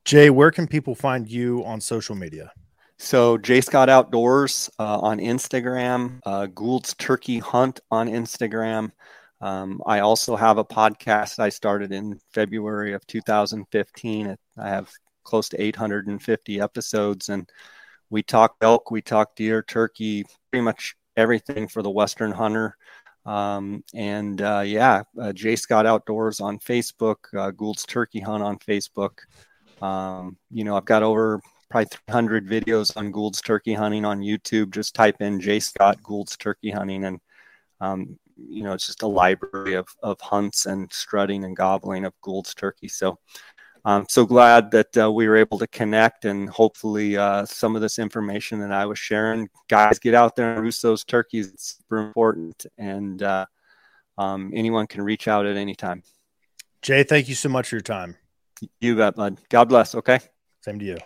Jay, 0.05 0.31
where 0.31 0.51
can 0.51 0.67
people 0.67 0.95
find 0.95 1.29
you 1.31 1.65
on 1.65 1.81
social 1.81 2.15
media? 2.15 2.53
So 2.99 3.37
Jay 3.37 3.61
Scott 3.61 3.89
Outdoors 3.89 4.71
uh, 4.79 4.99
on 5.01 5.19
Instagram, 5.19 6.21
uh, 6.25 6.47
Gould's 6.47 6.95
Turkey 6.95 7.39
Hunt 7.41 7.81
on 7.91 8.09
Instagram. 8.09 8.93
Um, 9.41 9.83
I 9.87 9.99
also 10.01 10.37
have 10.37 10.59
a 10.59 10.65
podcast 10.65 11.41
I 11.41 11.49
started 11.49 11.91
in 11.91 12.21
February 12.33 12.93
of 12.93 13.05
2015. 13.09 14.37
I 14.57 14.69
have 14.69 14.89
close 15.25 15.49
to 15.51 15.61
850 15.61 16.61
episodes, 16.61 17.29
and 17.29 17.49
we 18.11 18.23
talk 18.23 18.57
elk, 18.61 18.91
we 18.91 19.03
talk 19.03 19.35
deer, 19.37 19.63
turkey, 19.63 20.25
pretty 20.51 20.65
much 20.65 20.95
everything 21.17 21.69
for 21.69 21.83
the 21.83 21.91
Western 21.91 22.33
hunter. 22.33 22.77
Um, 23.25 23.85
and 23.95 24.41
uh, 24.43 24.63
yeah, 24.65 25.03
uh, 25.21 25.33
Jay 25.33 25.57
Scott 25.57 25.87
Outdoors 25.87 26.41
on 26.41 26.59
Facebook, 26.59 27.17
uh, 27.37 27.51
Gould's 27.53 27.85
Turkey 27.85 28.21
Hunt 28.21 28.43
on 28.43 28.59
Facebook. 28.59 29.19
Um, 29.81 30.37
you 30.51 30.65
know, 30.65 30.77
I've 30.77 30.85
got 30.85 31.03
over 31.03 31.41
probably 31.71 31.89
300 32.07 32.47
videos 32.47 32.97
on 32.97 33.11
Gould's 33.11 33.41
turkey 33.41 33.73
hunting 33.73 34.05
on 34.05 34.21
YouTube. 34.21 34.71
Just 34.73 34.95
type 34.95 35.17
in 35.21 35.41
Jay 35.41 35.59
Scott 35.59 36.03
Gould's 36.03 36.37
turkey 36.37 36.71
hunting, 36.71 37.05
and 37.05 37.21
um, 37.81 38.19
you 38.37 38.63
know 38.63 38.73
it's 38.73 38.87
just 38.87 39.03
a 39.03 39.07
library 39.07 39.75
of 39.75 39.89
of 40.03 40.21
hunts 40.21 40.67
and 40.67 40.93
strutting 40.93 41.45
and 41.45 41.57
gobbling 41.57 42.05
of 42.05 42.13
Gould's 42.21 42.55
turkey. 42.55 42.89
So 42.89 43.19
I'm 43.85 44.07
so 44.09 44.25
glad 44.25 44.71
that 44.71 44.97
uh, 44.97 45.11
we 45.11 45.27
were 45.27 45.37
able 45.37 45.59
to 45.59 45.67
connect, 45.67 46.25
and 46.25 46.49
hopefully 46.49 47.17
uh, 47.17 47.45
some 47.47 47.75
of 47.75 47.83
this 47.83 47.99
information 47.99 48.61
that 48.61 48.71
I 48.71 48.87
was 48.87 48.99
sharing, 48.99 49.49
guys, 49.69 49.99
get 49.99 50.15
out 50.15 50.37
there 50.37 50.55
and 50.55 50.63
roost 50.63 50.83
those 50.83 51.05
turkeys. 51.05 51.49
It's 51.53 51.79
super 51.79 51.99
important, 51.99 52.65
and 52.79 53.21
uh, 53.23 53.47
um, 54.19 54.53
anyone 54.55 54.87
can 54.87 55.03
reach 55.03 55.27
out 55.27 55.47
at 55.47 55.57
any 55.57 55.75
time. 55.75 56.05
Jay, 56.81 57.03
thank 57.03 57.29
you 57.29 57.35
so 57.35 57.49
much 57.49 57.69
for 57.69 57.77
your 57.77 57.83
time. 57.83 58.17
You 58.81 58.97
bet, 58.97 59.17
bud. 59.17 59.39
God 59.49 59.69
bless. 59.69 59.95
Okay. 59.95 60.21
Same 60.61 60.79
to 60.79 60.85
you. 60.85 60.99